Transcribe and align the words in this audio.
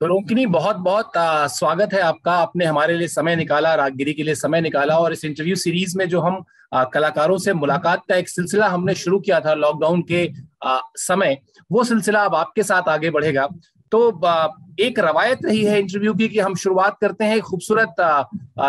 तो 0.00 0.06
रोकिनी 0.06 0.44
बहुत 0.46 0.76
बहुत 0.76 1.12
स्वागत 1.52 1.92
है 1.94 2.00
आपका। 2.00 2.32
आपने 2.32 2.64
हमारे 2.64 2.94
लिए 2.94 3.08
समय 3.08 3.34
निकाला 3.36 3.74
रागगिरी 3.74 4.12
के 4.12 4.22
लिए 4.22 4.34
समय 4.34 4.60
निकाला 4.60 4.96
और 4.98 5.12
इस 5.12 5.24
इंटरव्यू 5.24 5.56
सीरीज़ 5.56 5.96
में 5.98 6.08
जो 6.08 6.20
हम 6.20 6.42
आ, 6.74 6.84
कलाकारों 6.84 7.36
से 7.38 7.52
मुलाकात 7.54 8.02
का 8.08 8.16
एक 8.16 8.28
सिलसिला 8.28 8.68
हमने 8.68 8.94
शुरू 8.94 9.18
किया 9.20 9.40
था 9.40 9.54
लॉकडाउन 9.54 10.02
के 10.02 10.26
आ, 10.64 10.78
समय 10.96 11.36
वो 11.72 11.84
सिलसिला 11.84 12.22
अब 12.24 12.34
आपके 12.34 12.62
साथ 12.62 12.88
आगे 12.88 13.10
बढ़ेगा। 13.10 13.46
तो 13.92 14.10
आ, 14.26 14.48
एक 14.80 14.98
रवायत 14.98 15.44
रही 15.44 15.64
है 15.64 15.78
इंटरव्यू 15.78 16.14
की 16.14 16.28
कि 16.28 16.40
हम 16.40 16.54
शुरुआत 16.54 16.96
करते 17.00 17.24
हैं 17.24 17.40
खूबसूरत 17.40 17.94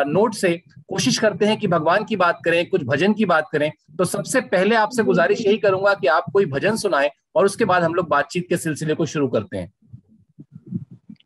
नोट 0.08 0.34
से। 0.36 0.56
कोशिश 0.90 1.18
करते 1.20 1.46
हैं 1.46 1.58
कि 1.58 1.68
भगवान 1.68 2.04
की 2.04 2.16
बात 2.16 2.40
करें 2.46 2.66
कुछ 2.70 2.84
भजन 2.84 3.14
की 3.14 3.26
बात 3.26 3.50
करें। 3.52 3.72
तो 3.98 4.06
सबसे 4.06 4.42
पहले 4.42 4.76
आपसे 4.76 5.04
गुजारिश 5.04 5.46
यही 5.46 5.58
करूँगा 5.58 5.94
कि 5.94 6.08
आप 6.08 6.26
कोई 6.34 6.46
भजन 6.46 6.76
सुनाएँ 6.78 7.10
और 7.36 7.46
उसके 7.46 7.66
बाद 7.66 7.84
हम 7.84 7.94
लोग 7.94 8.08
बातचीत 8.10 8.46
के 8.50 8.58
सिलसिले 8.58 8.94
को 8.94 9.06
शुरू 9.06 9.28
करते 9.28 9.58
हैं। 9.58 9.72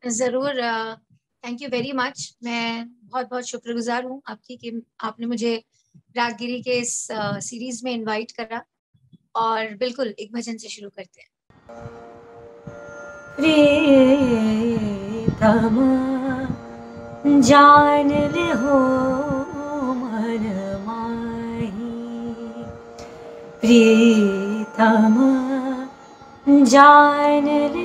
ज़रूर 0.07 0.61
थैंक 1.43 1.61
यू 1.61 1.69
वेरी 1.69 1.91
मच 1.91 2.35
मैं 2.43 2.85
बहुत 2.87 3.29
बहुत 3.29 3.45
शुक्रगुजार 3.45 4.03
हूँ 4.05 4.21
आपकी 4.27 4.55
कि 4.57 4.71
आपने 5.03 5.27
मुझे 5.27 5.55
रागगिरी 6.17 6.61
के 6.61 6.77
इस 6.79 7.07
सीरीज़ 7.47 7.81
में 7.85 7.91
इनवाइट 7.91 8.31
करा 8.31 8.61
और 9.35 9.75
बिल्कुल 9.75 10.13
एक 10.19 10.33
भजन 10.33 10.57
से 10.57 10.69
शुरू 10.69 10.89
करते 10.89 11.21
हैं। 11.21 11.29
जान 17.41 18.11
ले 18.35 18.47
हो 18.61 18.79
मन 19.93 20.43
माही। 20.85 21.93
प्रीतम 23.61 25.15
जान 26.65 27.47
ले 27.75 27.84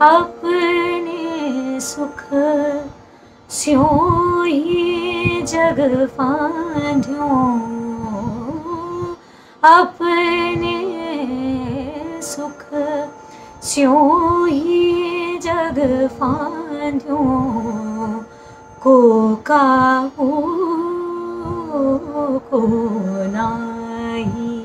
अपने 0.00 1.80
सुख 1.80 2.22
स्यों 3.50 4.46
ही 4.46 5.42
जग 5.42 6.08
फांध्यो 6.18 7.28
अपने 9.62 10.74
सुख 12.22 12.64
स्यों 13.62 14.48
ही 14.48 15.38
जग 15.38 16.08
फांध्यो 16.12 17.18
को 18.82 18.96
काहू 19.36 20.30
को 22.50 22.60
नाही। 23.32 24.60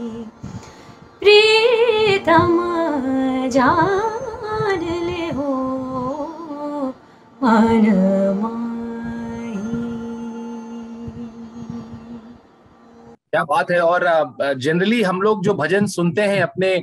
प्रीतम 1.19 2.57
जा 3.49 3.69
क्या 13.33 13.43
बात 13.43 13.69
है 13.71 13.79
और 13.81 14.03
जनरली 14.57 15.01
हम 15.03 15.21
लोग 15.21 15.43
जो 15.43 15.53
भजन 15.53 15.85
सुनते 15.87 16.21
हैं 16.21 16.41
अपने 16.41 16.75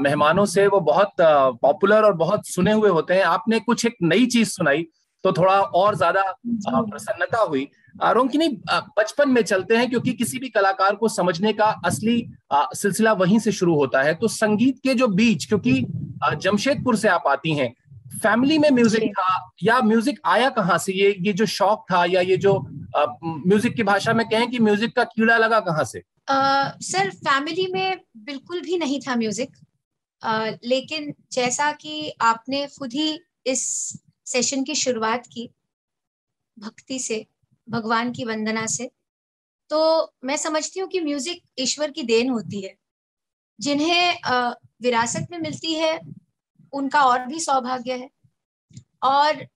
मेहमानों 0.00 0.44
से 0.46 0.66
वो 0.66 0.80
बहुत 0.80 1.12
पॉपुलर 1.20 2.04
और 2.04 2.12
बहुत 2.14 2.46
सुने 2.48 2.72
हुए 2.72 2.90
होते 2.90 3.14
हैं। 3.14 3.22
आपने 3.24 3.58
कुछ 3.60 3.84
एक 3.86 3.96
नई 4.02 4.26
चीज़ 4.26 4.48
सुनाई 4.48 4.86
तो 5.24 5.32
थोड़ा 5.32 5.58
और 5.60 5.96
ज़्यादा 5.96 6.22
प्रसन्नता 6.46 7.40
हुई। 7.40 7.68
रोंकिनी 8.04 8.48
बचपन 8.70 9.30
में 9.30 9.42
चलते 9.42 9.76
हैं 9.76 9.88
क्योंकि 9.90 10.12
किसी 10.12 10.38
भी 10.38 10.48
कलाकार 10.48 10.94
को 10.94 11.08
समझने 11.08 11.52
का 11.52 11.66
असली 11.84 12.16
सिलसिला 12.52 13.12
वहीं 13.14 13.38
से 13.38 13.52
शुरू 13.52 13.74
होता 13.76 14.02
है। 14.02 14.14
तो 14.14 14.28
संगीत 14.30 14.78
के 14.84 14.94
जो 14.94 15.08
बीच 15.10 15.46
क्योंकि 15.46 15.84
जमशेदपुर 16.34 16.96
से 16.96 17.08
आप 17.08 17.24
आती 17.28 17.54
हैं 17.54 17.72
फैमिली 18.12 18.58
में 18.58 18.70
म्यूज़िक 18.70 19.10
था 19.10 19.50
या 19.62 19.80
म्यूज़िक 19.82 20.20
आया 20.26 20.48
कहाँ 20.50 20.78
से? 20.78 20.92
ये 20.92 21.14
ये 21.20 21.32
जो 21.32 21.46
शौक 21.46 21.84
था 21.92 22.04
या 22.04 22.20
ये 22.20 22.36
जो 22.36 22.58
म्यूज़िक 23.24 23.74
की 23.74 23.82
भाषा 23.82 24.12
में 24.12 24.26
कहें 24.28 24.50
कि 24.50 24.58
म्यूज़िक 24.58 24.94
का 24.96 25.04
कीड़ा 25.04 25.36
लगा 25.36 25.60
कहाँ 25.60 25.84
से? 25.84 26.02
सर 26.30 27.10
फैमिली 27.10 27.66
में 27.72 28.00
बिल्कुल 28.16 28.60
भी 28.60 28.78
नहीं 28.78 29.00
था 29.00 29.16
म्यूज़िक 29.16 29.56
uh, 30.22 30.58
लेकिन 30.64 31.12
जैसा 31.32 31.70
कि 31.72 32.12
आपने 32.20 32.66
खुद 32.78 32.92
ही 32.92 33.18
इस 33.46 33.62
सेशन 34.26 34.64
की 34.64 34.74
शुरुआत 34.74 35.26
की 35.26 35.48
भक्ति 36.56 36.98
से 36.98 37.24
भगवान 37.68 38.12
की 38.12 38.24
वंदना 38.24 38.66
से 38.66 38.90
तो 39.70 39.80
मैं 40.24 40.36
समझती 40.36 40.80
हूँ 40.80 40.88
कि 40.88 41.00
म्यूज़िक 41.00 41.42
ईश्वर 41.58 41.90
की 41.90 42.02
देन 42.02 42.30
होती 42.30 42.60
है। 42.60 42.74
जिन्हें 43.58 44.18
विरासत 44.82 45.26
में 45.30 45.38
मिलती 45.38 45.74
है 45.74 45.98
उनका 46.72 47.02
और 47.02 47.26
भी 47.26 47.40
सौभाग्य 47.40 47.92
है। 47.92 48.08
और 49.02 49.46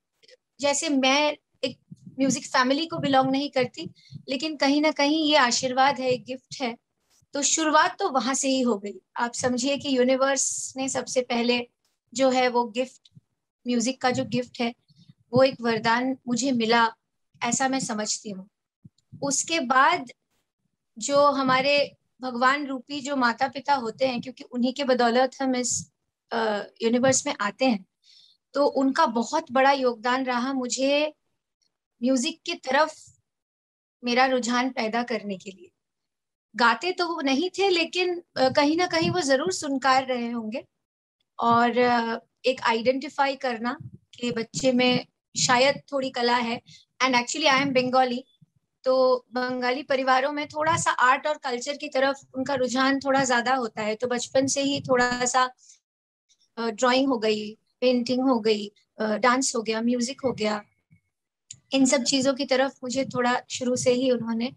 जैसे 0.61 0.89
मैं 0.89 1.37
एक 1.65 1.77
म्यूज़िक 2.19 2.47
फैमिली 2.47 2.87
को 2.87 2.99
बिलोंग 2.99 3.31
नहीं 3.31 3.51
करती, 3.51 3.89
लेकिन 4.29 4.57
कहीं 4.57 4.81
ना 4.83 4.91
कहीं 4.91 5.25
ये 5.25 5.37
आशीर्वाद 5.37 6.01
है, 6.01 6.11
एक 6.11 6.25
गिफ्ट 6.25 6.61
है। 6.63 6.75
तो 7.35 7.43
शुरुआत 7.43 7.97
तो 7.99 8.09
वहाँ 8.11 8.35
से 8.35 8.49
ही 8.49 8.61
हो 8.61 8.77
गई। 8.79 8.95
आप 9.17 9.33
समझिए 9.33 9.77
कि 9.77 9.97
यूनिवर्स 9.99 10.75
ने 10.77 10.89
सबसे 10.89 11.21
पहले 11.21 11.67
जो 12.13 12.31
है 12.31 12.49
वो 12.49 12.65
गिफ्ट 12.65 13.11
म्यूज़िक 13.67 14.01
का 14.03 14.11
जो 14.11 14.25
गिफ्ट 14.25 14.61
है, 14.61 14.73
वो 15.33 15.43
एक 15.43 15.61
वरदान 15.61 16.17
मुझे 16.29 16.53
मिला, 16.53 16.89
ऐसा 17.41 17.69
मैं 17.69 17.81
समझती 17.81 18.31
हूँ। 18.31 18.49
उसके 19.23 19.61
बाद 19.61 20.11
जो 20.99 21.25
हमारे 21.27 21.97
भगवान 22.21 22.67
रूपी 22.67 23.01
जो 23.01 23.17
माता 23.17 23.49
पिता 23.49 23.75
होते 23.75 24.07
हैं, 24.09 24.21
क्योंकि 24.21 24.45
उन्हीं 24.45 24.73
के 24.73 24.85
बदौलत 24.85 25.31
हम 25.43 25.57
इस 25.57 25.91
यूनिवर्स 26.31 27.27
में 27.27 27.35
आते 27.41 27.65
हैं। 27.65 27.85
तो 28.55 28.67
उनका 28.77 29.07
बहुत 29.13 29.51
बड़ा 29.53 29.73
योगदान 29.73 30.25
रहा 30.25 30.53
मुझे 30.55 31.13
म्यूज़िक 32.01 32.41
की 32.47 32.55
तरफ़ 32.65 32.95
मेरा 34.03 34.25
रुझान 34.27 34.71
पैदा 34.71 35.03
करने 35.05 35.37
के 35.37 35.51
लिए। 35.51 35.71
गाते 36.55 36.91
तो 36.93 37.07
वो 37.09 37.21
नहीं 37.23 37.49
थे, 37.51 37.69
लेकिन 37.71 38.23
कहीं 38.39 38.77
ना 38.77 38.87
कहीं 38.89 39.11
वो 39.11 39.21
ज़रूर 39.23 39.53
सुनकार 39.53 40.07
रहे 40.07 40.31
होंगे। 40.31 40.65
और 41.39 41.79
एक 42.47 42.61
आइडेंटिफाई 42.69 43.35
करना 43.37 43.77
कि 44.15 44.31
बच्चे 44.33 44.73
में 44.73 45.07
शायद 45.35 45.81
थोड़ी 45.93 46.11
कला 46.11 46.37
है। 46.39 46.61
And 47.01 47.15
actually 47.15 47.47
I 47.47 47.61
am 47.61 47.73
Bengali 47.73 48.25
तो 48.85 48.95
बंगाली 49.35 49.83
परिवारों 49.85 50.33
में 50.33 50.47
थोड़ा 50.49 50.77
सा 50.77 50.91
आर्ट 51.03 51.27
और 51.27 51.39
कल्चर 51.45 51.77
की 51.77 51.89
तरफ़ 51.89 52.19
उनका 52.35 52.55
रुझान 52.55 52.99
थोड़ा 53.01 53.23
ज़्यादा 53.25 53.55
होता 53.55 53.83
है। 53.83 53.95
तो 53.97 54.07
बचपन 54.09 54.47
से 54.47 54.63
ही 54.63 54.81
थोड़ा 54.89 55.25
सा 55.27 55.45
ड्राइंग 56.59 57.09
हो 57.09 57.19
गई 57.19 57.51
पेंटिंग 57.81 58.23
हो 58.23 58.39
गई 58.41 58.71
डांस 58.99 59.55
हो 59.57 59.63
गया 59.63 59.81
म्यूज़िक 59.83 60.21
हो 60.25 60.33
गया। 60.33 60.63
इन 61.75 61.85
सब 61.87 62.03
चीज़ों 62.05 62.35
की 62.35 62.45
तरफ़ 62.47 62.75
मुझे 62.83 63.05
थोड़ा 63.15 63.37
शुरू 63.51 63.77
से 63.77 63.93
ही 63.93 64.11
उन्होंने 64.11 64.53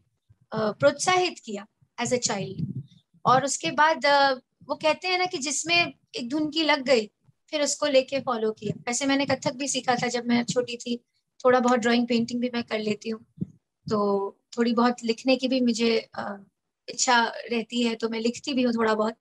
प्रोत्साहित 0.51 1.39
किया 1.45 1.65
एज 1.97 2.13
अ 2.13 2.17
चाइल्ड 2.19 2.83
और 3.25 3.45
उसके 3.45 3.71
बाद 3.73 4.05
वो 4.69 4.75
कहते 4.75 5.07
हैं 5.07 5.17
ना 5.19 5.25
कि 5.25 5.37
जिसमें 5.39 5.75
एक 5.75 6.29
धुन 6.29 6.49
की 6.49 6.63
लग 6.63 6.81
गई, 6.83 7.05
फिर 7.53 7.61
उसको 7.61 7.85
लेके 7.87 8.19
फॉलो 8.21 8.51
किया। 8.51 8.73
वैसे 8.87 9.05
मैंने 9.05 9.25
कथक 9.25 9.53
भी 9.55 9.67
सीखा 9.67 9.95
था 9.95 10.07
जब 10.07 10.25
मैं 10.27 10.43
छोटी 10.45 10.75
थी, 10.77 10.95
थोड़ा 11.39 11.59
बहुत 11.59 11.79
ड्राइंग 11.79 12.07
पेंटिंग 12.07 12.41
भी 12.41 12.49
मैं 12.53 12.63
कर 12.63 12.79
लेती 12.79 13.09
हूँ। 13.09 13.19
तो 13.87 14.37
थोड़ी 14.57 14.73
बहुत 14.73 15.03
लिखने 15.03 15.35
की 15.35 15.47
भी 15.47 15.59
मुझे 15.61 15.89
इच्छा 16.87 17.21
रहती 17.51 17.83
है 17.83 17.95
तो 17.95 18.09
मैं 18.09 18.19
लिखती 18.19 18.53
भी 18.53 18.63
हूँ 18.63 18.73
थोड़ा 18.73 18.93
बहुत। 18.95 19.15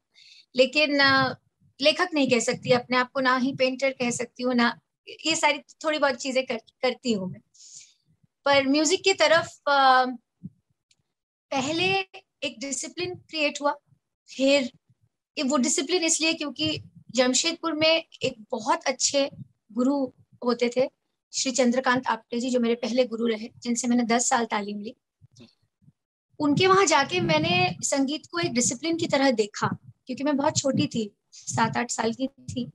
लेकिन 0.54 0.98
लेखक 1.80 2.08
नहीं 2.14 2.30
कह 2.30 2.40
सकती 2.40 2.72
अपने 2.72 2.96
आप 2.96 3.10
को 3.10 3.20
ना 3.20 3.36
ही 3.36 3.52
पेंटर 3.52 3.90
कह 3.90 4.10
सकती 4.10 4.42
हूँ 4.42 4.54
ना 4.54 4.78
ये 5.26 5.34
सारी 5.36 5.58
थोड़ी 5.84 5.98
बहुत 5.98 6.14
चीज़ें 6.14 6.44
कर, 6.46 6.56
करती 6.56 7.12
हूँ 7.12 7.30
मैं। 7.30 7.40
पर 8.46 8.66
म्यूज़िक 8.66 9.02
की 9.04 9.12
तरफ़ 9.12 9.70
आ, 9.70 10.04
पहले 11.52 11.84
एक 12.44 12.58
डिसिप्लिन 12.60 13.14
क्रिएट 13.14 13.60
हुआ 13.60 13.74
फिर 14.30 14.70
वो 15.36 15.56
डिसिप्लिन 15.56 16.04
इसलिए 16.04 16.32
क्योंकि 16.32 16.82
जमशेदपुर 17.14 17.72
में 17.72 17.88
एक 17.88 18.34
बहुत 18.50 18.84
अच्छे 18.84 19.30
गुरु 19.72 19.94
होते 20.44 20.70
थे 20.76 20.88
श्री 21.32 21.52
चंद्रकांत 21.52 22.06
आपटे 22.06 22.40
जी 22.40 22.50
जो 22.50 22.60
मेरे 22.60 22.74
पहले 22.74 23.04
गुरु 23.04 23.26
रहे 23.26 23.48
जिनसे 23.62 23.88
मैंने 23.88 24.02
दस 24.04 24.28
साल 24.28 24.44
तालीम 24.44 24.80
ली। 24.80 24.94
उनके 26.40 26.66
वहाँ 26.66 26.84
जाके 26.86 27.20
मैंने 27.20 27.76
संगीत 27.82 28.26
को 28.26 28.38
एक 28.38 28.52
डिसिप्लिन 28.52 28.96
की 28.96 29.06
तरह 29.06 29.30
देखा 29.30 29.68
क्योंकि 30.06 30.24
मैं 30.24 30.36
बहुत 30.36 30.56
छोटी 30.56 30.86
थी। 30.86 31.10
सात 31.36 31.76
आठ 31.76 31.90
साल 31.90 32.12
की 32.12 32.26
थी 32.26 32.70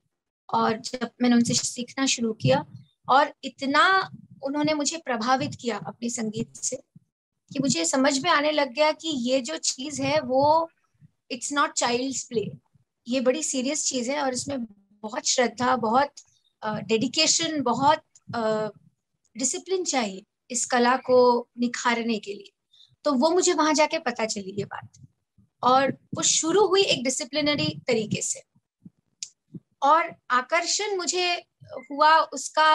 और 0.54 0.78
जब 0.80 1.10
मैंने 1.22 1.36
उनसे 1.36 1.54
सीखना 1.54 2.06
शुरू 2.06 2.34
किया 2.34 2.66
और 3.10 3.34
इतना 3.44 4.12
उन्होंने 4.44 4.74
मुझे 4.74 4.98
प्रभावित 4.98 5.56
किया 5.62 5.78
अपने 5.78 6.10
संगीत 6.10 6.56
से 6.56 6.76
कि 7.54 7.60
मुझे 7.60 7.86
समझ 7.86 8.20
में 8.20 8.32
आने 8.32 8.52
लग 8.52 8.74
गया 8.74 8.92
कि 8.92 9.08
ये 9.08 9.42
जो 9.42 9.58
चीज़ 9.58 10.02
है 10.02 10.22
वो 10.22 10.70
इट्स 11.32 11.54
नॉट 11.54 11.72
चाइल्ड्स 11.72 12.24
प्ले 12.24 12.52
ये 13.08 13.22
बड़ी 13.22 13.44
सीरियस 13.44 13.86
चीज़ 13.86 14.12
है 14.12 14.22
और 14.22 14.34
इसमें 14.34 14.66
बहुत 15.02 15.26
श्रद्धा 15.26 15.76
बहुत 15.76 16.10
डेडिकेशन 16.66 17.58
uh, 17.58 17.64
बहुत 17.64 18.04
डिसिप्लिन 19.38 19.84
uh, 19.84 19.88
चाहिए 19.88 20.26
इस 20.52 20.66
कला 20.66 20.98
को 20.98 21.48
निखारने 21.60 22.20
के 22.20 22.34
लिए। 22.34 22.54
तो 23.04 23.14
वो 23.14 23.30
मुझे 23.30 23.54
वहाँ 23.54 23.74
जाके 23.74 24.00
पता 24.00 24.26
चली 24.26 24.56
ये 24.58 24.66
बात। 24.66 24.90
और 25.64 25.92
वो 25.92 26.22
शुरू 26.22 26.68
हुई 26.68 26.82
एक 26.82 27.04
डिसिप्लिनरी 27.04 27.82
तरीके 27.88 28.22
से। 28.22 28.51
और 29.82 30.14
आकर्षण 30.32 30.96
मुझे 30.98 31.28
हुआ 31.92 32.16
उसका 32.34 32.72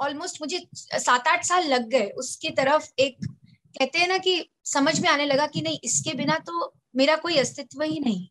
ऑलमोस्ट 0.00 0.40
मुझे 0.40 0.66
सात 0.74 1.28
आठ 1.28 1.44
साल 1.44 1.66
लग 1.68 1.88
गए 1.88 2.08
उसकी 2.18 2.50
तरफ़ 2.50 2.88
एक 2.98 3.16
कहते 3.24 3.98
हैं 3.98 4.08
ना 4.08 4.16
कि 4.18 4.50
समझ 4.66 4.98
में 5.00 5.08
आने 5.08 5.26
लगा 5.26 5.46
कि 5.46 5.62
नहीं 5.62 5.78
इसके 5.84 6.14
बिना 6.14 6.38
तो 6.46 6.72
मेरा 6.96 7.16
कोई 7.16 7.36
अस्तित्व 7.38 7.82
ही 7.82 8.00
नहीं। 8.00 8.28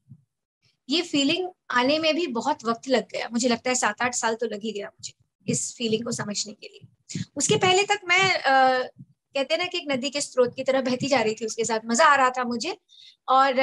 ये 0.90 1.02
फीलिंग 1.02 1.48
आने 1.72 1.98
में 2.00 2.14
भी 2.16 2.26
बहुत 2.30 2.66
वक्त 2.66 2.88
लग 2.88 3.08
गया। 3.12 3.28
मुझे 3.32 3.50
लगता 3.50 3.70
है 3.70 3.76
सात 3.76 4.02
आठ 4.02 4.14
साल 4.16 4.36
तो 4.36 4.46
लग 4.46 4.64
ही 4.64 4.72
गया 4.72 4.88
मुझे 4.88 5.14
इस 5.48 5.74
फीलिंग 5.78 6.04
को 6.06 6.12
समझने 6.12 6.54
के 6.54 6.68
लिए। 6.68 7.24
उसके 7.38 7.56
पहले 7.58 7.84
तक 7.84 8.02
मैं 8.06 8.24
आ, 8.34 8.84
कहते 9.36 9.54
हैं 9.54 9.58
ना 9.58 9.66
कि 9.66 9.78
एक 9.78 9.92
नदी 9.92 10.10
के 10.10 10.22
स्रोत 10.22 10.56
की 10.56 10.64
तरह 10.64 10.82
बहती 10.82 11.08
जा 11.08 11.22
रही 11.22 11.36
थी 11.36 11.46
उसके 11.46 11.66
साथ 11.66 11.80
मज़ा 11.86 12.06
आ 12.06 12.16
रहा 12.16 12.30
था 12.38 12.44
मुझे। 12.44 12.78
और 13.28 13.62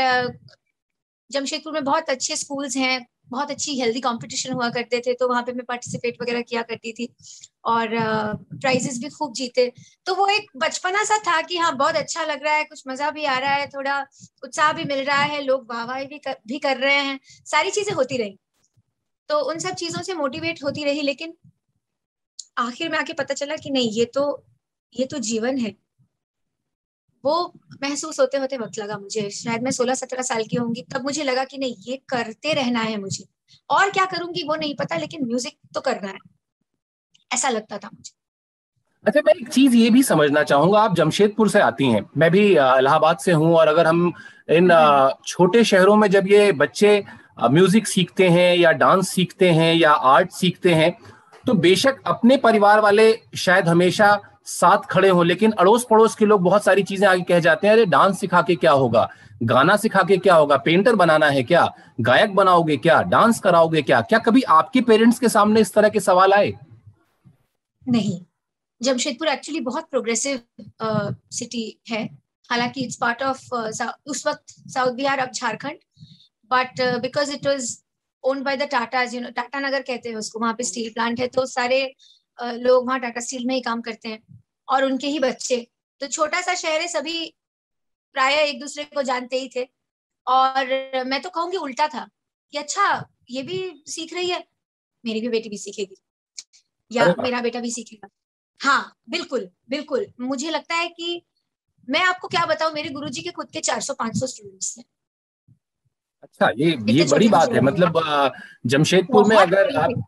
जमशेदपुर 1.30 1.72
में 1.72 1.84
बहुत 1.84 2.10
अच्छे 2.10 2.36
स्कूल्स 2.36 2.76
हैं, 2.76 3.06
बहुत 3.30 3.50
अच्छी 3.50 3.78
हेल्दी 3.80 4.00
कंपटीशन 4.00 4.52
हुआ 4.52 4.68
करते 4.70 5.00
थे 5.06 5.14
तो 5.14 5.28
वहाँ 5.28 5.42
पे 5.42 5.52
मैं 5.52 5.64
पार्टिसिपेट 5.64 6.20
वगैरह 6.22 6.42
किया 6.42 6.62
करती 6.62 6.92
थी। 6.92 7.08
और 7.64 7.88
प्राइजेस 8.52 8.98
भी 8.98 9.08
खूब 9.08 9.32
जीते। 9.32 9.72
तो 10.06 10.14
वो 10.14 10.26
एक 10.28 10.50
बचपना 10.56 11.02
सा 11.04 11.18
था 11.18 11.40
कि 11.42 11.56
हाँ 11.56 11.76
बहुत 11.76 11.96
अच्छा 11.96 12.24
लग 12.24 12.44
रहा 12.44 12.54
है, 12.54 12.64
कुछ 12.64 12.82
मज़ा 12.88 13.10
भी 13.10 13.24
आ 13.24 13.38
रहा 13.38 13.54
है, 13.54 13.66
थोड़ा 13.66 14.00
उत्साह 14.44 14.72
भी 14.72 14.84
मिल 14.84 15.04
रहा 15.04 15.22
है, 15.22 15.42
लोग 15.42 15.66
वाहवाही 15.70 16.06
भी 16.06 16.20
भी 16.48 16.58
कर 16.58 16.76
रहे 16.76 16.94
हैं, 16.96 17.18
सारी 17.46 17.70
चीज़ें 17.70 17.92
होती 17.94 18.16
रही। 18.16 18.38
तो 19.30 19.38
उन 19.50 19.58
सब 19.58 19.74
चीज़ों 19.74 20.02
से 20.02 20.14
मोटिवेट 20.14 20.62
होती 20.64 20.84
रही, 20.84 21.02
लेकिन 21.02 21.34
आखिर 22.58 22.88
में 22.88 22.98
आके 22.98 23.12
पता 23.12 23.34
चला 23.34 23.56
कि 23.56 23.70
नहीं, 23.70 23.90
ये 23.90 24.04
तो 24.04 24.44
ये 24.94 25.06
तो 25.06 25.18
जीवन 25.20 25.58
है। 25.58 25.74
वो 27.24 27.52
महसूस 27.82 28.20
होते 28.20 28.38
होते 28.38 28.56
वक्त 28.58 28.78
लगा 28.78 28.98
मुझे। 28.98 29.28
शायद 29.32 29.62
मैं 29.62 29.70
सोलह 29.72 29.94
सत्रह 29.94 30.22
साल 30.24 30.42
की 30.44 30.56
होंगी 30.56 30.82
तब 30.92 31.04
मुझे 31.04 31.22
लगा 31.24 31.44
कि 31.44 31.58
नहीं 31.58 31.74
ये 31.86 31.96
करते 32.08 32.52
रहना 32.54 32.80
है 32.80 32.96
मुझे। 33.00 33.24
और 33.70 33.90
क्या 33.90 34.04
करूँगी 34.06 34.42
वो 34.48 34.56
नहीं 34.56 34.74
पता 34.76 34.96
लेकिन 34.96 35.26
म्यूज़िक 35.26 35.56
तो 35.74 35.80
करना 35.80 36.08
है। 36.08 36.18
ऐसा 37.30 37.48
लगता 37.48 37.78
था 37.78 37.90
मुझे। 37.94 38.12
अच्छा 39.04 39.20
मैं 39.26 39.32
एक 39.34 39.48
चीज़ 39.48 39.74
ये 39.76 39.90
भी 39.90 40.02
समझना 40.02 40.42
चाहूँगा 40.42 40.80
आप 40.80 40.94
जमशेदपुर 40.96 41.48
से 41.48 41.60
आती 41.60 41.86
हैं। 41.86 42.04
मैं 42.16 42.30
भी 42.30 42.46
इलाहाबाद 42.50 43.18
से 43.18 43.32
हूँ 43.32 43.52
और 43.56 43.68
अगर 43.68 43.86
हम 43.86 44.12
इन 44.50 44.70
छोटे 45.26 45.64
शहरों 45.64 45.96
में 45.96 46.08
जब 46.10 46.28
ये 46.28 46.50
बच्चे 46.54 47.02
म्यूज़िक 47.42 47.86
सीखते 47.86 48.28
हैं 48.28 48.56
या 48.56 48.70
डांस 48.74 49.08
सीखते 49.08 49.50
हैं 49.50 49.74
या 49.74 49.92
आर्ट 49.92 50.30
सीखते 50.32 50.74
हैं 50.74 50.96
तो 51.44 51.54
बेशक 51.56 52.00
अपने 52.06 52.36
परिवार 52.38 52.80
वाले 52.80 53.12
शायद 53.36 53.68
हमेशा 53.68 54.08
साथ 54.46 54.86
खड़े 54.90 55.08
हो 55.08 55.22
लेकिन 55.22 55.52
अड़ोस 55.52 55.86
पड़ोस 55.90 56.14
के 56.14 56.24
लोग 56.24 56.42
बहुत 56.42 56.64
सारी 56.64 56.82
चीज़ें 56.82 57.06
आगे 57.08 57.22
कह 57.28 57.40
जाते 57.40 57.66
हैं 57.66 57.74
अरे 57.74 57.86
डांस 57.86 58.20
सिखा 58.20 58.42
के 58.42 58.54
क्या 58.54 58.72
होगा? 58.72 59.08
गाना 59.42 59.76
सिखा 59.76 60.02
के 60.02 60.16
क्या 60.16 60.34
होगा? 60.34 60.56
पेंटर 60.56 60.94
बनाना 60.96 61.26
है 61.26 61.42
क्या? 61.42 61.66
गायक 62.00 62.34
बनाओगे 62.34 62.76
क्या? 62.76 63.00
डांस 63.04 63.40
कराओगे 63.40 63.82
क्या? 63.82 64.00
क्या 64.00 64.18
कभी 64.18 64.42
आपके 64.58 64.80
पेरेंट्स 64.80 65.18
के 65.18 65.28
सामने 65.28 65.60
इस 65.60 65.72
तरह 65.74 65.88
के 65.88 66.00
सवाल 66.00 66.32
आए? 66.32 66.52
नहीं। 67.82 68.20
जमशेदपुर 68.80 69.28
एक्चुअली 69.28 69.60
बहुत 69.60 69.88
प्रोग्रेसिव 69.90 70.40
सिटी 71.32 71.80
uh, 71.84 71.90
है। 71.92 72.04
हालाँकि 72.50 72.84
इट्स 72.84 72.96
पार्ट 72.96 73.22
ऑफ़ 73.22 73.54
उस 74.06 74.26
वक्त 74.26 74.54
साउथ 74.70 74.92
बिहार 74.92 75.18
अब 75.18 75.30
Jharkhand. 75.30 75.78
But 76.50 76.80
because 77.02 77.32
it 77.32 77.46
was 77.46 77.76
owned 78.24 78.44
by 78.44 78.56
the 78.56 78.62
Tata 78.62 79.04
Tatanagar 79.60 79.82
कहते 79.82 80.08
हैं 80.08 80.16
उसको 80.16 80.40
वहाँ 80.40 80.54
पे 80.54 80.64
स्टील 80.64 80.90
प्लांट 80.92 81.20
है 81.20 81.26
तो 81.28 81.46
सारे 81.46 81.80
लोग 82.38 82.86
वहाँ 82.86 82.98
टाटा 83.00 83.20
स्टील 83.20 83.46
में 83.46 83.54
ही 83.54 83.60
काम 83.60 83.80
करते 83.80 84.08
हैं 84.08 84.42
और 84.68 84.84
उनके 84.84 85.06
ही 85.06 85.18
बच्चे। 85.18 85.66
तो 86.00 86.06
छोटा 86.06 86.40
सा 86.40 86.54
शहर 86.54 86.80
है 86.80 86.88
सभी 86.88 87.24
प्राय 88.14 88.34
एक 88.36 88.60
दूसरे 88.60 88.84
को 88.84 89.02
जानते 89.02 89.40
ही 89.40 89.48
थे। 89.56 89.66
और 90.26 91.04
मैं 91.06 91.20
तो 91.22 91.30
कहूँगी 91.30 91.56
उल्टा 91.56 91.86
था 91.88 92.06
कि 92.52 92.58
अच्छा 92.58 93.04
ये 93.30 93.42
भी 93.42 93.60
सीख 93.86 94.14
रही 94.14 94.30
है 94.30 94.44
मेरी 95.04 95.20
भी 95.20 95.28
बेटी 95.28 95.48
भी 95.48 95.58
सीखेगी। 95.58 95.96
या 96.90 97.14
मेरा 97.20 97.40
बेटा 97.40 97.60
भी 97.60 97.70
सीखेगा। 97.70 98.08
हाँ 98.60 98.92
बिल्कुल 99.10 99.48
बिल्कुल। 99.68 100.06
मुझे 100.20 100.50
लगता 100.50 100.74
है 100.74 100.88
कि 100.88 101.22
मैं 101.88 102.00
आपको 102.00 102.28
क्या 102.28 102.44
बताऊँ 102.46 102.72
मेरे 102.72 102.88
गुरुजी 102.88 103.22
के 103.22 103.30
खुद 103.30 103.50
के 103.50 103.60
400-500 103.60 104.26
स्टूडेंट्स 104.26 104.76
हैं। 104.78 104.84
अच्छा 106.22 106.50
ये 106.56 106.70
ये 106.88 107.04
बड़ी 107.04 107.28
बात 107.28 107.52
है 107.52 107.60
मतलब 107.60 108.32
जमशेदपुर 108.66 109.24
में 109.24 109.36
अगर 109.36 109.76
आप 109.76 110.04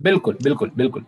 बिल्कुल 0.00 0.38
बिल्कुल 0.42 0.70
बिल्कुल। 0.70 1.06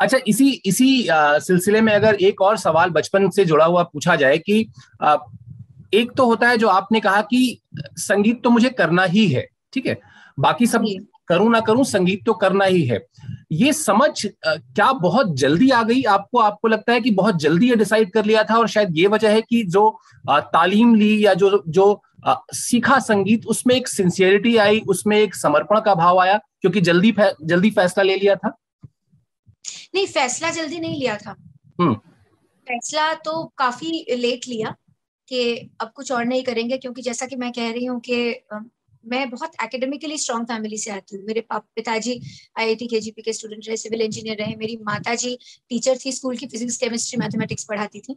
अच्छा 0.00 0.18
इसी 0.26 0.50
इसी 0.66 1.06
सिलसिले 1.12 1.80
में 1.80 1.92
अगर 1.92 2.14
एक 2.14 2.40
और 2.42 2.56
सवाल 2.56 2.90
बचपन 2.90 3.28
से 3.30 3.44
जुड़ा 3.44 3.64
हुआ 3.64 3.82
पूछा 3.82 4.16
जाए 4.16 4.38
कि 4.38 4.66
आ, 5.02 5.16
एक 5.94 6.12
तो 6.16 6.24
होता 6.26 6.48
है 6.48 6.56
जो 6.58 6.68
आपने 6.68 7.00
कहा 7.00 7.20
कि 7.22 7.60
संगीत 7.98 8.42
तो 8.44 8.50
मुझे 8.50 8.70
करना 8.70 9.04
ही 9.04 9.26
है 9.28 9.46
ठीक 9.72 9.86
है? 9.86 9.98
बाकी 10.40 10.66
सब 10.66 10.84
करूँ 11.28 11.50
ना 11.50 11.60
करूँ 11.60 11.84
संगीत 11.84 12.24
तो 12.26 12.32
करना 12.34 12.64
ही 12.64 12.82
है। 12.82 12.98
ये 13.52 13.72
समझ 13.72 14.26
क्या 14.46 14.92
बहुत 14.92 15.34
जल्दी 15.36 15.70
आ 15.70 15.82
गई 15.82 16.02
आपको? 16.02 16.38
आपको 16.38 16.68
लगता 16.68 16.92
है 16.92 17.00
कि 17.00 17.10
बहुत 17.10 17.38
जल्दी 17.38 17.68
ये 17.68 17.76
डिसाइड 17.76 18.12
कर 18.12 18.24
लिया 18.24 18.42
था 18.44 18.56
और 18.58 18.68
शायद 18.68 18.96
ये 18.96 19.06
वजह 19.06 19.30
है 19.30 19.42
कि 19.42 19.62
जो 19.64 19.90
तालीम 20.30 20.94
ली 20.94 21.26
या 21.26 21.34
जो 21.34 21.62
जो 21.68 22.02
सीखा 22.54 22.98
संगीत 22.98 23.46
उसमें 23.46 23.74
एक 23.74 23.88
सिंसियरिटी 23.88 24.56
आई 24.56 24.80
उसमें 24.88 25.16
एक 25.18 25.34
समर्पण 25.34 25.80
का 25.80 25.94
भाव 25.94 26.18
आया 26.18 26.38
क्योंकि 26.60 26.80
जल्दी 26.80 27.12
फै, 27.12 27.32
जल्दी 27.44 27.70
फैसला 27.70 28.04
ले 28.04 28.16
लिया 28.16 28.34
था? 28.34 28.56
नहीं 29.94 30.06
फैसला 30.08 30.50
जल्दी 30.50 30.78
नहीं 30.80 30.98
लिया 31.00 31.16
था। 31.16 31.36
हम्म। 31.80 31.94
फैसला 32.66 33.12
तो 33.14 33.42
काफ़ी 33.58 34.04
लेट 34.16 34.48
लिया 34.48 34.74
कि 35.28 35.70
अब 35.80 35.92
कुछ 35.96 36.12
और 36.12 36.24
नहीं 36.24 36.42
करेंगे 36.42 36.76
क्योंकि 36.78 37.02
जैसा 37.02 37.26
कि 37.26 37.36
मैं 37.36 37.50
कह 37.52 37.70
रही 37.72 37.84
हूँ 37.84 38.00
कि 38.00 38.18
मैं 39.04 39.28
बहुत 39.30 39.52
एकेडमिकली 39.62 40.16
स्ट्रॉन्ग 40.18 40.46
फैमिली 40.46 40.78
से 40.78 40.90
आती 40.90 41.16
हूँ। 41.16 41.24
मेरे 41.26 41.44
पिताजी 41.50 42.12
आई 42.12 42.20
आईआईटी 42.58 42.86
केजीपी 42.86 43.22
के 43.22 43.32
स्टूडेंट 43.32 43.62
रहे 43.66 43.76
सिविल 43.76 44.00
इंजीनियर 44.02 44.36
रहे 44.36 44.56
मेरी 44.56 44.76
माता 44.82 45.14
जी 45.14 45.38
टीचर 45.70 45.98
थी 46.04 46.12
स्कूल 46.12 46.36
की 46.36 46.46
फिजिक्स 46.46 46.76
केमिस्ट्री 46.76 47.18
मैथमेटिक्स 47.18 47.64
पढ़ाती 47.64 48.00
थी। 48.00 48.16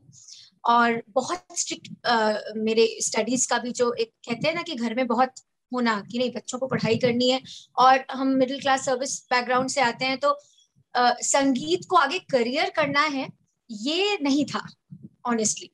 और 0.66 1.02
बहुत 1.10 1.58
स्ट्रिक्ट 1.60 2.58
मेरे 2.58 2.88
स्टडीज़ 3.02 3.48
का 3.50 3.58
भी 3.58 3.72
जो 3.72 3.92
एक 3.94 4.12
कहते 4.28 4.48
हैं 4.48 4.56
ना 4.56 4.62
कि 4.62 4.76
घर 4.76 4.96
में 4.96 5.06
बहुत 5.08 5.40
होना 5.72 6.00
कि 6.12 6.18
नहीं 6.18 6.32
बच्चों 6.32 6.60
को 6.60 6.68
पढ़ाई 6.68 6.98
करनी 6.98 7.30
है। 7.30 7.42
और 7.78 8.04
हम 8.12 8.28
मिडिल 8.38 8.60
क्लास 8.62 8.86
सर्विस 8.86 9.20
बैकग्राउंड 9.32 9.70
से 9.70 9.82
आते 9.82 10.06
हैं 10.06 10.18
तो 10.18 10.38
संगीत 10.98 11.82
को 11.90 11.96
आगे 11.96 12.20
करियर 12.20 12.70
करना 12.70 13.02
है 13.02 13.28
ये 13.72 14.18
नहीं 14.22 14.46
था 14.46 14.68
ऑनेस्टली 15.26 15.72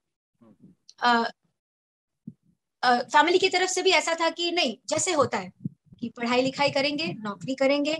फैमिली 2.83 3.39
की 3.39 3.49
तरफ़ 3.49 3.69
से 3.69 3.81
भी 3.81 3.89
ऐसा 3.89 4.13
था 4.13 4.29
कि 4.29 4.51
नहीं 4.51 4.77
जैसे 4.89 5.13
होता 5.13 5.37
है 5.37 5.51
कि 5.99 6.09
पढ़ाई 6.09 6.41
लिखाई 6.41 6.69
करेंगे 6.69 7.13
नौकरी 7.13 7.55
करेंगे 7.55 7.97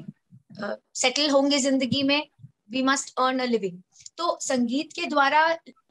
सेटल 0.61 1.27
uh, 1.27 1.33
होंगे 1.33 1.57
ज़िंदगी 1.57 2.03
में 2.03 2.29
we 2.71 2.81
must 2.81 3.13
earn 3.17 3.39
a 3.39 3.45
living 3.45 3.81
तो 4.19 4.37
संगीत 4.41 4.93
के 4.93 5.05
द्वारा 5.05 5.41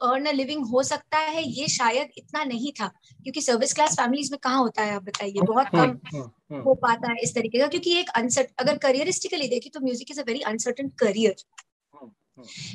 अर्न 0.03 0.25
अ 0.25 0.31
लिविंग 0.31 0.65
हो 0.65 0.81
सकता 0.83 1.17
है 1.27 1.43
ये 1.43 1.67
शायद 1.67 2.09
इतना 2.17 2.43
नहीं 2.43 2.71
था 2.71 2.87
क्योंकि 3.23 3.41
सर्विस 3.41 3.73
क्लास 3.73 3.95
फैमिलीज़ 3.95 4.31
में 4.31 4.37
कहाँ 4.43 4.59
होता 4.59 4.83
है 4.83 4.95
आप 4.95 5.03
बताइए 5.03 5.41
बहुत 5.43 5.67
कम 5.67 5.79
हम्म, 5.79 5.97
हम्म, 6.07 6.23
हम्म। 6.51 6.61
हो 6.61 6.73
पाता 6.83 7.11
है 7.11 7.23
इस 7.23 7.33
तरीके 7.35 7.59
का 7.59 7.67
क्योंकि 7.67 7.95
एक 7.99 8.09
अनसर्ट 8.15 8.51
अगर 8.59 8.77
करियरिस्टिकली 8.77 9.47
देखिए 9.47 9.71
तो 9.73 9.79
music 9.79 10.11
is 10.11 10.19
a 10.21 10.23
very 10.27 10.41
uncertain 10.51 10.89
career 10.99 11.35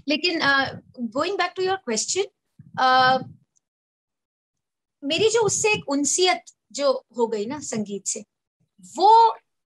लेकिन 0.09 0.41
going 1.13 1.39
back 1.39 1.53
to 1.57 1.63
your 1.63 1.77
question 1.85 3.33
मेरी 5.03 5.29
जो 5.31 5.41
उससे 5.43 5.73
एक 5.73 5.89
उनसियत 5.89 6.53
जो 6.73 6.93
हो 7.19 7.27
गई 7.29 7.47
ना 7.47 7.59
संगीत 7.65 8.07
से 8.07 8.25
वो 8.85 9.11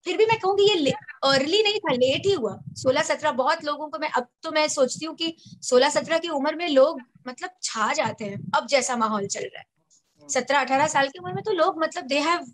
फिर 0.06 0.16
भी 0.16 0.26
मैं 0.26 0.38
कहूँगी 0.38 0.64
ये 0.64 0.92
अर्ली 1.24 1.62
नहीं 1.62 1.78
था 1.80 1.92
लेट 1.94 2.26
ही 2.26 2.32
हुआ। 2.32 2.58
सोलह 2.76 3.02
सत्रह, 3.02 3.30
बहुत 3.32 3.64
लोगों 3.64 3.88
को 3.88 3.98
मैं, 3.98 4.10
अब 4.10 4.28
तो 4.42 4.50
मैं 4.52 4.66
सोचती 4.68 5.06
हूँ 5.06 5.14
कि 5.16 5.34
सोलह 5.62 5.88
सत्रह 5.90 6.18
की 6.18 6.28
उम्र 6.30 6.54
में 6.56 6.68
लोग 6.68 7.00
मतलब 7.28 7.50
छा 7.62 7.92
जाते 7.92 8.24
हैं, 8.24 8.38
अब 8.56 8.66
जैसा 8.66 8.96
माहौल 8.96 9.26
चल 9.26 9.44
रहा 9.44 9.60
है। 9.60 10.28
सत्रह 10.28 10.60
अठारह 10.60 10.86
साल 10.88 11.08
की 11.08 11.18
उम्र 11.18 11.32
में 11.32 11.42
तो 11.44 11.52
लोग 11.54 11.82
मतलब 11.82 12.06
they 12.06 12.18
have 12.20 12.46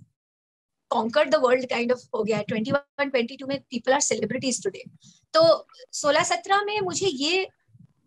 conquered 0.90 1.30
the 1.30 1.40
world 1.42 1.68
kind 1.68 1.92
of 1.92 2.00
हो 2.14 2.23
गया 2.23 2.37
है। 2.37 2.44
ट्वेंटी 2.44 2.73
वन 2.73 3.11
ट्वेंटी 3.11 3.37
टू 3.37 3.47
में 3.47 3.59
पीपल 3.61 3.92
आर 3.92 4.00
सेलिब्रिटीज 4.02 4.62
टूडे 4.64 4.85
तो 5.35 5.42
सोलह 5.92 6.23
सत्रह 6.25 6.62
में 6.64 6.80
मुझे 6.80 7.06
ये 7.06 7.49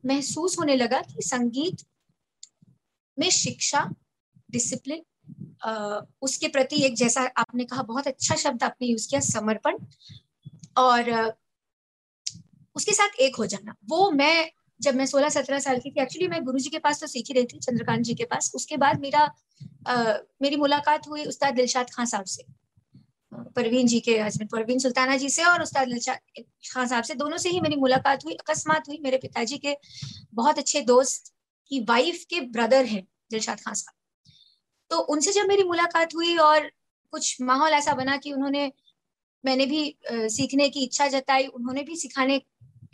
महसूस 0.05 0.57
होने 0.59 0.75
लगा 0.75 1.01
कि 1.03 1.21
संगीत 1.23 1.85
में 3.17 3.29
शिक्षा 3.31 3.89
डिसिप्लिन 4.51 5.01
उसके 6.21 6.47
प्रति 6.47 6.83
एक 6.85 6.95
जैसा 6.95 7.21
आपने 7.37 7.63
कहा 7.63 7.83
बहुत 7.83 8.07
अच्छा 8.07 8.35
शब्द 8.35 8.63
आपने 8.63 8.87
यूज़ 8.87 9.07
किया 9.09 9.21
समर्पण। 9.21 9.77
और 10.77 11.11
उसके 12.75 12.93
साथ 12.93 13.19
एक 13.19 13.35
हो 13.35 13.45
जाना। 13.45 13.75
वो 13.85 14.09
मैं 14.11 14.51
जब 14.79 14.95
मैं 14.95 15.05
सोलह 15.05 15.29
सत्रह 15.29 15.59
साल 15.59 15.79
की 15.79 15.91
थी 15.91 16.01
एक्चुअली 16.01 16.27
मैं 16.27 16.43
गुरु 16.43 16.59
जी 16.59 16.69
के 16.69 16.79
पास 16.79 16.99
तो 17.01 17.07
सीख 17.07 17.25
ही 17.27 17.33
रही 17.33 17.45
थी 17.45 17.59
चंद्रकांत 17.59 18.03
जी 18.05 18.13
के 18.13 18.23
पास। 18.25 18.51
उसके 18.55 18.77
बाद 18.77 18.99
मेरा 19.01 19.19
आ, 19.87 20.13
मेरी 20.41 20.55
मुलाकात 20.55 21.07
हुई 21.07 21.25
उस्ताद 21.25 21.53
दिलशाद 21.53 21.89
खान 21.89 22.05
साहब 22.05 22.25
से। 22.25 22.43
परवीन 23.55 23.87
जी 23.87 23.99
के 23.99 24.19
हस्बैंड 24.19 24.49
परवीन 24.51 24.79
सुल्ताना 24.79 25.17
जी 25.17 25.29
से 25.29 25.43
और 25.43 25.61
उस्ताद 25.61 25.87
दिलशाद 25.87 26.43
खान 26.71 26.87
साहब 26.87 27.03
से। 27.03 27.15
दोनों 27.15 27.37
से 27.37 27.49
ही 27.49 27.59
मेरी 27.61 27.75
मुलाकात 27.75 28.25
हुई 28.25 28.33
अकस्मात 28.35 28.87
हुई। 28.89 28.99
मेरे 29.03 29.17
पिताजी 29.17 29.57
के 29.57 29.75
बहुत 30.33 30.57
अच्छे 30.57 30.81
दोस्त 30.81 31.33
की 31.71 31.79
वाइफ 31.89 32.23
के 32.29 32.41
ब्रदर 32.41 32.85
हैं 32.85 33.03
दिलशाद 33.31 33.59
खान 33.59 33.73
साहब। 33.73 33.94
तो 34.91 34.99
उनसे 35.09 35.31
जब 35.31 35.47
मेरी 35.47 35.63
मुलाकात 35.63 36.15
हुई 36.15 36.35
और 36.37 36.69
कुछ 37.13 37.41
माहौल 37.41 37.73
ऐसा 37.73 37.93
बना 37.93 38.17
कि 38.17 38.33
उन्होंने 38.33 38.71
मैंने 39.43 39.65
भी 39.65 39.97
सीखने 40.11 40.69
की 40.69 40.83
इच्छा 40.83 41.07
जताई 41.07 41.45
उन्होंने 41.47 41.83
भी 41.83 41.95
सिखाने 41.95 42.39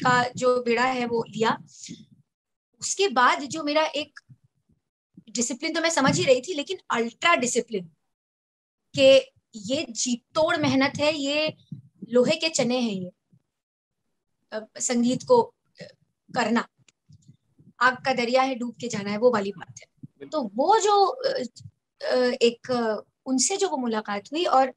का 0.03 0.23
जो 0.35 0.55
बेड़ा 0.63 0.85
है 0.85 1.05
वो 1.05 1.23
लिया। 1.29 1.57
उसके 2.81 3.07
बाद 3.09 3.43
जो 3.45 3.63
मेरा 3.63 3.83
एक 3.95 4.19
डिसिप्लिन 5.31 5.73
तो 5.73 5.81
मैं 5.81 5.89
समझ 5.89 6.17
ही 6.17 6.23
रही 6.23 6.41
थी 6.41 6.53
लेकिन 6.53 6.77
अल्ट्रा 6.91 7.35
डिसिप्लिन 7.35 7.85
के 8.95 9.11
ये 9.67 9.85
जीत 9.91 10.23
तोड़ 10.35 10.57
मेहनत 10.57 10.97
है 10.99 11.13
ये 11.15 11.53
लोहे 12.09 12.35
के 12.35 12.49
चने 12.49 12.79
हैं 12.79 12.93
ये। 12.93 13.11
संगीत 14.81 15.23
को 15.23 15.41
करना 16.29 16.67
आग 17.79 17.97
का 18.05 18.13
दरिया 18.13 18.41
है 18.41 18.55
डूब 18.55 18.75
के 18.81 18.87
जाना 18.87 19.11
है 19.11 19.17
वो 19.17 19.31
वाली 19.31 19.51
बात 19.51 19.79
है। 19.79 20.27
तो 20.27 20.41
वो 20.55 20.77
जो 20.79 20.95
एक 22.41 22.69
उनसे 23.25 23.57
जो 23.57 23.69
वो 23.69 23.77
मुलाकात 23.77 24.31
हुई 24.31 24.43
और 24.45 24.73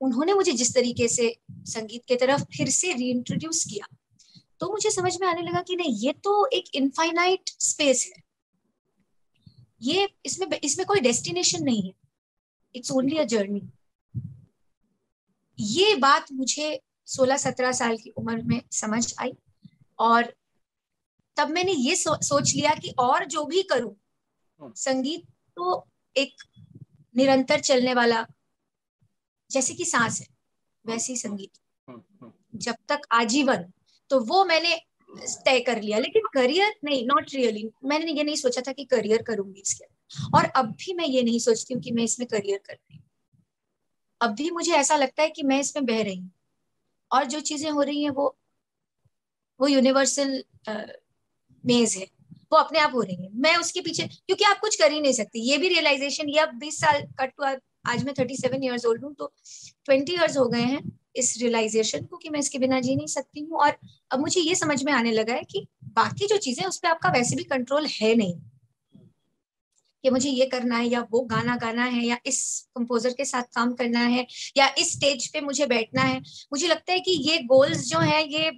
उन्होंने 0.00 0.34
मुझे 0.34 0.52
जिस 0.52 0.74
तरीके 0.74 1.08
से 1.08 1.34
संगीत 1.68 2.02
के 2.08 2.16
तरफ़ 2.16 2.42
फिर 2.56 2.68
से 2.70 2.92
रीइंट्रोड्यूस 2.92 3.64
किया 3.64 3.86
तो 4.60 4.70
मुझे 4.72 4.90
समझ 4.90 5.16
में 5.20 5.26
आने 5.28 5.42
लगा 5.42 5.60
कि 5.62 5.76
नहीं 5.76 5.94
ये 5.96 6.12
तो 6.24 6.46
एक 6.46 6.64
इनफाइनाइट 6.74 7.50
स्पेस 7.60 8.12
है। 8.16 8.22
ये 9.82 10.08
इसमें 10.26 10.46
इसमें 10.64 10.86
कोई 10.86 11.00
डेस्टिनेशन 11.00 11.64
नहीं 11.64 11.82
है। 11.82 11.92
इट्स 12.74 12.90
ओनली 12.92 13.16
अ 13.16 13.24
जर्नी 13.24 13.62
ये 15.58 15.94
बात 15.96 16.26
मुझे 16.32 16.80
16-17 17.06 17.72
साल 17.72 17.96
की 17.96 18.10
उम्र 18.10 18.42
में 18.42 18.60
समझ 18.72 19.14
आई 19.20 19.32
और 19.98 20.32
तब 21.36 21.48
मैंने 21.48 21.72
ये 21.72 21.96
सो, 21.96 22.16
सोच 22.22 22.54
लिया 22.54 22.74
कि 22.74 22.94
और 22.98 23.24
जो 23.24 23.44
भी 23.44 23.62
करूँ 23.62 23.94
हाँ। 24.60 24.72
संगीत 24.76 25.26
तो 25.56 25.86
एक 26.16 26.42
निरंतर 27.14 27.60
चलने 27.60 27.94
वाला 27.94 28.24
जैसे 29.50 29.74
कि 29.74 29.84
सांस 29.84 30.20
है 30.20 30.26
वैसे 30.84 31.12
ही 31.12 31.18
संगीत। 31.18 31.50
हाँ, 31.88 32.04
हाँ। 32.22 32.32
जब 32.56 32.76
तक 32.88 33.06
आजीवन 33.12 33.64
तो 34.10 34.20
वो 34.20 34.44
मैंने 34.44 34.76
तय 35.44 35.60
कर 35.60 35.80
लिया 35.82 35.98
लेकिन 35.98 36.22
करियर 36.34 36.74
नहीं 36.84 37.04
नॉट 37.06 37.34
रियली 37.34 37.68
मैंने 37.84 38.12
ये 38.12 38.24
नहीं 38.24 38.36
सोचा 38.36 38.60
था 38.60 38.72
कि 38.72 38.84
करियर 38.84 39.22
करूँगी 39.22 39.60
इसके 39.60 39.84
अंदर। 39.84 40.38
और 40.38 40.44
अब 40.56 40.70
भी 40.76 40.94
मैं 40.94 41.06
ये 41.06 41.22
नहीं 41.22 41.38
सोचती 41.38 41.74
हूँ 41.74 41.82
कि 41.82 41.90
मैं 41.92 42.04
इसमें 42.04 42.26
करियर 42.28 42.58
कर 42.66 42.72
रही 42.72 42.96
हूँ। 42.96 43.02
अब 44.20 44.34
भी 44.34 44.50
मुझे 44.50 44.72
ऐसा 44.72 44.96
लगता 44.96 45.22
है 45.22 45.30
कि 45.30 45.42
मैं 45.42 45.58
इसमें 45.60 45.84
बह 45.86 46.02
रही 46.02 46.16
हूँ। 46.16 46.30
और 47.10 47.24
जो 47.24 47.40
चीज़ें 47.40 47.70
हो 47.70 47.82
रही 47.82 48.02
हैं 48.02 48.10
वो 48.10 48.36
वो 49.60 49.68
यूनिवर्सल 49.68 50.42
मेज 51.64 51.96
है। 51.96 52.06
वो 52.52 52.58
अपने 52.58 52.78
आप 52.78 52.94
हो 52.94 53.02
रही 53.02 53.16
है। 53.16 53.28
मैं 53.36 53.56
उसके 53.56 53.80
पीछे, 53.80 54.06
क्योंकि 54.06 54.44
आप 54.44 54.58
कुछ 54.60 54.76
कर 54.76 54.92
ही 54.92 55.00
नहीं 55.00 55.12
सकती। 55.12 55.40
ये 55.50 55.58
भी 55.58 55.68
रियलाइजेशन 55.68 56.28
ये 56.28 56.38
अब 56.40 56.54
बीस 56.60 56.80
साल 56.80 57.02
कट 57.20 57.30
टू 57.30 57.44
आज 57.84 58.04
मैं 58.04 58.14
थर्टी 58.18 58.36
सेवन 58.36 58.64
ईयर्स 58.64 58.84
ओल्ड 58.86 59.04
हूँ 59.04 59.14
तो 59.14 59.32
ट्वेंटी 59.86 60.12
ईयर्स 60.12 60.36
हो 60.38 60.44
गए 60.48 60.62
हैं 60.62 60.82
इस 61.16 61.36
रियलाइजेशन 61.40 62.04
को 62.04 62.16
कि 62.16 62.28
मैं 62.28 62.40
इसके 62.40 62.58
बिना 62.58 62.80
जी 62.80 62.94
नहीं 62.96 63.06
सकती 63.08 63.40
हूँ। 63.40 63.58
और 63.58 63.76
अब 64.10 64.20
मुझे 64.20 64.40
ये 64.40 64.54
समझ 64.54 64.82
में 64.84 64.92
आने 64.92 65.12
लगा 65.12 65.34
है 65.34 65.42
कि 65.50 65.66
बाकी 65.96 66.26
जो 66.26 66.36
चीज़ें 66.38 66.64
उस 66.66 66.78
पर 66.78 66.88
आपका 66.88 67.10
वैसे 67.12 67.36
भी 67.36 67.44
कंट्रोल 67.46 67.86
है 67.92 68.14
नहीं। 68.14 68.38
कि 70.04 70.10
मुझे 70.10 70.30
ये 70.30 70.46
करना 70.46 70.76
है 70.76 70.86
या 70.86 71.00
वो 71.10 71.20
गाना 71.22 71.56
गाना 71.56 71.84
है 71.86 72.04
या 72.04 72.16
इस 72.26 72.38
कंपोजर 72.76 73.12
के 73.12 73.24
साथ 73.24 73.42
काम 73.54 73.72
करना 73.74 74.00
है 74.00 74.26
या 74.56 74.66
इस 74.78 74.92
स्टेज 74.92 75.26
पे 75.32 75.40
मुझे 75.40 75.66
बैठना 75.66 76.02
है। 76.02 76.18
मुझे 76.52 76.68
लगता 76.68 76.92
है 76.92 77.00
कि 77.00 77.12
ये 77.22 77.38
गोल्स 77.46 77.88
जो 77.88 77.98
है, 77.98 78.22
ये 78.24 78.50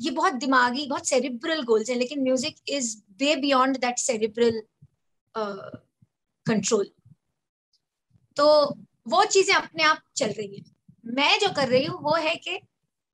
ये 0.00 0.10
बहुत 0.10 0.32
दिमागी 0.32 0.86
बहुत 0.86 1.06
सेरिब्रल 1.06 1.62
गोल्स 1.62 1.90
हैं 1.90 1.96
लेकिन 1.96 2.22
music 2.22 2.54
is 2.68 3.02
way 3.20 3.36
beyond 3.36 3.76
that 3.76 3.98
cerebral 3.98 4.62
control 6.46 6.90
तो 8.36 8.76
वो 9.08 9.24
चीज़ें 9.24 9.54
अपने 9.54 9.82
आप 9.82 9.98
चल 10.16 10.26
रही 10.26 10.56
है। 10.56 10.62
मैं 11.06 11.38
जो 11.38 11.48
कर 11.56 11.68
रही 11.68 11.84
हूँ 11.84 11.98
वो 12.02 12.14
है 12.14 12.34
कि 12.34 12.58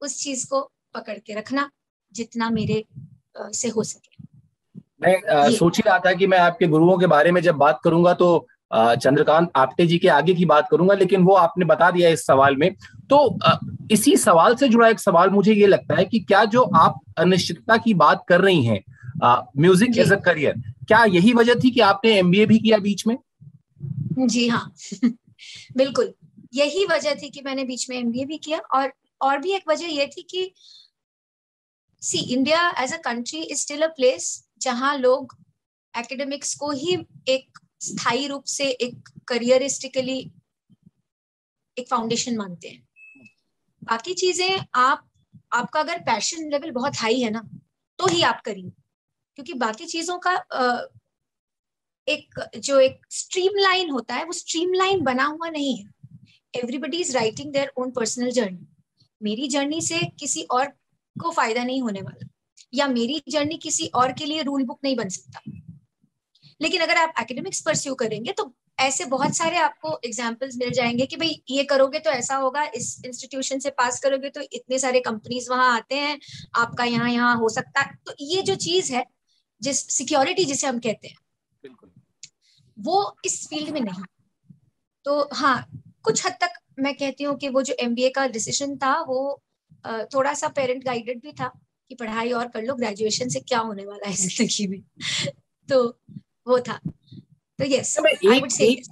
उस 0.00 0.23
चीज़ 0.23 0.47
को 0.47 0.73
पकड़ 0.95 1.19
के 1.19 1.35
रखना 1.35 1.71
जितना 2.12 2.50
मेरे 2.50 2.85
uh, 3.40 3.52
से 3.52 3.69
हो 3.69 3.83
सके। 3.83 4.25
मैं 5.02 5.49
uh, 5.49 5.59
सोच 5.59 5.76
ही 5.76 5.83
रहा 5.87 5.99
था 5.99 6.12
कि 6.12 6.26
मैं 6.26 6.38
आपके 6.38 6.66
गुरुओं 6.66 6.99
के 6.99 7.07
बारे 7.07 7.33
में 7.33 7.40
जब 7.40 7.55
बात 7.55 7.81
करूँगा 7.85 8.14
तो 8.14 8.49
चंद्रकांत 8.70 9.50
आपटे 9.56 9.87
जी 9.87 9.99
के 9.99 10.08
आगे 10.08 10.35
की 10.35 10.44
बात 10.44 10.68
करूँगा 10.70 10.94
लेकिन 10.94 11.23
वो 11.23 11.35
आपने 11.35 11.64
बता 11.64 11.90
दिया 11.90 12.08
इस 12.08 12.26
सवाल 12.26 12.56
में। 12.56 12.70
तो 13.11 13.38
इसी 13.92 14.16
सवाल 14.16 14.54
से 14.54 14.68
जुड़ा 14.68 14.88
एक 14.88 15.00
सवाल 15.00 15.30
मुझे 15.30 15.52
ये 15.54 15.66
लगता 15.66 15.94
है 15.94 16.04
कि 16.04 16.20
क्या 16.20 16.44
जो 16.44 16.62
आप 16.76 17.00
अनिश्चितता 17.18 17.76
की 17.76 17.94
बात 17.94 18.25
कर 18.28 18.40
रही 18.40 18.64
हैं 18.64 18.82
म्यूज़िक 19.58 19.99
एज 19.99 20.12
अ 20.12 20.16
करियर 20.16 20.62
क्या 20.88 21.04
यही 21.04 21.32
वजह 21.32 21.54
थी 21.54 21.70
कि 21.70 21.80
आपने 21.80 22.18
एमबीए 22.18 22.46
भी 22.46 22.58
किया 22.58 22.78
बीच 22.78 23.06
में? 23.06 23.16
जी 24.18 24.46
हाँ 24.49 24.73
बिल्कुल। 25.76 26.12
यही 26.54 26.85
वजह 26.85 27.14
थी 27.14 27.28
कि 27.30 27.42
मैंने 27.44 27.64
बीच 27.64 27.88
में 27.90 27.96
एमबीए 27.96 28.25
भी 28.25 28.37
किया 28.38 28.58
और 28.75 28.92
और 29.20 29.38
भी 29.38 29.52
एक 29.52 29.62
वजह 29.68 29.87
यह 29.87 30.06
थी 30.06 30.23
कि 30.23 30.50
see 32.02 32.18
India 32.35 32.68
as 32.80 32.92
a 32.92 32.96
country 32.96 33.42
is 33.42 33.61
still 33.61 33.82
a 33.82 33.87
place 33.87 34.28
जहाँ 34.62 34.96
लोग 34.99 35.35
एकेडमिक्स 35.94 36.54
को 36.54 36.70
ही 36.70 36.96
एक 37.28 37.58
स्थायी 37.80 38.26
रूप 38.26 38.45
से 38.45 38.68
एक 38.68 39.09
करियरिस्टिकली 39.28 40.18
एक 41.76 41.88
फाउंडेशन 41.88 42.37
मानते 42.37 42.68
हैं। 42.68 42.88
बाकी 43.83 44.14
चीज़ें 44.14 44.59
आप, 44.75 45.09
आपका 45.52 45.80
अगर 45.80 45.99
पैशन 45.99 46.50
लेवल 46.50 46.71
बहुत 46.71 46.97
हाई 46.97 47.21
है 47.21 47.30
ना 47.30 47.49
तो 47.99 48.06
ही 48.06 48.23
आप 48.23 48.40
करिए। 48.40 48.71
क्योंकि 49.37 49.52
बाकी 49.52 49.87
चीज़ों 49.87 50.18
का 50.18 50.35
एक, 52.09 52.40
जो 52.56 52.80
एक 52.80 53.06
स्ट्रीमलाइन 53.11 53.90
होता 53.90 54.14
है, 54.14 54.25
वो 54.25 54.33
स्ट्रीमलाइन 54.33 55.00
बना 55.00 55.25
हुआ 55.25 55.49
नहीं 55.49 55.76
है। 55.76 55.85
Everybody 56.54 56.97
is 56.97 57.12
writing 57.14 57.52
their 57.52 57.73
own 57.76 57.90
personal 57.90 58.30
journey 58.30 58.66
मेरी 59.23 59.49
जर्नी 59.49 59.80
से 59.80 59.99
किसी 60.21 60.42
और 60.42 60.66
को 61.16 61.30
फ़ायदा 61.30 61.64
नहीं 61.64 61.83
होने 61.83 62.00
वाला। 62.00 62.28
या 62.75 62.87
मेरी 62.87 63.23
जर्नी 63.28 63.56
किसी 63.56 63.87
और 63.87 64.12
के 64.12 64.25
लिए 64.25 64.42
रूल 64.42 64.64
बुक 64.64 64.80
नहीं 64.85 64.97
बन 64.97 65.09
सकता। 65.09 65.40
लेकिन 66.60 66.82
अगर 66.82 66.96
आप 66.96 67.14
एकेडमिक्स 67.20 67.60
परस्यू 67.60 67.94
करेंगे 67.94 68.32
तो 68.32 68.52
ऐसे 68.78 69.04
बहुत 69.04 69.36
सारे 69.36 69.56
आपको 69.56 69.98
एग्जाम्पल्स 70.04 70.56
मिल 70.56 70.70
जाएँगे 70.70 71.06
कि 71.06 71.16
भाई 71.16 71.42
ये 71.50 71.64
करोगे 71.64 71.98
तो 71.98 72.10
ऐसा 72.10 72.36
होगा 72.36 72.64
इस 72.75 73.00
इंस्टीट्यूशन 73.06 73.58
से 73.58 73.70
पास 73.70 74.00
करोगे 74.00 74.30
तो 74.30 74.40
इतने 74.42 74.78
सारे 74.78 75.00
कंपनीज़ 75.00 75.50
वहाँ 75.50 75.75
आते 75.76 75.94
हैं 75.94 76.18
आपका 76.56 76.84
यहाँ 76.84 77.10
यहाँ 77.10 77.36
हो 77.36 77.48
सकता 77.48 77.80
है। 77.80 77.94
तो 78.06 78.14
ये 78.20 78.42
जो 78.42 78.54
चीज़ 78.56 78.92
है 78.92 79.04
जिस 79.62 79.80
सिक्योरिटी 79.92 80.44
जिसे 80.44 80.66
हम 80.66 80.78
कहते 80.78 81.08
हैं 81.08 81.16
वो 82.76 83.16
इस 83.25 83.46
फ़ील्ड 83.48 83.70
में 83.70 83.80
नहीं। 83.80 84.02
तो 85.06 85.28
हाँ 85.34 85.66
कुछ 86.04 86.26
हद 86.26 86.32
तक 86.40 86.58
मैं 86.78 86.94
कहती 86.94 87.25
हूँ 87.25 87.36
कि 87.36 87.48
वो 87.48 87.62
जो 87.62 87.75
एमबीए 87.80 88.10
का 88.10 88.26
डिसीज़न 88.28 88.76
था 88.76 89.00
वो 89.02 89.20
थोड़ा 90.14 90.32
सा 90.34 90.48
पेरेंट 90.48 90.84
गाइडेड 90.84 91.20
भी 91.22 91.32
था 91.32 91.48
कि 91.90 91.94
पढ़ाई 91.94 92.32
और 92.32 92.48
कर 92.48 92.62
लो 92.62 92.75
ग्रेजुएशन 92.75 93.28
से 93.28 93.40
क्या 93.40 93.58
होने 93.58 93.84
वाला 93.86 94.08
है 94.08 94.14
ज़िंदगी 94.16 94.66
में। 94.66 94.80
तो 95.68 95.98
वो 96.47 96.59
था। 96.61 96.79
तो 97.59 97.65
यस 97.65 97.97
एक, 97.99 98.47
एक 98.62 98.83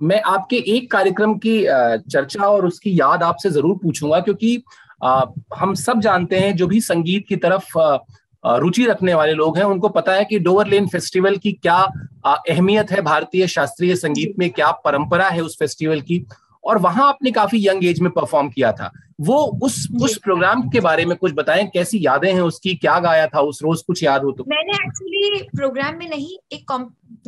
मैं 0.00 0.20
आपके 0.22 0.56
एक 0.76 0.90
कार्यक्रम 0.92 1.34
की 1.38 1.58
चर्चा 2.10 2.44
और 2.44 2.66
उसकी 2.66 2.98
याद 3.00 3.22
आपसे 3.22 3.50
ज़रूर 3.50 3.76
पूछूँगा 3.82 4.20
क्योंकि 4.20 4.62
हम 5.56 5.74
सब 5.74 6.00
जानते 6.00 6.38
हैं 6.38 6.54
जो 6.56 6.66
भी 6.66 6.80
संगीत 6.80 7.26
की 7.28 7.36
तरफ़ 7.36 7.78
रुचि 8.44 8.84
रखने 8.86 9.14
वाले 9.14 9.32
लोग 9.32 9.58
हैं 9.58 9.64
उनको 9.64 9.88
पता 9.88 10.12
है 10.12 10.24
कि 10.24 10.38
डोवर 10.38 10.66
लेन 10.66 10.86
फेस्टिवल 10.88 11.36
की 11.36 11.52
क्या 11.52 11.76
अहमियत 12.26 12.90
है 12.90 13.00
भारतीय 13.02 13.46
शास्त्रीय 13.48 13.96
संगीत 13.96 14.34
में 14.38 14.48
क्या 14.50 14.70
परंपरा 14.84 15.28
है 15.28 15.40
उस 15.40 15.56
फेस्टिवल 15.58 16.00
की। 16.00 16.24
और 16.64 16.78
वहाँ 16.78 17.06
आपने 17.08 17.30
काफ़ी 17.30 17.66
यंग 17.66 17.84
एज 17.84 18.00
में 18.00 18.10
परफॉर्म 18.12 18.48
किया 18.50 18.72
था। 18.72 18.90
वो 19.20 19.36
उस 19.62 19.86
उस 20.02 20.16
प्रोग्राम 20.18 20.68
के 20.68 20.80
बारे 20.80 21.04
में 21.04 21.16
कुछ 21.16 21.32
बताएँ 21.32 21.66
कैसी 21.66 22.04
यादें 22.06 22.32
हैं 22.32 22.40
उसकी 22.40 22.74
क्या 22.74 22.98
गाया 23.00 23.26
था 23.26 23.40
उस 23.40 23.62
रोज 23.62 23.82
कुछ 23.82 24.02
याद 24.02 24.22
हो 24.22 24.32
तो। 24.32 24.44
मैंने 24.48 24.72
एक्चुअली 24.76 25.42
प्रोग्राम 25.56 25.96
में 25.98 26.08
नहीं 26.08 26.36
एक 26.52 26.72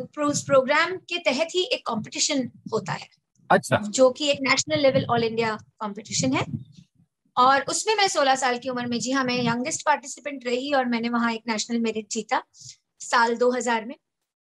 प्रोग्राम 0.00 0.96
के 1.08 1.18
तहत 1.20 1.54
ही 1.54 1.62
एक 1.64 1.86
कंपटीशन 1.86 2.48
होता 2.72 2.92
है। 2.92 3.08
अच्छा। 3.50 3.76
जो 3.76 4.10
कि 4.10 4.30
एक 4.30 4.38
national 4.42 4.80
level 4.80 5.04
all 5.10 5.24
India 5.24 5.54
competition 5.80 6.32
है। 6.32 6.44
और 7.36 7.64
उसमें 7.68 7.94
मैं 7.94 8.06
16 8.08 8.34
साल 8.36 8.58
की 8.58 8.68
उम्र 8.68 8.86
में 8.86 8.98
जी 9.00 9.10
हाँ 9.10 9.24
मैं 9.24 9.38
यंगेस्ट 9.42 9.84
पार्टिसिपेंट 9.86 10.44
रही 10.46 10.72
और 10.72 10.84
मैंने 10.86 11.08
वहाँ 11.08 11.32
एक 11.32 11.42
नेशनल 11.48 11.80
मेरिट 11.80 12.08
जीता 12.10 12.42
साल 13.00 13.36
2000 13.36 13.84
में। 13.84 13.94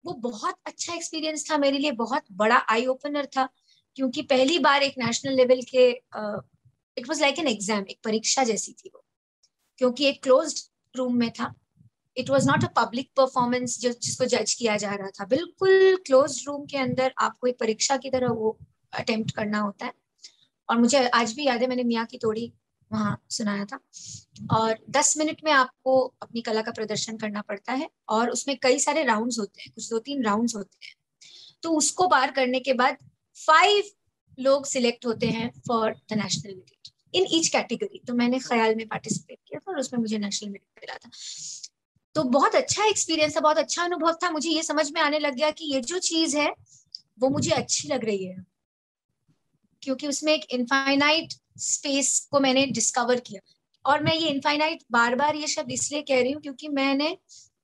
वो 0.04 0.12
बहुत 0.12 0.54
अच्छा 0.66 0.94
एक्सपीरियंस 0.94 1.50
था 1.50 1.58
मेरे 1.58 1.78
लिए 1.78 1.92
बहुत 1.92 2.22
बड़ा 2.32 2.56
आई 2.70 2.84
ओपनर 2.86 3.26
था। 3.26 3.48
क्योंकि 3.96 4.22
पहली 4.24 4.58
बार 4.58 4.82
एक 4.82 4.94
नेशनल 4.98 5.34
लेवल 5.36 5.60
के 5.68 5.88
it 6.96 7.08
was 7.08 7.20
like 7.20 7.38
an 7.38 7.48
exam 7.48 7.84
एक 7.90 7.98
परीक्षा 8.04 8.44
जैसी 8.44 8.72
थी 8.72 8.90
वो। 8.94 9.04
क्योंकि 9.78 10.06
एक 10.06 10.22
क्लोज्ड 10.22 10.58
रूम 10.94 11.16
में 11.16 11.30
था। 11.30 11.52
It 12.16 12.30
was 12.30 12.46
not 12.48 12.64
a 12.64 12.68
public 12.76 13.10
performance 13.16 13.78
जो, 13.80 13.90
जिसको 13.92 14.24
जज 14.26 14.54
किया 14.54 14.76
जा 14.76 14.94
रहा 14.94 15.10
था। 15.10 15.24
बिल्कुल 15.26 15.96
क्लोज 16.06 16.42
रूम 16.46 16.64
के 16.66 16.76
अंदर 16.78 17.14
आपको 17.18 17.46
एक 17.46 17.58
परीक्षा 17.60 17.96
की 17.96 18.10
तरह 18.10 18.32
वो 18.32 18.56
अटेम्प्ट 18.92 19.30
करना 19.36 19.60
होता 19.60 19.86
है। 19.86 19.92
और 20.68 20.78
मुझे 20.78 21.06
आज 21.08 21.32
भी 21.32 21.46
याद 21.46 21.62
है, 21.62 21.66
मैंने 21.68 21.82
मियाँ 21.84 22.04
की 22.06 22.18
तोड़ी 22.18 22.52
वहाँ 22.90 23.16
सुनाया 23.30 23.64
था। 23.64 23.78
और 24.52 24.78
दस 24.90 25.16
मिनट 25.18 25.40
में 25.44 25.50
आपको 25.52 25.96
अपनी 26.22 26.40
कला 26.42 26.62
का 26.62 26.72
प्रदर्शन 26.72 27.16
करना 27.16 27.40
पड़ता 27.40 27.72
है 27.72 27.88
और 28.08 28.30
उसमें 28.30 28.56
कई 28.62 28.78
सारे 28.78 29.04
राउंड्स 29.04 29.38
होते 29.38 29.62
हैं। 29.62 29.72
कुछ 29.74 29.88
दो 29.90 29.98
तीन 29.98 30.24
राउंड्स 30.24 30.54
होते 30.56 30.86
हैं। 30.86 30.94
तो 31.62 31.72
उसको 31.72 32.06
पार 32.08 32.30
करने 32.30 32.60
के 32.60 32.72
बाद 32.74 32.96
फाइव 33.36 33.90
लोग 34.38 34.66
सिलेक्ट 34.66 35.06
होते 35.06 35.26
हैं 35.28 35.50
for 35.68 35.92
the 36.12 36.14
national 36.14 36.54
merit 36.54 36.88
in 37.14 37.26
each 37.32 37.48
category 37.48 38.00
तो 38.06 38.14
मैंने 38.14 38.38
ख्याल 38.40 38.74
में 38.76 38.86
पार्टिसिपेट 38.88 39.38
किया 39.38 39.58
था 39.58 39.72
और 39.72 39.78
उसमें 39.80 40.00
मुझे 40.00 40.18
नेशनल 40.18 40.50
मेरिट 40.50 40.80
मिला 40.80 40.96
था। 40.96 41.10
तो 42.14 42.22
बहुत 42.30 42.54
अच्छा 42.54 42.84
एक्सपीरियंस 42.86 43.36
था, 43.36 43.40
बहुत 43.40 43.58
अच्छा 43.58 43.82
अनुभव 43.84 44.18
था। 44.22 44.30
मुझे 44.30 44.50
ये 44.50 44.62
समझ 44.62 44.90
में 44.92 45.00
आने 45.00 45.18
लग 45.18 45.34
गया 45.34 45.50
कि 45.50 45.72
ये 45.74 45.80
जो 45.82 45.98
चीज़ 46.00 46.36
है, 46.36 46.48
वो 47.20 47.28
मुझे 47.30 47.50
अच्छी 47.52 47.88
लग 47.88 48.04
रही 48.04 48.24
है। 48.24 48.44
क्योंकि 49.82 50.08
उसमें 50.08 50.32
एक 50.32 50.44
इनफाइनाइट 50.52 51.32
स्पेस 51.60 52.18
को 52.32 52.40
मैंने 52.40 52.66
डिस्कवर 52.68 53.20
किया। 53.20 53.40
और 53.84 54.02
मैं 54.02 54.14
ये 54.14 54.28
इनफाइनाइट 54.28 54.82
बार 54.92 55.14
बार 55.14 55.36
ये 55.36 55.46
शब्द 55.46 55.72
इसलिए 55.72 56.02
कह 56.02 56.20
रही 56.22 56.32
हूँ 56.32 56.42
क्योंकि 56.42 56.68
मैंने 56.70 57.08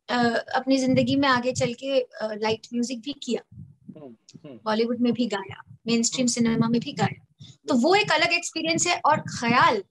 अपनी 0.08 0.78
ज़िंदगी 0.78 1.16
में 1.16 1.28
आगे 1.28 1.52
चल 1.52 1.72
के 1.82 1.98
लाइट 2.36 2.66
म्यूज़िक 2.72 3.00
भी 3.00 3.12
किया। 3.22 3.42
बॉलीवुड। 4.00 5.00
में 5.00 5.12
भी 5.12 5.26
गाया 5.26 5.62
मेन 5.86 6.02
स्ट्रीम 6.02 6.26
सिनेमा 6.26 6.68
में 6.68 6.80
भी 6.80 6.92
गाया 6.92 7.24
तो 7.68 7.74
वो 7.74 7.94
एक 7.94 8.12
अलग 8.12 8.32
एक्सपीरियंस 8.32 8.86
है 8.86 9.00
और 9.06 9.20
ख्याल 9.20 9.82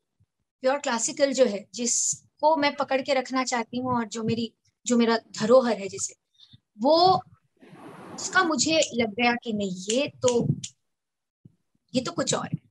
प्योर 0.63 0.77
क्लासिकल 0.77 1.33
जो 1.33 1.45
है, 1.45 1.65
जिसको 1.73 2.55
मैं 2.55 2.75
पकड़ 2.75 3.01
के 3.01 3.13
रखना 3.13 3.43
चाहती 3.43 3.79
हूँ 3.79 3.91
और 3.95 4.07
जो 4.07 4.23
मेरी, 4.23 4.51
जो 4.85 4.97
मेरा 4.97 5.17
धरोहर 5.41 5.77
है 5.77 5.87
जिसे, 5.87 6.13
वो 6.79 7.21
उसका 8.15 8.43
मुझे 8.43 8.79
लग 8.93 9.13
गया 9.13 9.33
कि 9.35 9.53
नहीं, 9.53 9.71
ये 9.91 10.07
तो 10.07 10.47
ये 11.93 12.01
तो 12.01 12.11
कुछ 12.11 12.33
और 12.33 12.45
है 12.45 12.68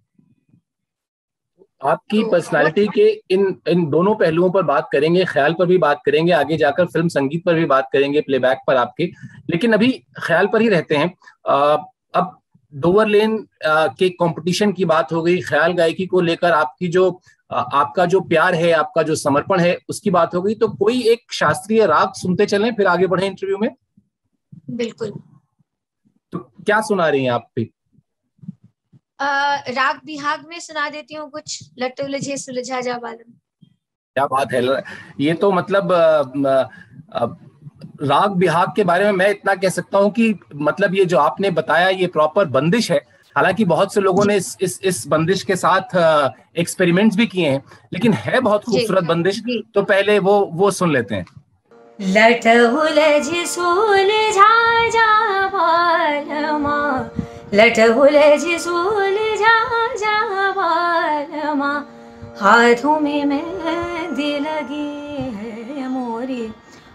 आपकी 1.82 2.22
पर्सनालिटी 2.24 2.84
तो 2.86 2.92
के 2.92 3.08
इन 3.30 3.60
इन 3.68 3.84
दोनों 3.90 4.14
पहलुओं 4.14 4.50
पर 4.50 4.62
बात 4.62 4.88
करेंगे 4.92 5.24
ख्याल 5.24 5.54
पर 5.54 5.66
भी 5.66 5.78
बात 5.78 6.00
करेंगे 6.06 6.32
आगे 6.32 6.56
जाकर 6.56 6.86
फ़िल्म 6.86 7.08
संगीत 7.08 7.44
पर 7.44 7.54
भी 7.54 7.64
बात 7.64 7.88
करेंगे 7.92 8.20
प्लेबैक 8.20 8.58
पर 8.66 8.76
आपके। 8.76 9.04
लेकिन 9.50 9.72
अभी 9.72 9.90
ख्याल 10.18 10.46
पर 10.46 10.60
ही 10.60 10.68
रहते 10.68 10.96
हैं। 10.96 11.14
आ, 11.48 11.76
अब 12.14 12.38
डोवर 12.74 13.06
लेन 13.06 13.38
के 13.64 14.08
कंपटीशन 14.08 14.72
की 14.72 14.84
बात 14.84 15.12
हो 15.12 15.22
गई 15.22 15.40
ख्याल 15.40 15.72
गायकी 15.72 16.06
को 16.06 16.20
लेकर 16.20 16.52
आपकी 16.52 16.88
जो 16.88 17.20
आ, 17.50 17.60
आपका 17.60 18.06
जो 18.06 18.20
प्यार 18.20 18.54
है 18.54 18.72
आपका 18.72 19.02
जो 19.02 19.14
समर्पण 19.14 19.60
है 19.60 19.78
उसकी 19.88 20.10
बात 20.10 20.34
हो 20.34 20.42
गई। 20.42 20.54
तो 20.54 20.68
कोई 20.68 21.02
एक 21.02 21.32
शास्त्रीय 21.32 21.86
राग 21.86 22.12
सुनते 22.12 22.46
चलें 22.46 22.74
फिर 22.74 22.86
आगे 22.86 23.06
बढ़े 23.06 23.26
इंटरव्यू 23.26 23.58
में। 23.58 23.70
बिल्कुल। 24.70 25.10
तो 26.32 26.38
क्या 26.38 26.80
सुना 26.80 27.08
रही 27.08 27.24
हैं 27.24 27.30
आप 27.30 27.50
भी? 27.56 27.70
राग 29.20 30.00
बिहाग 30.04 30.44
में 30.48 30.58
सुना 30.60 30.88
देती 30.90 31.14
हूँ 31.14 31.30
कुछ। 31.30 31.62
लट 31.78 32.00
उलझे 32.00 32.36
सुलझा 32.36 32.80
जा 32.80 32.98
बालम। 32.98 33.32
क्या 34.16 34.26
बात 34.26 34.52
है? 34.52 34.62
ये 35.20 35.34
तो 35.34 35.50
मतलब 35.52 35.92
राग 38.02 38.30
बिहाग 38.30 38.72
के 38.76 38.84
बारे 38.84 39.04
में 39.04 39.12
मैं 39.12 39.30
इतना 39.30 39.54
कह 39.54 39.68
सकता 39.68 39.98
हूँ 39.98 40.10
कि 40.10 40.34
मतलब 40.54 40.94
ये 40.94 41.04
जो 41.04 41.18
आपने 41.18 41.50
बताया 41.50 41.88
ये 41.88 42.06
प्रॉपर 42.06 42.44
बंदिश 42.44 42.90
है। 42.92 43.00
हालाँकि 43.36 43.64
बहुत 43.64 43.94
से 43.94 44.00
लोगों 44.00 44.24
ने 44.24 44.36
इस 44.36 44.56
इस 44.60 44.80
इस 44.82 45.06
बंदिश 45.06 45.42
के 45.42 45.56
साथ 45.56 45.96
एक्सपेरिमेंट्स 46.58 47.16
भी 47.16 47.26
किए 47.26 47.48
हैं 47.48 47.62
लेकिन 47.92 48.12
है 48.12 48.40
बहुत 48.40 48.64
खूबसूरत 48.64 49.04
बंदिश 49.04 49.42
तो 49.74 49.82
पहले 49.82 50.18
वो 50.18 50.40
वो 50.52 50.70
सुन 50.70 50.92
लेते 50.92 51.14
हैं। 51.14 51.24
लट 52.00 52.46
उलझ 52.46 53.48
सुलझा 53.48 54.88
जा 54.88 55.46
बालमा। 55.46 56.78
लट 57.54 57.78
उलझ 57.78 58.60
सुलझा 58.60 59.86
जा 59.94 60.50
बालमा। 60.50 61.84
हाथों 62.40 63.00
में 63.00 63.24
मेहंदी 63.24 64.38
लगी 64.38 65.16
है 65.36 65.88
मोरी। 65.88 66.52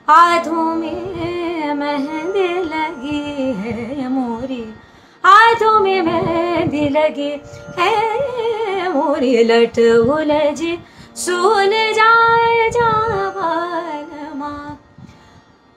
हाथों 0.09 0.75
में 0.75 1.73
मेहंदी 1.73 2.47
लगी 2.47 3.53
है 3.53 4.09
मोरी। 4.09 4.73
हाथों 5.25 5.79
में 5.79 6.01
मेहंदी 6.01 6.89
लगी 6.89 7.41
है 7.79 8.89
मोरी। 8.89 9.43
लट 9.43 9.79
उलझ 9.79 10.59
सुल 11.17 11.71
जाए 11.71 12.69
जा 12.69 13.03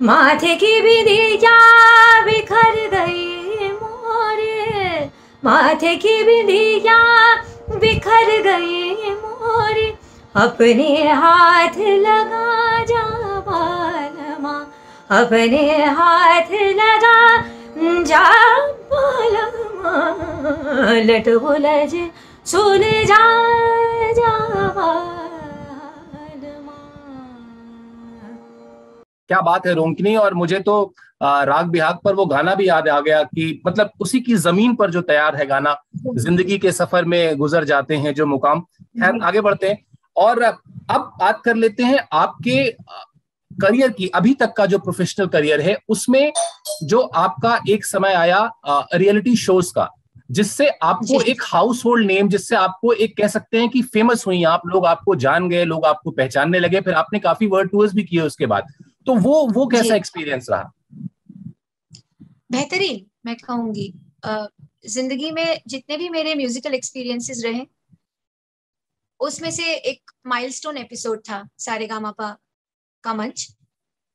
माथे 0.03 0.55
की 0.55 0.81
बिंदिया 0.81 1.59
बिखर 2.25 2.89
गई 2.95 3.27
मोरे। 4.17 5.11
माथे 5.45 5.97
की 5.97 6.23
बिंदिया 6.25 6.99
बिखर 7.77 8.29
गई 8.43 8.95
मोरे। 9.15 9.87
अपने 10.37 11.13
हाथ 11.13 11.77
लगा 11.79 12.85
जा 12.85 13.05
बालमा। 13.41 14.55
अपने 15.11 15.85
हाथ 15.85 16.53
लगा 16.81 17.19
जा 18.03 18.25
बालमा। 18.93 19.95
लट 21.03 21.29
बुलझ 21.39 21.95
सुन 22.47 22.83
जा 23.05 23.23
जा 24.13 24.35
क्या 29.31 29.41
बात 29.41 29.67
है 29.67 29.73
रोंकनी? 29.75 30.17
और 30.17 30.35
मुझे 30.35 30.59
तो 30.61 30.75
राग 31.21 31.67
बिहाग 31.67 31.99
पर 32.05 32.15
वो 32.15 32.27
गाना 32.27 32.55
भी 32.55 32.69
याद 32.69 32.89
आ 32.89 33.01
गया 33.01 33.23
कि 33.25 33.63
मतलब 33.67 33.91
उसी 34.01 34.21
की 34.21 34.35
ज़मीन 34.37 34.75
पर 34.75 34.91
जो 34.91 35.01
तैयार 35.03 35.37
है 35.37 35.47
गाना 35.47 35.77
ज़िंदगी 36.09 36.59
के 36.59 36.73
सफ़र 36.73 37.05
में 37.05 37.37
गुजर 37.39 37.65
जाते 37.65 37.97
हैं 37.97 38.15
जो 38.15 38.27
मुकाम। 38.27 38.61
खैर। 38.61 39.23
आगे 39.23 39.41
बढ़ते 39.41 39.69
हैं। 39.69 39.79
और 40.17 40.43
अब 40.43 41.13
बात 41.21 41.41
कर 41.45 41.57
लेते 41.57 41.83
हैं 41.83 41.99
आपके 42.13 42.65
करियर 43.51 43.91
की 43.91 44.07
अभी 44.15 44.33
तक 44.35 44.53
का 44.57 44.67
जो 44.67 44.79
प्रोफेशनल 44.79 45.27
करियर 45.27 45.61
है 45.61 45.77
उसमें 45.89 46.33
जो 46.83 47.01
आपका 47.01 47.59
एक 47.69 47.85
समय 47.85 48.15
आया 48.15 48.51
रियलिटी 48.69 49.37
शोज़ 49.37 49.73
का 49.75 49.89
जिससे 50.31 50.69
आपको 50.83 51.21
एक 51.23 51.43
हाउस 51.45 51.85
होल्ड 51.85 52.07
नेम 52.07 52.29
जिससे 52.29 52.57
आपको 52.57 52.93
एक 52.93 53.17
कह 53.17 53.29
सकते 53.29 53.59
हैं 53.59 53.69
कि 53.69 53.83
फ़ेमस 53.83 54.27
हुई 54.27 54.43
आप 54.45 54.63
लोग 54.67 54.87
आपको 54.87 55.15
जान 55.17 55.49
गए 55.49 55.65
लोग 55.65 55.85
आपको 55.87 56.11
पहचानने 56.11 56.59
लगे 56.59 56.81
फिर 56.81 56.95
आपने 56.95 57.19
काफ़ी 57.19 57.47
वर्ड 57.47 57.71
टूर्स 57.71 57.95
भी 57.95 58.03
किए 58.05 58.21
उसके 58.21 58.47
बाद। 58.47 58.73
तो 59.07 59.15
वो 59.15 59.47
वो 59.53 59.67
कैसा 59.67 59.95
एक्सपीरियंस 59.95 60.47
रहा? 60.51 60.73
बेहतरीन 62.51 63.07
मैं 63.27 63.37
कहूँगी। 63.37 63.93
ज़िंदगी 64.89 65.31
में 65.31 65.61
जितने 65.69 65.97
भी 65.97 66.09
मेरे 66.09 66.35
म्यूजिकल 66.35 66.75
एक्सपीरियंसेस 66.75 67.43
रहे 67.45 67.67
उसमें 69.21 69.51
से 69.51 69.75
एक 69.91 70.11
माइलस्टोन 70.27 70.77
एपिसोड 70.79 71.21
था 71.21 71.47
सारे 71.59 71.87
गामापा 71.87 72.37
का 73.05 73.15
मंच। 73.15 73.47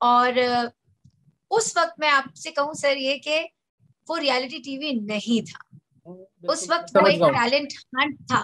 और 0.01 0.39
उस 1.51 1.77
वक्त 1.77 1.93
मैं 1.99 2.09
आपसे 2.09 2.51
कहूँ 2.51 2.73
सर 2.75 2.97
ये 2.97 3.17
कि 3.17 3.39
वो 4.07 4.17
रियलिटी 4.17 4.59
टीवी 4.59 4.93
नहीं 5.01 5.41
था। 5.43 5.59
उस 6.43 6.69
वक्त 6.69 6.97
वो 6.97 7.07
एक 7.07 7.21
टैलेंट 7.23 7.73
हंट 7.97 8.17
था। 8.31 8.41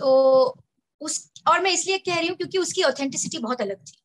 तो 0.00 0.56
उस 1.00 1.30
और 1.48 1.60
मैं 1.62 1.70
इसलिए 1.72 1.98
कह 1.98 2.18
रही 2.18 2.28
हूँ 2.28 2.36
क्योंकि 2.36 2.58
उसकी 2.58 2.82
ऑथेंटिसिटी 2.82 3.38
बहुत 3.38 3.60
अलग 3.60 3.80
थी। 3.82 3.98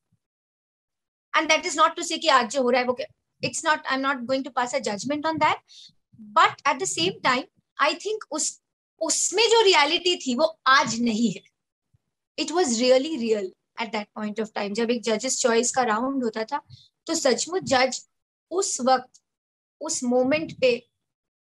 And 1.33 1.47
that 1.49 1.65
is 1.65 1.77
not 1.77 1.95
to 1.95 2.03
say 2.03 2.17
कि 2.17 2.27
आज 2.29 2.51
जो 2.51 2.63
हो 2.63 2.69
रहा 2.69 2.81
है 2.81 2.87
वो 2.87 2.97
not 3.43 3.85
I 3.87 3.95
am 3.95 4.01
not 4.01 4.23
going 4.25 4.43
to 4.43 4.49
pass 4.49 4.75
a 4.75 4.79
judgement 4.79 5.25
on 5.25 5.37
that 5.37 5.83
but 6.19 6.67
at 6.67 6.81
the 6.81 6.85
same 6.85 7.19
time 7.23 7.43
I 7.77 7.95
think 8.05 8.25
उस 8.31 8.59
उसमें 9.01 9.43
जो 9.49 9.61
रियलिटी 9.61 10.15
थी 10.15 10.35
वो 10.35 10.45
आज 10.67 10.99
नहीं 11.01 11.31
है 11.31 11.41
it 12.37 12.51
was 12.51 12.79
really 12.79 13.15
real 13.17 13.51
at 13.81 13.91
that 13.91 14.07
point 14.15 14.39
of 14.39 14.49
time 14.55 14.73
जब 14.73 14.91
एक 14.91 15.01
जजेस 15.03 15.39
चॉइस 15.41 15.71
का 15.71 15.83
राउंड 15.83 16.23
होता 16.23 16.43
था 16.43 16.61
तो 17.07 17.15
सचमुच 17.15 17.63
जज 17.63 18.01
उस 18.51 18.79
वक्त 18.81 19.21
उस 19.81 20.03
मोमेंट 20.03 20.59
पे 20.61 20.71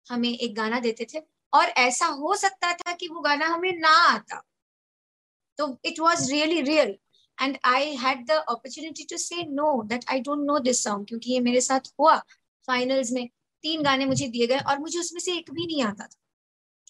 हमें 0.06 0.28
एक 0.28 0.54
गाना 0.54 0.80
देते 0.80 1.06
थे 1.14 1.22
और 1.52 1.68
ऐसा 1.78 2.06
हो 2.06 2.34
सकता 2.36 2.72
था 2.72 2.92
कि 2.92 3.08
वो 3.08 3.20
गाना 3.20 3.46
हमें 3.46 3.72
ना 3.78 3.90
आता 4.08 4.42
तो 5.58 5.76
it 5.84 6.00
was 6.00 6.30
really 6.30 6.60
real 6.60 6.96
and 7.42 7.58
I 7.64 7.94
had 7.96 8.26
the 8.26 8.30
opportunity 8.30 9.04
to 9.04 9.16
say 9.16 9.42
no 9.42 9.82
that 9.82 10.04
I 10.10 10.20
don't 10.20 10.46
know 10.46 10.58
this 10.58 10.84
song 10.84 11.06
क्योंकि 11.06 11.32
ये 11.32 11.40
मेरे 11.40 11.60
साथ 11.60 11.92
हुआ 12.00 12.16
फाइनल्स 12.66 13.12
में। 13.12 13.28
तीन 13.64 13.82
गाने 13.82 14.06
मुझे 14.06 14.28
दिए 14.28 14.46
गए 14.46 14.58
और 14.58 14.78
मुझे 14.78 14.98
उसमें 14.98 15.20
से 15.20 15.32
एक 15.32 15.50
भी 15.50 15.66
नहीं 15.66 15.82
आता 15.82 16.04
था। 16.04 16.18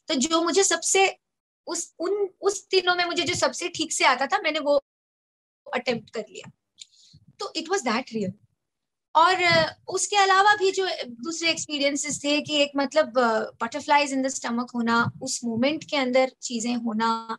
तो 0.08 0.14
जो 0.14 0.42
मुझे 0.42 0.62
सबसे 0.62 1.18
उस, 1.66 1.94
उन, 1.98 2.28
उस 2.40 2.68
तीनों 2.68 2.94
में 2.94 3.04
मुझे 3.04 3.22
जो 3.22 3.34
सबसे 3.34 3.68
ठीक 3.68 3.92
से 3.92 4.04
आता 4.04 4.26
था, 4.26 4.38
मैंने 4.38 4.58
वो 4.58 4.76
अटेम्प्ट 5.74 6.10
कर 6.10 6.24
लिया। 6.30 6.50
तो 7.40 7.52
इट 7.56 7.68
वॉज़ 7.68 7.82
दैट 7.82 8.12
रियल 8.12 8.32
और 9.18 9.42
उसके 9.88 10.16
अलावा 10.16 10.54
भी 10.54 10.70
जो 10.70 10.86
दूसरे 11.08 11.50
एक्सपीरियंसेस 11.50 12.18
थे 12.24 12.40
कि 12.40 12.56
एक 12.56 12.72
मतलब 12.76 13.12
बटरफ्लाईज 13.62 14.12
इन 14.12 14.22
द 14.22 14.28
स्टमक 14.28 14.70
होना 14.74 15.12
उस 15.22 15.40
मोमेंट 15.44 15.84
के 15.84 15.96
अंदर 15.96 16.32
चीज़ें 16.42 16.74
होना 16.76 17.38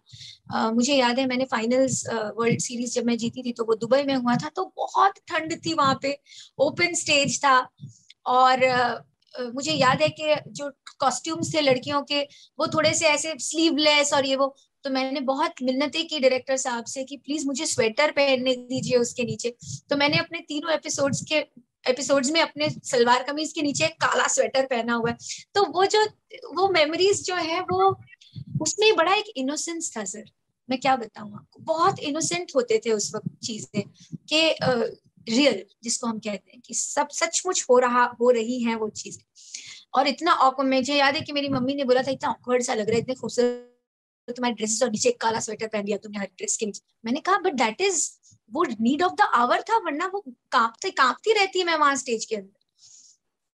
uh, 0.56 0.74
मुझे 0.74 0.96
याद 0.96 1.20
है 1.20 1.26
मैंने 1.28 1.46
फाइनल्स 1.46 2.04
वर्ल्ड 2.38 2.60
सीरीज़ 2.60 2.94
जब 2.94 3.06
मैं 3.06 3.18
जीती 3.18 3.44
थी 3.44 3.52
तो 3.52 3.64
वो 3.64 3.76
दुबई 3.76 4.04
में 4.04 4.16
हुआ 4.16 4.36
था 4.36 4.50
तो 4.56 4.74
बहुत 4.78 5.20
ठंड 5.28 5.56
थी 5.66 5.74
वहाँ 5.74 6.00
पे 6.02 6.18
ओपन 6.60 6.94
स्टेज 6.94 7.40
था 7.46 7.58
और 8.26 8.66
uh, 8.66 9.54
मुझे 9.56 9.74
याद 9.74 10.02
है 10.02 10.10
कि 10.10 10.36
जो 10.48 10.70
कॉस्ट्यूम्स 11.00 11.54
थे 11.54 11.62
लड़कियों 11.62 12.02
के 12.02 12.22
वो 12.60 12.68
थोड़े 12.68 12.94
से 12.94 13.06
ऐसे 13.06 13.34
स्लीवलेस 13.40 14.14
और 14.14 14.26
ये 14.26 14.36
वो 14.36 14.56
तो 14.84 14.90
मैंने 14.90 15.20
बहुत 15.20 15.62
मिन्नतें 15.64 16.08
की 16.08 16.20
डायरेक्टर 16.20 16.58
साहब 16.58 16.86
से 16.86 17.04
कि 17.04 17.18
प्लीज़ 17.18 17.46
मुझे 17.46 17.66
स्वेटर 17.66 18.12
पहनने 18.12 18.56
दीजिए 18.56 18.98
उसके 18.98 19.24
नीचे। 19.24 19.56
तो 19.90 19.96
मैंने 19.96 20.18
अपने 20.18 20.40
तीनों 20.40 20.74
एपिसोड्स 20.74 21.22
के 21.22 21.40
एपिसोड्स 21.86 22.32
में 22.32 22.42
अपने 22.42 22.70
सलवार 22.86 23.24
कमीज 23.24 23.54
के 23.54 23.62
नीचे 23.62 23.88
काला 24.02 24.28
स्वेटर 24.28 24.66
पहना 24.66 24.94
हुआ 24.94 25.10
है। 25.10 25.18
तो 25.56 25.64
वो 25.72 25.86
जो, 25.86 26.04
वो 26.56 26.68
मेमोरीज 26.70 27.26
जो 27.26 27.36
है, 27.36 27.60
वो 27.62 27.96
उसमें 28.62 28.96
बड़ा 28.96 29.14
एक 29.14 29.32
इनोसेंस 29.38 29.92
था 29.98 30.04
सर 30.06 30.24
मैं 30.70 30.80
क्या 30.80 30.96
बताऊँ 30.96 31.34
आपको? 31.34 31.60
बहुत 31.60 32.00
इनोसेंट 32.00 32.52
होते 32.56 32.82
थे 32.86 32.92
उस 32.92 33.12
वक्त 33.16 33.30
चीज़ें 33.44 33.84
कि 34.30 34.56
रियल 35.28 35.64
जिसको 35.84 36.08
हम 36.08 36.20
कहते 36.20 36.52
हैं 36.52 36.62
कि 36.66 36.74
सब 36.74 37.08
सचमुच 37.12 37.66
हो 37.70 37.78
रहा, 37.80 38.04
हो 38.22 38.30
रही 38.32 38.62
है 38.64 38.76
वो 38.76 38.90
चीज़ें। 38.90 39.24
और 39.96 40.08
इतना 40.08 40.52
मुझे 40.62 40.96
याद 40.96 41.16
है 41.16 41.22
कि 41.22 41.32
मेरी 41.32 41.50
मम्मी 41.50 41.76
ने 41.76 41.84
बोला 41.84 42.02
था, 42.02 42.12
इतना 42.12 42.30
ऑकवर्ड 42.30 42.64
सा 42.64 42.74
लग 42.74 42.90
रहा 42.90 42.96
है, 42.96 43.02
इतने 43.02 43.16
खूबसूरत 43.16 43.76
तुम्हारे 44.34 44.56
ड्रेसेस 44.56 44.84
और 44.84 44.90
नीचे 44.92 45.12
काला 45.22 45.40
स्वेटर 45.40 45.68
पहन 45.68 45.86
लिया 45.86 45.98
तुमने 45.98 46.20
हर 46.20 46.28
ड्रेस 46.28 46.58
के 46.58 46.66
नीचे। 46.66 46.82
मैंने 47.06 47.20
कहा 47.22 47.38
बट 47.40 47.54
दैट 47.56 47.82
इज़ 47.82 48.08
वो 48.52 48.64
नीड 48.82 49.04
ऑफ़ 49.04 49.14
द 49.14 49.30
आवर 49.36 49.62
था 49.70 49.78
वरना 49.86 50.06
वो 50.14 50.24
कांपते 50.52 50.90
कांपती 50.94 51.34
रहती 51.34 51.60
है 51.60 51.66
मैं 51.66 51.76
वहाँ 51.78 51.96
स्टेज 51.96 52.26
के 52.26 52.36
अंदर। 52.36 52.58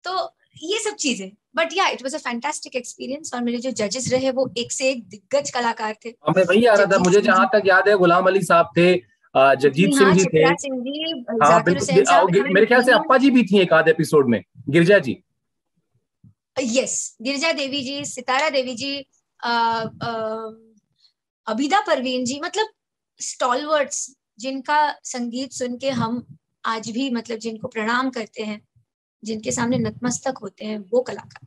तो 0.04 0.34
ये 0.56 0.78
सब 0.80 0.94
चीज़ें। 0.96 1.30
But 1.56 1.72
yeah 1.74 1.86
it 1.88 2.02
was 2.02 2.14
a 2.14 2.18
fantastic 2.20 2.76
experience 2.76 3.34
और 3.34 3.42
मेरे 3.42 3.58
जो 3.58 3.70
जजेस 3.78 4.12
रहे 4.12 4.30
वो 4.32 4.52
एक 4.58 4.72
से 4.72 4.90
एक 4.90 5.02
दिग्गज 5.08 5.50
कलाकार 5.50 5.96
थे। 6.04 6.08
हमें 6.28 6.42
वही 6.44 6.64
आ 6.66 6.74
रहा 6.74 6.86
था 6.92 6.98
मुझे 7.00 7.20
जहाँ 7.22 7.48
तक 7.52 7.62
याद 7.66 7.88
है 7.88 7.96
गुलाम 7.98 8.26
अली 8.26 8.42
साहब 8.44 8.70
थे 8.76 8.94
जगजीत 9.34 9.94
सिंह 9.94 10.14
जी 10.14 10.24
थे। 10.26 10.42
हाँ 11.44 11.62
बिल्कुल 11.64 12.52
मेरे 12.52 12.66
ख्याल 12.66 12.82
से 12.82 12.92
अप्पा 12.92 13.16
जी 13.18 13.30
भी 13.30 13.42
थी 13.44 13.58
एक 13.60 13.72
आध 13.72 13.88
एपिसोड 13.88 14.28
में 14.30 14.42
गिरजा 14.68 14.98
जी। 15.00 15.16
यस 16.56 17.16
गिरजा 17.22 17.52
देवी 17.54 17.82
जी 17.82 18.04
सितारा 18.06 18.48
देवी 18.50 18.74
जी 18.76 18.92
अबिदा 21.46 21.80
परवीन 21.80 22.24
जी 22.24 22.40
मतलब 22.44 22.66
स्टॉलवर्ड्स 23.20 24.08
जिनका 24.38 24.78
संगीत 25.04 25.52
सुन 25.52 25.76
के 25.78 25.90
हम 25.92 26.24
आज 26.66 26.90
भी 26.90 27.10
मतलब 27.10 27.38
जिनको 27.38 27.68
प्रणाम 27.68 28.10
करते 28.10 28.42
हैं 28.42 28.60
जिनके 29.22 29.52
सामने 29.52 29.78
नतमस्तक 29.78 30.38
होते 30.42 30.64
हैं 30.64 30.78
वो 30.92 31.00
कलाकार। 31.00 31.46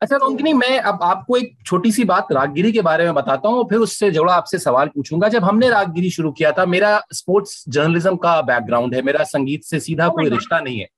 अच्छा 0.00 0.16
रोमकिनी 0.16 0.52
मैं 0.52 0.78
अब 0.80 1.02
आपको 1.02 1.36
एक 1.36 1.56
छोटी 1.66 1.92
सी 1.92 2.04
बात 2.04 2.32
रागगिरी 2.32 2.72
के 2.72 2.80
बारे 2.82 3.04
में 3.04 3.14
बताता 3.14 3.48
हूँ 3.48 3.64
फिर 3.68 3.78
उससे 3.78 4.10
जुड़ा 4.10 4.34
आपसे 4.34 4.58
सवाल 4.58 4.88
पूछूँगा 4.88 5.28
जब 5.28 5.44
हमने 5.44 5.68
रागगिरी 5.68 6.10
शुरू 6.10 6.32
किया 6.32 6.52
था 6.52 6.66
मेरा 6.66 7.02
स्पोर्ट्स 7.12 7.64
जर्नलिज्म 7.68 8.16
का 8.16 8.40
बैकग्राउंड 8.42 8.94
है 8.94 9.02
मेरा 9.02 9.24
संगीत 9.24 9.64
से 9.64 9.80
सीधा 9.80 10.08
कोई 10.08 10.28
रिश्ता 10.28 10.60
नहीं 10.60 10.78
है। 10.80 10.88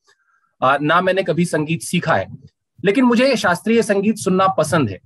आ, 0.61 0.77
ना 0.79 1.01
मैंने 1.01 1.23
कभी 1.23 1.45
संगीत 1.47 1.83
सीखा 1.83 2.15
है 2.15 2.27
लेकिन 2.85 3.05
मुझे 3.05 3.37
शास्त्रीय 3.37 3.83
संगीत 3.83 4.17
सुनना 4.19 4.47
पसंद 4.59 4.91
है। 4.91 4.99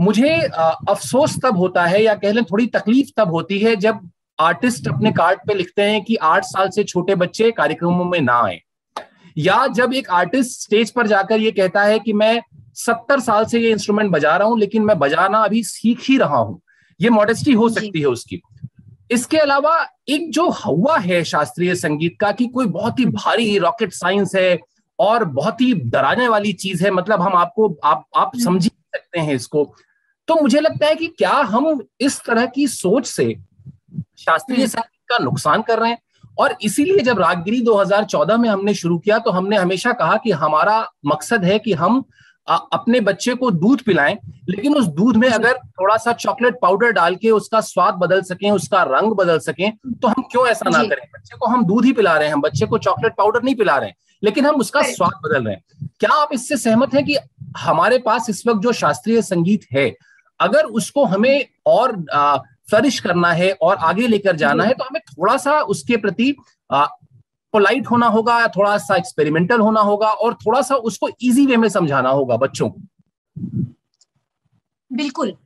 मुझे 0.00 0.30
अफसोस 0.38 1.36
तब 1.42 1.56
होता 1.56 1.84
है 1.86 2.02
या 2.02 2.14
कह 2.14 2.32
लें 2.32 2.44
थोड़ी 2.44 2.66
तकलीफ़ 2.66 3.08
तब 3.16 3.30
होती 3.30 3.58
है 3.58 3.74
जब 3.76 4.08
आर्टिस्ट 4.38 4.88
अपने 4.88 5.10
कार्ड 5.12 5.38
पे 5.46 5.54
लिखते 5.54 5.82
हैं 5.82 6.02
कि 6.04 6.14
आठ 6.16 6.44
साल 6.44 6.68
से 6.68 6.84
छोटे 6.84 7.14
बच्चे 7.14 7.50
कार्यक्रमों 7.50 8.04
में 8.04 8.20
ना 8.20 8.40
आए। 8.42 8.60
या 9.36 9.66
जब 9.66 9.92
एक 9.94 10.10
आर्टिस्ट 10.10 10.60
स्टेज 10.60 10.90
पर 10.90 11.06
जाकर 11.06 11.40
ये 11.40 11.50
कहता 11.50 11.82
है 11.82 11.98
कि 11.98 12.12
मैं 12.12 12.40
सत्तर 12.76 13.20
साल 13.20 13.44
से 13.44 13.60
ये 13.60 13.70
इंस्ट्रूमेंट 13.70 14.10
बजा 14.10 14.36
रहा 14.36 14.48
हूँ 14.48 14.58
लेकिन 14.58 14.82
मैं 14.82 14.98
बजाना 14.98 15.38
अभी 15.38 15.62
सीख 15.64 16.00
ही 16.08 16.16
रहा 16.18 16.36
हूँ। 16.36 16.60
ये 17.00 17.10
मॉडेस्टी 17.10 17.52
हो 17.52 17.68
सकती 17.68 18.00
है 18.00 18.06
उसकी। 18.06 18.40
इसके 19.10 19.38
अलावा 19.38 19.74
एक 20.08 20.30
जो 20.30 20.48
हवा 20.54 20.96
है 20.98 21.22
शास्त्रीय 21.24 21.74
संगीत 21.74 22.16
का 22.20 22.32
कि 22.32 22.46
कोई 22.46 22.66
बहुत 22.66 22.98
ही 22.98 23.04
भारी 23.06 23.58
रॉकेट 23.58 23.92
साइंस 23.92 24.34
है 24.36 24.58
और 24.98 25.24
बहुत 25.24 25.60
ही 25.60 25.72
डराने 25.74 26.28
वाली 26.28 26.52
चीज़ 26.54 26.84
है 26.84 26.90
मतलब 26.90 27.22
हम 27.22 27.34
आपको 27.34 27.68
आप 27.84 28.04
आप 28.16 28.30
हम्म। 28.34 28.44
समझ 28.44 28.62
सकते 28.64 29.20
हैं 29.20 29.34
इसको। 29.34 29.64
तो 30.30 30.34
मुझे 30.42 30.60
लगता 30.60 30.86
है 30.86 30.94
कि 30.94 31.06
क्या 31.06 31.30
हम 31.30 31.80
इस 32.00 32.20
तरह 32.26 32.46
की 32.46 32.66
सोच 32.66 33.06
से 33.06 33.24
शास्त्रीय 34.18 34.58
हम्म। 34.58 34.66
संगीत 34.66 35.08
का 35.08 35.18
नुकसान 35.18 35.62
कर 35.62 35.78
रहे 35.78 35.90
हैं? 35.90 35.98
और 36.38 36.54
इसीलिए 36.62 36.98
जब 36.98 37.18
रागगिरी 37.18 37.60
2014 37.60 38.36
में 38.36 38.48
हमने 38.48 38.74
शुरू 38.74 38.98
किया 38.98 39.18
तो 39.18 39.30
हमने 39.30 39.56
हमेशा 39.56 39.92
कहा 39.92 40.16
कि 40.16 40.30
हमारा 40.30 40.86
मकसद 41.06 41.44
है 41.44 41.58
कि 41.58 41.72
हम 41.72 42.02
अपने 42.48 43.00
बच्चे 43.00 43.34
को 43.34 43.50
दूध 43.50 43.82
पिलाएँ। 43.82 44.16
लेकिन 44.48 44.76
उस 44.76 44.86
दूध 45.00 45.16
में 45.16 45.28
अगर 45.28 45.52
थोड़ा 45.52 45.96
सा 45.96 46.12
चॉकलेट 46.12 46.58
पाउडर 46.62 46.92
डाल 46.92 47.14
के 47.14 47.30
उसका 47.30 47.60
स्वाद 47.60 47.94
बदल 47.94 48.22
सकें 48.22 48.50
उसका 48.50 48.82
रंग 48.82 49.12
बदल 49.12 49.38
सकें 49.38 49.70
तो 50.02 50.08
हम 50.08 50.22
क्यों 50.22 50.46
ऐसा 50.48 50.70
ना 50.70 50.82
करें? 50.82 51.06
बच्चे 51.14 51.36
को 51.36 51.46
हम 51.46 51.64
दूध 51.64 51.84
ही 51.84 51.92
पिला 51.92 52.16
रहे 52.16 52.26
हैं 52.26 52.34
हम 52.34 52.40
बच्चे 52.40 52.66
को 52.66 52.78
चॉकलेट 52.78 53.14
पाउडर 53.18 53.42
नहीं 53.42 53.54
पिला 53.54 53.76
रहे 53.76 53.88
हैं। 53.88 53.96
लेकिन 54.22 54.46
हम 54.46 54.54
उसका 54.56 54.82
स्वाद 54.82 55.20
बदल 55.24 55.44
रहे 55.44 55.54
हैं। 55.54 55.88
क्या 56.00 56.14
आप 56.14 56.28
इससे 56.32 56.56
सहमत 56.56 56.94
हैं 56.94 57.04
कि 57.04 57.16
हमारे 57.56 57.98
पास 57.98 58.30
इस 58.30 58.46
वक्त 58.46 58.60
जो 58.60 58.72
शास्त्रीय 58.72 59.22
संगीत 59.22 59.66
है 59.72 59.96
अगर 60.40 60.64
उसको 60.78 61.04
हमें 61.04 61.46
और 61.66 61.96
फ्लरिश 62.70 62.98
करना 63.00 63.32
है 63.32 63.50
और 63.52 63.76
आगे 63.76 64.06
लेकर 64.06 64.36
जाना 64.36 64.64
है 64.64 64.74
तो 64.74 64.84
हमें 64.84 65.00
थोड़ा 65.02 65.36
सा 65.36 65.60
उसके 65.66 65.96
प्रति 65.96 66.34
पोलाइट 66.70 67.86
होना 67.86 68.06
होगा 68.06 68.46
थोड़ा 68.48 68.76
सा 68.78 68.96
एक्सपेरिमेंटल 68.96 69.60
होना 69.60 69.80
होगा 69.80 70.08
और 70.08 70.34
थोड़ा 70.46 70.60
सा 70.62 70.74
उसको 70.90 71.08
इजी 71.22 71.46
वे 71.46 71.56
में 71.56 71.68
समझाना 71.68 72.10
होगा 72.10 72.36
बच्चों 72.36 72.68
को। 72.70 72.80
बिल्कुल। 74.90 75.36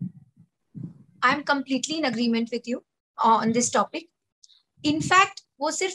I 1.24 1.32
am 1.32 1.42
completely 1.42 1.96
in 1.96 2.04
agreement 2.04 2.48
with 2.52 2.68
you 2.68 2.82
on 3.18 3.52
this 3.52 3.72
topic 3.74 4.08
in fact 4.84 5.40
वो 5.60 5.70
सिर्फ़, 5.70 5.94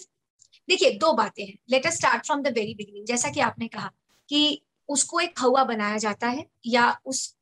देखिए, 0.69 0.91
दो 0.91 1.13
बातें 1.13 1.45
हैं। 1.45 1.57
Let 1.71 1.85
us 1.87 1.97
start 1.97 2.25
from 2.25 2.41
the 2.41 2.47
very 2.47 2.73
beginning 2.75 3.05
जैसा 3.05 3.29
कि 3.29 3.39
आपने 3.41 3.67
कहा 3.67 3.91
कि 4.29 4.61
उसको 4.89 5.19
एक 5.19 5.39
हवा 5.39 5.63
बनाया 5.63 5.97
जाता 5.97 6.27
है 6.27 6.45
या 6.65 6.95
उस 7.05 7.35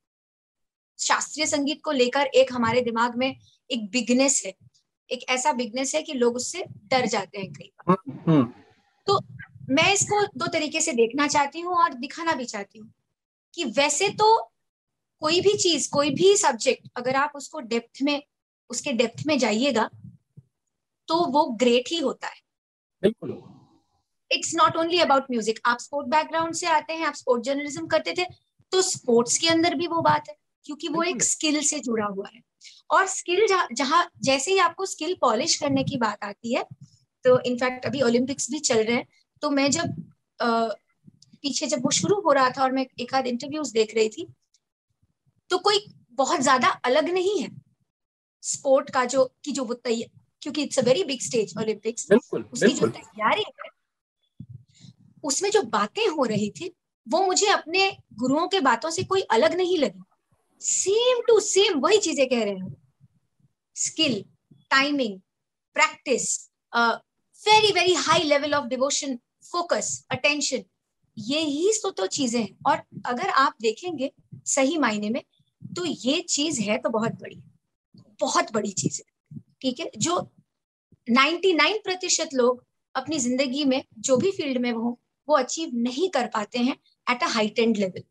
शास्त्रीय 0.98 1.46
संगीत 1.46 1.80
को 1.84 1.92
लेकर 1.92 2.26
एक 2.34 2.52
हमारे 2.52 2.80
दिमाग 2.80 3.16
में 3.16 3.34
एक 3.70 3.88
बिगनेस 3.90 4.42
है। 4.46 4.52
एक 5.10 5.24
ऐसा 5.30 5.52
बिगनेस 5.52 5.94
है 5.94 6.02
कि 6.02 6.12
लोग 6.12 6.36
उससे 6.36 6.64
डर 6.86 7.06
जाते 7.06 7.38
हैं 7.38 7.52
कई 7.52 7.70
बार। 7.78 7.96
हम्म, 7.98 8.18
हम्म। 8.26 8.52
तो 9.06 9.20
मैं 9.70 9.92
इसको 9.92 10.22
दो 10.36 10.46
तरीके 10.46 10.80
से 10.80 10.92
देखना 10.92 11.26
चाहती 11.26 11.60
हूँ 11.60 11.74
और 11.74 11.94
दिखाना 11.94 12.32
भी 12.32 12.44
चाहती 12.44 12.78
हूँ 12.78 12.92
कि 13.54 13.64
वैसे 13.64 14.08
तो 14.08 14.36
कोई 15.22 15.40
भी 15.40 15.56
चीज़ 15.56 15.88
कोई 15.90 16.10
भी 16.10 16.36
सब्जेक्ट 16.36 16.88
अगर 16.96 17.16
आप 17.16 17.32
उसको 17.34 17.60
डेप्थ 17.60 18.02
में 18.02 18.22
उसके 18.70 18.92
डेप्थ 18.92 19.26
में 19.26 19.38
जाइएगा 19.38 19.88
तो 21.08 21.24
वो 21.26 21.44
ग्रेट 21.52 21.88
ही 21.88 21.98
होता 21.98 22.28
है। 22.28 22.40
बिल्कुल। 23.02 23.30
It's 24.30 24.54
not 24.54 24.76
only 24.76 24.98
about 24.98 25.30
music 25.30 25.60
आप 25.66 25.78
स्पोर्ट 25.78 26.08
बैकग्राउंड 26.08 26.54
से 26.54 26.66
आते 26.66 26.92
हैं 26.92 27.06
आप 27.06 27.14
स्पोर्ट 27.14 27.42
जर्नलिज्म 27.44 27.86
करते 27.86 28.14
थे 28.18 28.24
तो 28.72 28.82
स्पोर्ट्स 28.82 29.38
के 29.38 29.48
अंदर 29.48 29.74
भी 29.74 29.86
वो 29.86 30.00
बात 30.02 30.28
है। 30.28 30.36
क्योंकि 30.68 30.88
वो 30.88 31.02
एक 31.02 31.22
स्किल 31.22 31.60
से 31.62 31.78
जुड़ा 31.80 32.06
हुआ 32.06 32.28
है। 32.34 32.40
और 32.90 33.06
स्किल 33.06 33.46
जहाँ 33.72 34.10
जैसे 34.22 34.50
ही 34.52 34.58
आपको 34.58 34.86
स्किल 34.86 35.14
पॉलिश 35.20 35.54
करने 35.56 35.84
की 35.84 35.96
बात 35.96 36.24
आती 36.24 36.54
है 36.54 36.64
तो 37.24 37.38
इनफैक्ट 37.40 37.86
अभी 37.86 38.02
ओलंपिक्स 38.02 38.50
भी 38.50 38.58
चल 38.58 38.82
रहे 38.84 38.96
हैं 38.96 39.06
तो 39.42 39.50
मैं 39.50 39.70
जब 39.70 39.94
आ, 40.40 40.68
पीछे 41.42 41.66
जब 41.66 41.84
वो 41.84 41.90
शुरू 41.90 42.20
हो 42.20 42.32
रहा 42.32 42.50
था 42.50 42.62
और 42.62 42.72
मैं 42.72 42.86
एक 43.00 43.14
आध 43.14 43.26
इंटरव्यूज़ 43.26 43.72
देख 43.72 43.94
रही 43.94 44.08
थी 44.08 44.26
तो 45.50 45.58
कोई 45.58 45.84
बहुत 46.12 46.40
ज़्यादा 46.40 46.68
अलग 46.84 47.08
नहीं 47.08 47.38
है 47.42 47.50
स्पोर्ट 48.42 48.90
का 48.90 49.04
जो 49.04 49.24
की 49.44 49.52
जो 49.52 49.64
वो 49.64 49.74
तैयार 49.74 50.10
क्योंकि 50.42 50.62
it's 50.62 50.78
a 50.78 50.82
very 50.82 51.04
big 51.04 51.20
stage 51.20 51.54
Olympics 51.58 52.08
उसकी 52.52 52.72
जो 52.72 52.86
तैयारी 52.88 53.44
है 53.48 53.70
उसमें 55.24 55.50
जो 55.50 55.62
बातें 55.62 56.06
हो 56.08 56.24
रही 56.24 56.50
थी 56.50 56.74
वो 57.06 57.22
मुझे 57.26 57.46
अपने 57.46 57.90
गुरुओं 58.14 58.48
के 58.48 58.60
बातों 58.60 58.90
से 58.90 59.04
कोई 59.04 59.20
अलग 59.20 59.54
नहीं 59.54 59.78
लगी। 59.78 60.02
सेम 60.60 61.20
टू 61.28 61.38
सेम 61.40 61.78
वही 61.80 61.98
चीज़ें 61.98 62.26
कह 62.28 62.42
रहे 62.44 62.54
हैं। 62.54 62.76
Skill 63.76 64.22
timing 64.70 65.18
practice 65.76 66.28
very 67.42 67.72
very 67.72 67.92
high 67.96 68.22
level 68.24 68.54
of 68.54 68.66
devotion 68.68 69.18
focus 69.44 70.06
attention 70.10 70.64
ये 71.16 71.38
ही 71.40 71.72
तो, 71.82 71.90
तो 71.90 72.06
चीज़ें 72.06 72.40
हैं। 72.40 72.56
और 72.66 72.82
अगर 73.06 73.28
आप 73.28 73.54
देखेंगे 73.62 74.10
सही 74.46 74.76
मायने 74.78 75.10
में 75.10 75.22
तो 75.62 75.84
ये 75.84 76.20
चीज़ 76.20 76.60
है 76.60 76.78
तो 76.78 76.90
बहुत 76.90 77.12
बड़ी। 77.12 77.40
बहुत 78.20 78.52
बड़ी 78.52 78.72
चीज़ 78.72 79.00
है। 79.00 79.40
ठीक 79.62 79.80
है? 79.80 79.90
जो 79.96 80.18
99 81.06 81.78
प्रतिशत 81.84 82.34
लोग 82.34 82.64
अपनी 82.94 83.18
ज़िंदगी 83.18 83.64
में 83.64 83.82
जो 83.98 84.16
भी 84.16 84.30
फ़ील्ड 84.32 84.58
में 84.58 84.72
वो 84.72 84.98
वो 85.28 85.36
अचीव 85.36 85.70
नहीं 85.76 86.08
कर 86.10 86.26
पाते 86.26 86.58
हैं 86.58 86.76
एट 87.06 87.22
अ 87.22 87.26
हाइटेंड 87.28 87.76
लेवल 87.76 88.02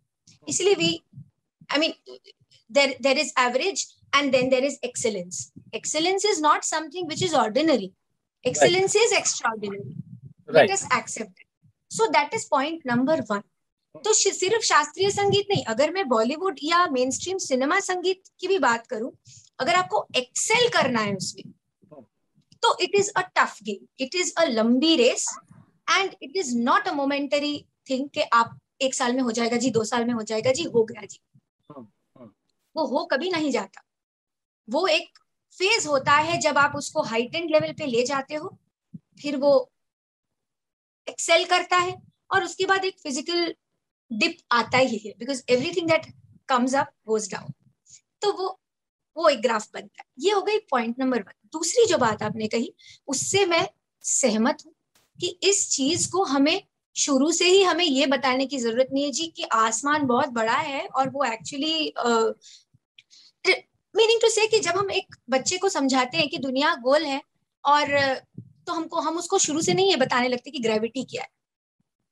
इसलिए 0.48 0.76
we 0.76 0.90
I 1.70 1.80
mean 1.80 1.94
there 2.70 2.94
there 3.00 3.18
is 3.18 3.32
average 3.38 3.86
and 4.14 4.34
then 4.34 4.50
there 4.50 4.64
is 4.64 4.78
excellence 4.84 5.52
excellence 5.74 6.26
is 6.26 6.40
not 6.42 6.66
something 6.66 7.08
which 7.08 7.22
is 7.22 7.34
ordinary 7.34 7.92
excellence 8.46 8.96
right. 8.96 9.04
is 9.04 9.12
extraordinary 9.12 9.96
right. 10.48 10.70
let 10.70 10.72
us 10.72 10.86
accept 10.92 11.32
it 11.40 11.48
so 11.92 12.08
that 12.12 12.34
is 12.34 12.46
point 12.46 12.86
number 12.86 13.18
one 13.28 13.44
तो 14.06 14.14
सिर्फ़ 14.14 14.64
शास्त्रीय 14.66 15.10
संगीत 15.12 15.46
नहीं 15.50 15.64
अगर 15.74 15.92
मैं 15.92 16.08
बॉलीवुड 16.08 16.60
या 16.64 16.86
main 16.92 17.12
stream 17.12 17.38
cinema 17.38 17.80
संगीत 17.80 18.22
की 18.40 18.48
भी 18.48 18.58
बात 18.60 18.86
करूँ 18.88 19.12
अगर 19.60 19.76
आपको 19.76 20.06
एक्सेल 20.18 20.68
करना 20.70 21.00
है 21.00 21.16
उसमें 21.16 21.52
तो 22.64 22.78
it 22.84 22.96
is 22.96 23.10
a 23.18 23.22
tough 23.38 23.58
game 23.64 23.88
it 24.00 24.16
is 24.16 24.34
a 24.38 24.46
लंबी 24.50 24.96
race 24.96 25.26
and 25.88 26.12
it 26.24 26.38
is 26.38 26.56
not 26.58 26.88
a 26.88 26.94
momentary 26.94 27.54
thing 27.90 28.08
कि 28.10 28.22
आप 28.34 28.58
एक 28.82 28.96
साल 28.96 29.14
में 29.14 29.22
हो 29.22 29.32
जाएगा 29.32 29.58
जी 29.58 29.72
दो 29.72 29.84
साल 29.84 30.06
में 30.06 30.14
हो 30.14 30.24
जाएगा 30.24 30.52
जी 30.52 30.64
हो 30.76 30.84
गया 30.84 31.06
जी 31.06 31.20
वो 32.78 32.86
हो 32.88 33.06
कभी 33.06 33.30
नहीं 33.30 33.52
जाता। 33.52 33.82
वो 34.68 34.86
एक 34.88 35.20
फ़ेज़ 35.58 35.88
होता 35.88 36.14
है 36.22 36.38
जब 36.40 36.58
आप 36.58 36.76
उसको 36.76 37.02
हाइटेंड 37.04 37.50
लेवल 37.52 37.74
पे 37.74 37.86
ले 37.86 38.04
जाते 38.06 38.36
हो, 38.36 38.58
फिर 39.22 39.36
वो 39.38 39.54
एक्सेल 41.08 41.46
करता 41.46 41.78
है 41.78 41.96
और 42.30 42.44
उसके 42.44 42.66
बाद 42.66 42.86
एक 42.86 43.00
फ़िज़िकल 43.00 43.54
डिप 44.12 44.38
आता 44.52 44.78
ही 44.78 44.98
है 44.98 45.14
because 45.20 45.44
everything 45.50 45.88
that 45.90 46.06
comes 46.50 46.76
up 46.76 46.92
goes 47.08 47.32
down 47.32 47.54
तो 48.22 48.32
वो 48.34 48.58
वो 49.18 49.30
एक 49.30 49.42
ग्राफ 49.42 49.68
बनता 49.74 50.02
है। 50.02 50.08
ये 50.20 50.32
हो 50.32 50.42
गई 50.42 50.58
पॉइंट 50.72 51.00
नंबर 51.00 51.20
वन 51.20 51.34
दूसरी 51.54 51.86
जो 51.86 51.98
बात 51.98 52.24
आपने 52.24 52.48
कही, 52.48 52.74
उससे 53.08 53.46
मैं 53.46 53.68
सहमत 54.04 54.58
हूँ 54.66 54.74
कि 55.20 55.28
इस 55.44 55.70
चीज़ 55.72 56.10
को 56.12 56.24
हमें 56.26 56.62
शुरू 56.96 57.32
से 57.32 57.46
ही 57.46 57.62
हमें 57.64 57.84
ये 57.86 58.06
बताने 58.08 58.46
की 58.46 58.58
ज़रूरत 58.60 58.90
नहीं 58.94 59.04
है 59.06 59.12
जी 59.12 59.28
कि 59.28 59.44
आसमान 59.54 60.06
बहुत 60.08 60.30
बड़ा 60.30 60.56
है 60.56 60.86
और 60.88 61.10
वो 61.10 61.24
एक्चुअली 61.24 61.94
मीनिंग 63.96 64.22
टू 64.22 64.30
से 64.30 64.48
कि 64.48 64.60
जब 64.60 64.78
हम 64.78 64.92
एक 64.92 65.16
बच्चे 65.30 65.58
को 65.58 65.70
समझाते 65.70 66.18
हैं 66.18 66.28
कि 66.30 66.38
दुनिया 66.38 66.76
गोल 66.76 67.06
है 67.06 67.22
और 67.66 67.98
तो 68.68 68.74
हमको 68.74 69.00
हम 69.02 69.18
उसको 69.18 69.38
शुरू 69.38 69.62
से 69.62 69.74
नहीं 69.74 69.90
ये 69.90 69.96
बताने 69.96 70.28
लगते 70.28 70.52
कि 70.52 70.60
ग्रेविटी 70.60 71.04
क्या 71.04 71.24
है। 71.24 71.30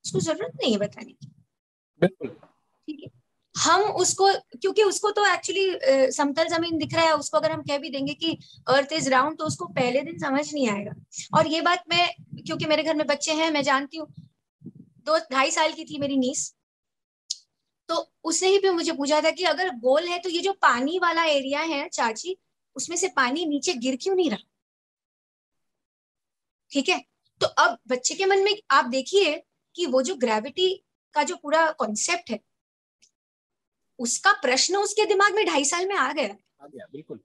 उसको 0.05 0.19
ज़रूरत 0.19 0.51
नहीं 0.61 0.71
है 0.71 0.77
बताने 0.79 1.11
की। 1.11 1.27
बिल्कुल। 2.01 2.29
ठीक 2.29 3.03
है? 3.03 3.09
हम 3.55 3.81
उसको 3.81 4.27
क्योंकि 4.61 4.83
उसको 4.83 5.11
तो 5.11 5.25
एक्चुअली 5.25 6.11
समतल 6.11 6.47
ज़मीन 6.47 6.77
दिख 6.77 6.93
रहा 6.93 7.05
है 7.05 7.15
उसको 7.17 7.37
अगर 7.37 7.51
हम 7.51 7.61
कह 7.61 7.77
भी 7.77 7.89
देंगे 7.89 8.13
कि 8.13 8.37
अर्थ 8.67 8.93
इज़ 8.93 9.09
राउंड 9.09 9.37
तो 9.37 9.45
उसको 9.45 9.65
पहले 9.65 10.01
दिन 10.01 10.17
समझ 10.19 10.53
नहीं 10.53 10.67
आएगा। 10.69 10.91
और 11.37 11.47
ये 11.47 11.61
बात 11.61 11.83
मैं 11.89 12.07
क्योंकि 12.37 12.65
मेरे 12.65 12.83
घर 12.83 12.95
में 12.95 13.07
बच्चे 13.07 13.33
हैं 13.33 13.51
मैं 13.51 13.63
जानती 13.63 13.97
हूँ। 13.97 14.07
दो 15.05 15.17
ढाई 15.31 15.51
साल 15.51 15.71
की 15.71 15.85
थी 15.85 15.99
मेरी 15.99 16.17
नीस 16.17 16.53
तो 17.89 17.95
उसने 18.23 18.49
ही 18.49 18.59
भी 18.59 18.69
मुझे 18.69 18.91
पूछा 18.91 19.21
था 19.21 19.31
कि 19.31 19.43
अगर 19.43 19.69
गोल 19.77 20.07
है 20.07 20.17
तो 20.19 20.29
ये 20.29 20.41
जो 20.41 20.53
पानी 20.61 20.99
वाला 20.99 21.23
एरिया 21.23 21.61
है 21.61 21.87
चाची 21.89 22.37
उसमें 22.75 22.95
से 22.97 23.07
पानी 23.07 23.45
नीचे 23.45 23.73
गिर 23.73 23.95
क्यों 23.95 24.15
नहीं 24.15 24.29
रहा? 24.29 24.43
ठीक 26.71 26.89
है? 26.89 26.99
तो 27.41 27.47
अब 27.47 27.77
बच्चे 27.87 28.15
के 28.15 28.25
मन 28.25 28.43
में 28.43 28.55
आप 28.71 28.85
देखिए 28.85 29.35
कि 29.75 29.85
वो 29.85 30.01
जो 30.01 30.15
ग्रेविटी 30.15 30.73
का 31.15 31.23
जो 31.23 31.35
पूरा 31.35 31.69
कॉन्सेप्ट 31.71 32.29
है 32.31 32.39
उसका 33.99 34.31
प्रश्न 34.31 34.77
उसके 34.77 35.05
दिमाग 35.05 35.35
में 35.35 35.45
ढाई 35.45 35.65
साल 35.65 35.87
में 35.87 35.95
आ 35.95 36.11
गया। 36.13 36.35
आ 36.61 36.67
गया 36.67 36.85
बिल्कुल। 36.91 37.19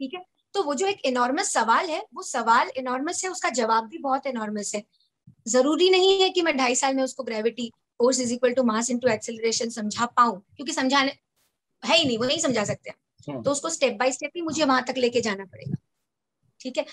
ठीक 0.00 0.14
है? 0.14 0.24
तो 0.54 0.62
वो 0.62 0.74
जो 0.74 0.86
एक 0.86 1.00
इनॉर्मस 1.04 1.52
सवाल 1.52 1.90
है 1.90 2.04
वो 2.14 2.22
सवाल 2.22 2.70
इनॉर्मस 2.76 3.24
है 3.24 3.30
उसका 3.30 3.48
जवाब 3.50 3.86
भी 3.88 3.98
बहुत 3.98 4.26
इनॉर्मस 4.26 4.74
है। 4.74 4.82
ज़रूरी 5.48 5.90
नहीं 5.90 6.20
है 6.22 6.28
कि 6.30 6.42
मैं 6.42 6.56
ढाई 6.56 6.74
साल 6.74 6.94
में 6.94 7.02
उसको 7.02 7.22
gravity 7.22 7.70
force 8.02 8.20
is 8.20 8.32
equal 8.34 8.52
to 8.54 8.62
mass 8.64 8.90
into 8.90 9.08
acceleration 9.08 9.68
समझा 9.70 10.06
पाऊँ? 10.16 10.38
क्योंकि 10.56 10.72
समझाने 10.72 11.12
है 11.82 11.96
ही 11.96 12.04
नहीं 12.04 12.18
वो 12.18 12.24
नहीं 12.24 12.38
समझा 12.40 12.64
सकते 12.64 12.90
हाँ। 13.28 13.42
तो 13.42 13.50
उसको 13.50 13.68
स्टेप 13.70 13.96
बाय 13.98 14.12
स्टेप 14.12 14.30
ही 14.36 14.42
मुझे 14.42 14.64
वहाँ 14.64 14.84
तक 14.84 14.98
लेके 14.98 15.20
जाना 15.20 15.44
पड़ेगा। 15.44 15.76
ठीक 16.60 16.78
है? 16.78 16.84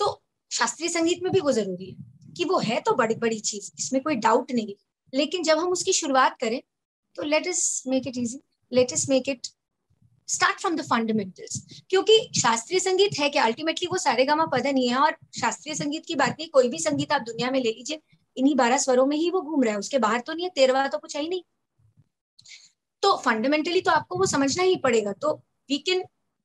तो 0.00 0.22
शास्त्रीय 0.50 0.88
संगीत 0.88 1.22
में 1.22 1.32
भी 1.32 1.40
वो 1.40 1.52
ज़रूरी 1.52 1.90
है 1.90 2.32
कि 2.36 2.44
वो 2.44 2.58
है 2.60 2.80
तो 2.80 2.94
बड़ी 2.94 3.14
बड़ी 3.16 3.38
चीज़ 3.40 3.70
इसमें 3.78 4.02
कोई 4.02 4.16
डाउट 4.18 4.52
नहीं। 4.52 4.74
लेकिन 5.12 5.42
जब 5.42 5.58
हम 5.58 5.70
उसकी 5.72 5.92
शुरुआत 5.92 6.36
करें 6.40 6.60
तो 7.16 7.22
let 7.22 7.48
us 7.48 7.82
make 7.86 8.06
it 8.06 8.16
easy 8.18 8.40
let 8.72 8.92
us 8.92 9.08
make 9.08 9.28
it 9.28 9.46
start 10.28 10.60
from 10.60 10.76
the 10.76 10.82
fundamentals 10.82 11.82
क्योंकि 11.90 12.18
शास्त्रीय 12.40 12.80
संगीत 12.80 13.18
है 13.18 13.28
कि 13.30 13.38
अल्टीमेटली 13.38 13.88
वो 13.90 13.98
सारे 13.98 14.24
गामा 14.24 14.44
पद 14.52 14.66
नहीं 14.66 14.88
है 14.88 14.96
और 14.96 15.16
शास्त्रीय 15.40 15.74
संगीत 15.74 16.06
की 16.06 16.14
बात 16.14 16.36
नहीं 16.38 16.48
कोई 16.50 16.68
भी 16.68 16.78
संगीत 16.78 17.12
आप 17.12 17.22
दुनिया 17.22 17.50
में 17.50 17.58
ले 17.60 17.70
लीजिए 17.70 18.00
इन्हीं 18.36 18.54
बारह 18.56 18.76
स्वरों 18.78 19.06
में 19.06 19.16
ही 19.16 19.30
वो 19.30 19.40
घूम 19.42 19.62
रहा 19.62 19.72
है, 19.72 19.78
उसके 19.78 19.98
बाहर 19.98 20.20
तो 20.20 20.32
नहीं 20.32 20.44
है, 20.44 20.50
तेरवा 20.50 20.86
तो 20.88 20.98
कुछ 20.98 21.16
है 21.16 21.22
ही 21.22 21.28
नहीं। 21.28 21.42
तो 23.02 23.16
फंडामेंटली 23.18 23.80
तो 23.80 23.90
आपको 23.90 24.18
वो 24.18 24.26
समझना 24.26 24.62
ही 24.62 24.76
पड़ेगा 24.76 25.12
तो 25.14 25.32
we 25.70 25.78
can 25.80 26.02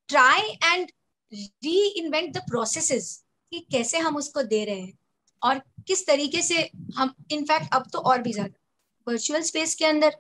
try 0.10 0.41
and 0.41 0.91
reinvent 1.89 2.34
the 2.34 2.41
processes 2.48 3.08
कि 3.52 3.60
कैसे 3.71 3.98
हम 3.98 4.15
उसको 4.17 4.43
दे 4.43 4.63
रहे 4.65 4.82
हैं 4.82 4.98
और 5.41 5.62
किस 5.88 6.06
तरीके 6.08 6.41
से 6.41 6.69
हम 6.98 7.13
इनफैक्ट 7.32 7.74
अब 7.74 7.89
तो 7.93 8.00
और 8.02 8.21
भी 8.21 8.34
ज़्यादा 8.34 8.60
वर्चुअल 9.08 9.41
स्पेस 9.43 9.76
के 9.76 9.86
अंदर। 9.86 10.15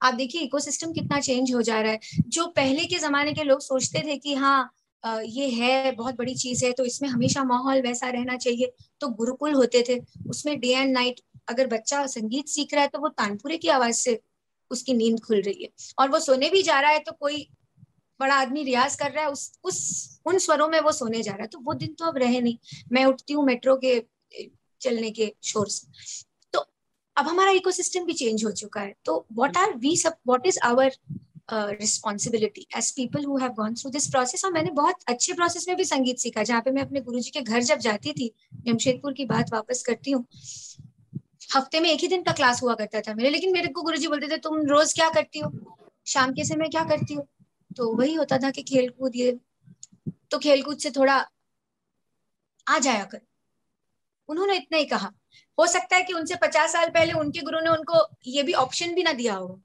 आप 0.00 0.14
देखिए 0.14 0.40
इकोसिस्टम 0.42 0.92
कितना 0.92 1.20
चेंज 1.20 1.54
हो 1.54 1.62
जा 1.62 1.80
रहा 1.80 1.92
है। 1.92 2.00
जो 2.28 2.46
पहले 2.48 2.84
के 2.84 2.98
जमाने 2.98 3.32
के 3.34 3.44
लोग 3.44 3.60
सोचते 3.60 4.02
थे 4.06 4.16
कि 4.18 4.34
हाँ 4.34 4.70
ये 5.04 5.48
है, 5.50 5.92
बहुत 5.92 6.14
बड़ी 6.16 6.34
चीज़ 6.34 6.64
है 6.64 6.72
तो 6.72 6.84
इसमें 6.84 7.08
हमेशा 7.08 7.44
माहौल 7.44 7.80
वैसा 7.82 8.08
रहना 8.10 8.36
चाहिए। 8.36 8.72
तो 9.00 9.08
गुरुकुल 9.10 9.54
होते 9.54 9.84
थे, 9.88 9.98
उसमें 10.30 10.58
डे 10.60 10.68
एंड 10.70 10.92
नाइट 10.92 11.20
अगर 11.48 11.66
बच्चा 11.66 12.06
संगीत 12.08 12.48
सीख 12.48 12.74
रहा 12.74 12.82
है 12.82 12.88
तो 12.88 12.98
वो 12.98 13.08
तानपुरे 13.10 13.56
की 13.58 13.68
आवाज़ 13.70 13.96
से 13.96 14.20
उसकी 14.70 14.94
नींद 14.94 15.20
खुल 15.20 15.40
रही 15.42 15.62
है। 15.62 15.68
और 15.98 16.08
वो 16.08 16.18
सोने 16.20 16.50
भी 16.50 16.62
जा 16.62 16.80
रहा 16.80 16.90
है 16.90 16.98
तो 16.98 17.12
कोई 17.12 17.48
बड़ा 18.20 18.34
आदमी 18.34 18.62
रियाज 18.64 18.94
कर 18.96 19.10
रहा 19.10 19.24
है, 19.24 19.30
उस 19.30 19.52
उस, 19.64 20.20
उन 20.26 20.38
स्वरों 20.38 20.68
में 20.68 20.80
वो 20.80 20.92
सोने 20.92 21.22
जा 21.22 21.32
रहा 21.32 21.42
है। 21.42 21.48
तो 21.48 21.58
वो 21.58 21.74
दिन 21.74 21.94
तो 21.94 22.04
अब 22.04 22.16
रहे 22.18 22.40
नहीं। 22.40 22.56
मैं 22.92 23.04
उठती 23.04 23.32
हूँ 23.32 23.44
मेट्रो 23.46 23.76
के 23.84 24.00
चलने 24.80 25.10
के 25.10 25.32
शोर 25.42 25.68
से। 25.68 25.86
तो 26.54 26.64
अब 27.16 27.28
हमारा 27.28 27.50
इकोसिस्टम 27.52 28.04
भी 28.04 28.12
चेंज 28.14 28.44
हो 28.44 28.50
चुका 28.52 28.80
है। 28.80 28.94
तो 29.04 29.24
व्हाट 29.32 29.56
आर 29.56 29.74
वी 29.76 29.96
सब 29.96 30.16
what 30.28 30.46
is 30.46 30.58
our 30.64 30.96
responsibility 31.50 32.66
as 32.76 32.90
people 32.92 33.24
who 33.24 33.36
have 33.38 33.52
gone 33.52 33.74
through 33.74 33.90
this 33.90 34.06
process 34.10 34.44
और 34.44 34.52
मैंने 34.52 34.70
बहुत 34.72 35.02
अच्छे 35.08 35.32
प्रोसेस 35.32 35.68
में 35.68 35.76
भी 35.76 35.84
संगीत 35.84 36.18
सीखा, 36.18 36.42
जहाँ 36.42 36.60
पे 36.62 36.70
मैं 36.70 36.82
अपने 36.82 37.00
गुरुजी 37.00 37.30
के 37.30 37.40
घर 37.42 37.62
जब 37.62 37.78
जाती 37.80 38.12
थी, 38.12 38.30
जमशेदपुर 38.66 39.12
की 39.12 39.24
बात 39.26 39.52
वापस 39.52 39.82
करती 39.82 40.10
हूँ, 40.10 40.24
हफ़्ते 41.56 41.80
में 41.80 41.90
एक 41.90 42.00
ही 42.00 42.08
दिन 42.08 42.22
का 42.22 42.32
क्लास 42.32 42.62
हुआ 42.62 42.74
करता 42.74 43.00
था 43.00 43.14
मेरे, 43.14 43.30
लेकिन 43.30 43.52
मेरे 43.52 43.68
को 43.68 43.82
गुरुजी 43.82 44.08
बोलते 44.08 44.28
थे, 44.28 44.36
तुम 44.38 44.60
रोज 44.66 44.92
क्या 44.94 45.08
करती 45.10 45.38
हो? 45.38 45.52
शाम 46.06 46.32
के 46.32 46.44
समय 46.44 46.68
क्या 46.68 46.84
करती 46.84 47.14
हो? 47.14 47.26
तो 47.76 47.92
वही 47.94 48.14
होता 48.14 48.38
था 48.38 48.50
कि 48.50 48.62
खेल 48.64 48.88
कूद 48.90 49.16
ये 49.16 49.38
तो 50.30 50.38
खेल 50.38 50.62
कूद 50.62 50.78
से 50.78 50.90
थोड़ा 50.90 51.14
आ 52.66 52.78
जाया 52.78 53.04
कर। 53.04 53.20
उन्होंने 54.28 54.56
इतना 54.56 54.78
ही 54.78 54.84
कहा। 54.84 55.10
हो 55.58 55.66
सकता 55.66 55.96
है 55.96 56.02
कि 56.02 56.12
उनसे 56.12 56.34
पचास 56.42 56.72
साल 56.72 56.88
पहले 56.90 57.12
उनके 57.12 57.40
गुरु 57.40 57.60
ने 57.60 57.70
उनको 57.70 58.06
ये 58.26 58.42
भी 58.42 58.52
ऑप्शन 58.62 58.94
भी 58.94 59.02
ना 59.02 59.12
दिया 59.12 59.34
होगा 59.34 59.60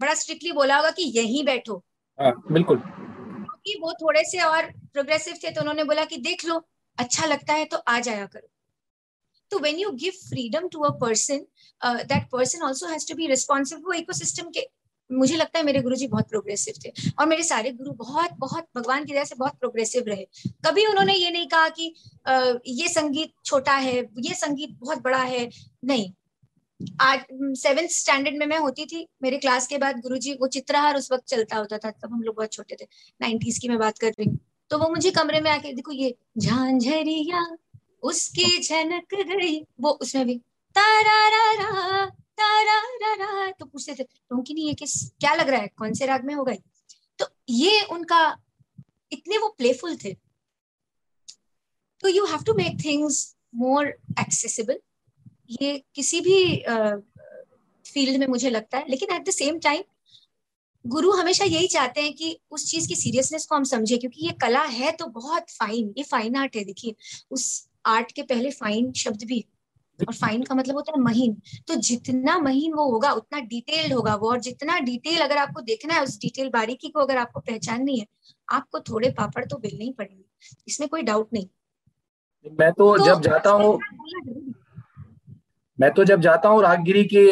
बड़ा 0.00 0.14
स्ट्रिक्टली 0.14 0.52
बोला 0.52 0.76
होगा 0.76 0.90
कि 0.90 1.02
यहीं 1.16 1.44
बैठो। 1.44 1.82
हाँ, 2.18 2.32
बिल्कुल। 2.52 2.76
क्योंकि 2.78 3.78
वो 3.80 3.92
थोड़े 3.92 4.22
से 4.24 4.40
और 4.40 4.70
प्रोग्रेसिव 4.92 5.38
थे 5.44 5.50
तो 5.50 5.60
उन्होंने 5.60 5.84
बोला 5.84 6.04
कि 6.04 6.16
देख 6.18 6.44
लो 6.44 6.62
अच्छा 6.98 7.26
लगता 7.26 7.52
है 7.52 7.64
तो 7.64 7.76
आ 7.78 7.98
जाया 8.00 8.26
करो। 8.26 8.48
तो 9.50 9.58
when 9.58 9.78
you 9.78 9.90
give 9.94 10.12
freedom 10.28 10.68
to 10.68 10.80
a 10.80 10.90
person 11.00 11.46
that 11.82 12.28
person 12.32 12.62
also 12.62 12.86
has 12.86 13.08
to 13.08 13.14
be 13.14 13.26
responsible 13.26 13.82
वो 13.82 13.92
इकोसिस्टम 13.92 14.50
के 14.50 14.66
मुझे 15.10 15.36
लगता 15.36 15.58
है 15.58 15.64
मेरे 15.64 15.80
गुरु 15.80 15.96
जी 15.96 16.06
बहुत 16.06 16.28
प्रोग्रेसिव 16.28 16.74
थे 16.84 16.92
और 17.18 17.26
मेरे 17.26 17.42
सारे 17.42 17.70
गुरु 17.72 17.92
बहुत 17.94 18.30
बहुत 18.38 18.66
भगवान 18.76 19.04
की 19.04 19.12
दया 19.12 19.24
से 19.24 19.34
बहुत 19.34 19.58
प्रोग्रेसिव 19.60 20.04
रहे। 20.08 20.26
कभी 20.66 20.86
उन्होंने 20.86 21.14
ये 21.14 21.30
नहीं 21.30 21.46
कहा 21.46 21.68
कि 21.68 21.94
आ, 22.26 22.52
ये 22.66 22.88
संगीत 22.88 23.32
छोटा 23.44 23.74
है 23.74 23.96
ये 23.96 24.34
संगीत 24.34 24.76
बहुत 24.80 25.02
बड़ा 25.02 25.22
है 25.24 25.48
नहीं। 25.84 26.12
सेवेंथ 26.80 27.88
स्टैंडर्ड 27.90 28.36
में 28.38 28.46
मैं 28.46 28.58
होती 28.58 28.84
थी, 28.86 29.06
मेरे 29.22 29.38
क्लास 29.38 29.66
के 29.66 29.78
बाद 29.78 30.00
गुरुजी, 30.00 30.32
वो 30.34 30.46
चित्रहार 30.48 30.96
उस 30.96 31.10
वक्त 31.12 31.26
चलता 31.28 31.56
होता 31.56 31.78
था, 31.78 31.90
तब 31.90 32.12
हम 32.12 32.22
लोग 32.22 32.36
बहुत 32.36 32.52
छोटे 32.52 32.76
थे 32.80 32.84
नाइन्टीज 33.20 33.58
की 33.58 33.68
मैं 33.68 33.78
बात 33.78 33.98
कर 33.98 34.10
रही 34.10 34.28
हूँ। 34.28 34.38
तो 34.70 34.78
वो 34.78 34.88
मुझे 34.90 35.10
कमरे 35.12 35.40
में 35.40 35.50
आके, 35.50 35.72
देखो 35.72 35.92
ये 35.92 36.14
झांझरिया, 36.38 37.46
उसकी 38.02 38.58
झनक 38.60 39.14
गई 39.14 39.60
वो 39.80 39.90
उसमें 39.92 40.26
भी 40.26 40.36
तारा 40.76 41.28
रा 41.28 41.52
रा 41.54 42.06
तारा 42.38 42.80
रा 43.02 43.14
रा 43.16 43.50
तो 43.50 43.66
पूछते 43.66 43.94
थे 43.94 44.06
नहीं 44.32 44.66
ये 44.66 44.74
किस, 44.74 44.92
क्या 45.10 45.34
लग 45.34 45.48
रहा 45.48 45.60
है, 45.60 45.68
कौन 45.68 45.92
से 45.94 46.06
राग 46.06 46.24
में 46.24 46.34
होगा 46.34 46.54
तो 47.18 47.26
ये 47.50 47.82
उनका, 47.92 48.36
इतने 49.12 49.38
वो 49.38 49.48
प्लेफुल 49.58 49.96
थे। 49.96 50.12
तो 52.02 52.08
you 52.08 52.24
have 52.26 52.42
to 52.46 52.54
make 52.54 52.78
things 52.84 53.36
more 53.54 53.86
accessible 54.20 54.78
ये 55.50 55.82
किसी 55.94 56.20
भी 56.20 56.64
फ़ील्ड 57.84 58.18
में 58.20 58.26
मुझे 58.26 58.50
लगता 58.50 58.78
है 58.78 58.84
लेकिन 58.88 59.14
एट 59.14 59.26
द 59.26 59.30
सेम 59.30 59.58
टाइम 59.58 59.82
गुरु 60.84 61.10
हमेशा 61.12 61.44
यही 61.44 61.66
चाहते 61.66 62.00
हैं 62.00 62.12
कि 62.14 62.38
उस 62.50 62.70
चीज़ 62.70 62.88
की 62.88 62.94
सीरियसनेस 62.94 63.46
को 63.46 63.54
हम 63.54 63.64
समझे 63.64 63.96
क्योंकि 63.98 64.26
ये 64.26 64.32
कला 64.32 64.62
है 64.62 64.92
तो 64.92 65.06
बहुत 65.06 65.50
फाइन 65.50 65.92
ये 65.98 66.02
फाइन 66.02 66.36
आर्ट 66.36 66.56
है 66.56 66.64
देखिए। 66.64 66.94
उस 67.30 67.68
आर्ट 67.86 68.12
के 68.12 68.22
पहले 68.22 68.50
फाइन 68.50 68.92
शब्द 68.92 69.24
भी 69.24 69.44
और 69.98 70.14
फाइन 70.14 70.42
का 70.42 70.54
मतलब 70.54 70.74
होता 70.74 70.92
है 70.92 71.00
महीन। 71.02 71.34
तो 71.68 71.74
जितना 71.74 72.38
महीन 72.38 72.72
वो 72.74 72.84
होगा 72.90 73.10
उतना 73.12 73.40
डिटेल्ड 73.46 73.92
होगा 73.92 74.14
वो 74.14 74.30
और 74.30 74.40
जितना 74.40 74.78
डिटेल 74.80 75.20
अगर 75.20 75.36
आपको 75.36 75.60
देखना 75.62 75.94
है 75.94 76.02
उस 76.02 76.18
डिटेल 76.20 76.48
बारीकी 76.50 76.88
को 76.88 77.00
अगर 77.00 77.16
आपको 77.16 77.40
पहचाननी 77.40 77.98
है 77.98 78.06
आपको 78.48 78.80
थोड़े 78.80 79.10
पापड़ 79.10 79.44
तो 79.44 79.56
बेलने 79.56 79.84
ही 79.84 79.92
पड़ेंगे 79.92 80.24
इसमें 80.68 80.88
कोई 80.88 81.02
डाउट 81.02 81.32
नहीं। 81.32 81.46
मैं 82.58 82.70
तो, 82.72 82.96
तो 82.98 83.04
जब 83.04 83.20
जाता 83.22 83.50
हूँ 83.50 83.78
मैं 85.78 85.90
तो 85.90 86.04
जब 86.04 86.20
जाता 86.20 86.48
हूँ 86.48 86.62
रागगिरी 86.62 87.04
की 87.04 87.26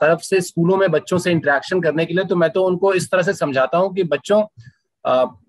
तरफ़ 0.00 0.20
से 0.22 0.40
स्कूलों 0.40 0.76
में 0.76 0.90
बच्चों 0.90 1.18
से 1.18 1.30
इंटरेक्शन 1.32 1.80
करने 1.80 2.04
के 2.06 2.14
लिए 2.14 2.24
तो 2.24 2.36
मैं 2.36 2.50
तो 2.50 2.64
उनको 2.64 2.92
इस 2.94 3.10
तरह 3.10 3.22
से 3.22 3.32
समझाता 3.34 3.78
हूँ 3.78 3.94
कि 3.94 4.02
बच्चों 4.06 4.42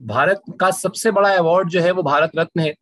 भारत 0.08 0.42
का 0.60 0.70
सबसे 0.74 1.12
बड़ा 1.12 1.34
अवार्ड 1.38 1.70
जो 1.70 1.82
है 1.82 1.92
वो 1.92 2.04
भारत 2.04 2.32
रत्न 2.38 2.62
है। 2.62 2.74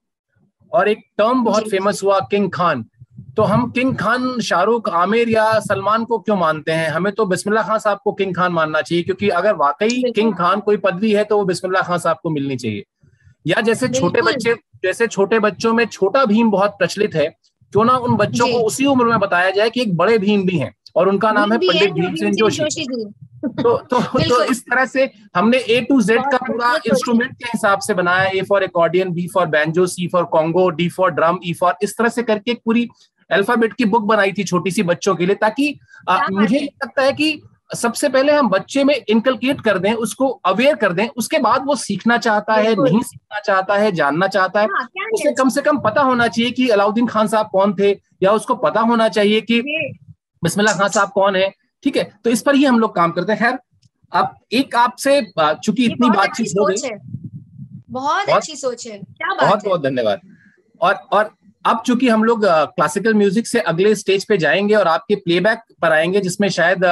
और 0.71 0.87
एक 0.89 0.99
टर्म 1.17 1.43
बहुत 1.43 1.69
फ़ेमस 1.69 2.03
हुआ 2.03 2.19
किंग 2.31 2.49
खान 2.51 2.85
तो 3.37 3.43
हम 3.43 3.69
किंग 3.71 3.95
खान 3.97 4.39
शाहरुख 4.41 4.89
आमिर 4.89 5.29
या 5.29 5.59
सलमान 5.59 6.03
को 6.05 6.17
क्यों 6.19 6.35
मानते 6.37 6.71
हैं? 6.71 6.89
हमें 6.89 7.11
तो 7.13 7.25
बिस्मिल्लाह 7.25 7.67
खान 7.67 7.79
साहब 7.79 7.99
को 8.03 8.11
किंग 8.13 8.35
खान 8.35 8.51
मानना 8.51 8.81
चाहिए 8.81 9.03
क्योंकि 9.03 9.29
अगर 9.31 9.55
वाकई 9.55 10.11
किंग 10.11 10.33
खान 10.35 10.59
कोई 10.59 10.77
पदवी 10.79 11.11
है 11.13 11.23
तो 11.23 11.37
वो 11.37 11.45
बिस्मिल्लाह 11.45 11.83
खान 11.83 11.99
साहब 11.99 12.17
को 12.23 12.29
मिलनी 12.29 12.55
चाहिए। 12.55 12.83
या 13.47 13.61
जैसे 13.61 13.87
छोटे 13.89 14.21
बच्चे 14.21 14.53
जैसे 14.83 15.07
छोटे 15.07 15.39
बच्चों 15.39 15.73
में 15.73 15.85
छोटा 15.87 16.25
भीम 16.25 16.51
बहुत 16.51 16.75
प्रचलित 16.79 17.15
है 17.15 17.27
क्यों 17.73 17.85
ना 17.85 17.97
उन 17.97 18.15
बच्चों 18.17 18.47
को 18.47 18.59
उसी 18.65 18.85
उम्र 18.85 19.05
में 19.05 19.19
बताया 19.19 19.49
जाए 19.51 19.69
कि 19.69 19.81
एक 19.81 19.95
बड़े 19.97 20.17
भीम 20.17 20.45
भी 20.45 20.57
हैं 20.57 20.73
और 20.95 21.09
उनका 21.09 21.31
नाम 21.31 21.51
है 21.53 21.57
पंडित 21.59 21.91
भीमसेन 21.93 22.35
जोशी। 22.35 22.85
तो 23.37 23.75
तो 23.79 23.99
तो 24.19 24.43
इस 24.43 24.61
तरह 24.61 24.85
से 24.85 25.09
हमने 25.35 25.57
ए 25.69 25.79
टू 25.89 26.01
जेड 26.01 26.21
का 26.31 26.37
पूरा 26.37 26.73
इंस्ट्रूमेंट 26.87 27.31
के 27.33 27.45
हिसाब 27.47 27.79
से 27.79 27.93
बनाया 27.93 28.29
A 28.29 28.41
for 28.49 28.63
accordion 28.63 29.11
B 29.13 29.27
for 29.33 29.45
banjo 29.47 29.85
C 29.87 30.07
for 30.07 30.23
conga 30.31 30.69
D 30.71 30.87
for 30.89 31.11
drum 31.11 31.39
E 31.45 31.53
for 31.53 31.75
इस 31.83 31.97
तरह 31.97 32.09
से 32.09 32.23
करके 32.23 32.53
पूरी 32.65 32.87
अल्फ़ाबेट 33.29 33.73
की 33.73 33.85
बुक 33.85 34.03
बनाई 34.05 34.31
थी 34.33 34.43
छोटी 34.43 34.71
सी 34.71 34.83
बच्चों 34.83 35.15
के 35.15 35.25
लिए 35.25 35.35
ताकि 35.35 35.77
आ, 36.09 36.27
मुझे 36.31 36.59
लगता 36.59 37.01
है 37.01 37.13
कि 37.13 37.31
सबसे 37.69 38.09
पहले 38.09 38.33
हम 38.33 38.49
बच्चे 38.49 38.83
में 38.83 38.93
इनकलकेट 39.09 39.61
कर 39.61 39.79
दें 39.79 39.93
उसको 39.93 40.27
अवेयर 40.45 40.75
कर 40.75 40.93
दें 40.93 41.07
उसके 41.07 41.39
बाद 41.39 41.65
वो 41.65 41.75
सीखना 41.75 42.17
चाहता 42.17 42.53
है 42.53 42.75
नहीं 42.75 43.01
सीखना 43.01 43.39
चाहता 43.39 43.75
है 43.75 43.91
जानना 43.91 44.27
चाहता 44.27 44.61
है 44.61 44.67
हाँ, 44.67 44.87
उसे 45.13 45.33
कम 45.33 45.49
से 45.49 45.61
कम 45.61 45.79
पता 45.79 46.01
होना 46.01 46.27
चाहिए 46.27 46.51
कि 46.51 46.67
अलाउद्दीन 46.69 47.07
खान 47.07 47.27
साहब 47.27 47.49
कौन 47.51 47.75
थे 47.79 47.91
या 48.23 48.31
उसको 48.31 48.55
पता 48.55 48.81
होना 48.81 49.07
चाहिए 49.09 49.41
कि 49.41 49.61
बिस्मिल्लाह 50.43 50.77
खान 50.77 50.89
साहब 50.89 51.09
कौन 51.09 51.35
है 51.35 51.49
ठीक 51.83 51.97
है? 51.97 52.03
तो 52.23 52.29
इस 52.29 52.41
पर 52.41 52.55
ही 52.55 52.65
हम 52.65 52.79
लोग 52.79 52.95
काम 52.95 53.11
करते 53.11 53.31
हैं। 53.31 53.39
खैर 53.41 53.57
अब 54.11 54.35
एक 54.53 54.75
आपसे 54.75 55.21
चूँकि 55.35 55.85
इतनी 55.85 56.09
बातचीत 56.09 56.53
हो 56.59 56.65
गई। 56.65 56.89
बहुत 57.91 58.29
अच्छी 58.29 58.55
सोच 58.55 58.87
है। 58.87 58.97
क्या 58.97 59.33
बात 59.33 59.41
बहुत 59.41 59.65
बहुत 59.65 59.83
धन्यवाद। 59.83 60.19
और 60.81 60.93
और 60.93 61.29
अब 61.65 61.81
चूँकि 61.85 62.09
हम 62.09 62.23
लोग 62.23 62.45
क्लासिकल 62.45 63.13
म्यूज़िक 63.13 63.47
से 63.47 63.59
अगले 63.59 63.93
स्टेज 63.95 64.25
पे 64.25 64.37
जाएँगे 64.37 64.75
और 64.75 64.87
आपके 64.87 65.15
प्लेबैक 65.15 65.59
पर 65.81 65.91
आएँगे 65.91 66.21
जिसमें 66.21 66.49
शायद 66.49 66.85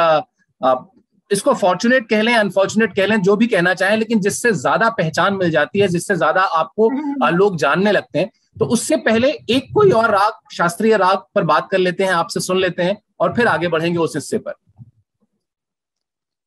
इसको 1.32 1.54
फॉर्चुनेट 1.54 2.10
कह 2.10 2.22
लें 2.22 2.34
अनफॉर्चुनेट 2.36 2.96
कह 2.96 3.06
लें 3.06 3.22
जो 3.22 3.36
भी 3.36 3.48
कहना 3.48 3.74
चाहें 3.74 3.98
लेकिन 3.98 4.20
जिससे 4.20 4.52
ज़्यादा 4.52 4.90
पहचान 4.90 5.34
मिल 5.34 5.52
जाती 5.52 5.80
है 5.80 5.88
जिससे 5.88 6.16
ज़्यादा 6.16 6.42
आपको। 6.42 6.90
लोग 7.30 7.58
जानने 7.58 7.92
लगते 7.92 8.20
हैं 8.20 8.30
तो 8.60 8.66
उससे 8.66 8.98
पहले 8.98 9.32
एक 9.50 9.74
कोई 9.74 9.92
और 9.92 10.12
राग 10.12 10.54
शास्त्रीय 10.54 10.98
राग 10.98 11.24
पर 11.36 11.44
बात 11.44 11.68
कर 11.72 11.78
लेते 11.78 12.04
हैं 12.04 12.12
आपसे 12.12 12.40
सुन 12.40 12.60
लेते 12.60 12.84
हैं 12.84 12.98
और 13.20 13.34
फिर 13.34 13.48
आगे 13.48 13.68
बढ़ेंगे 13.68 14.00
उस 14.00 14.16
हिस्से 14.16 14.38
पर 14.38 14.54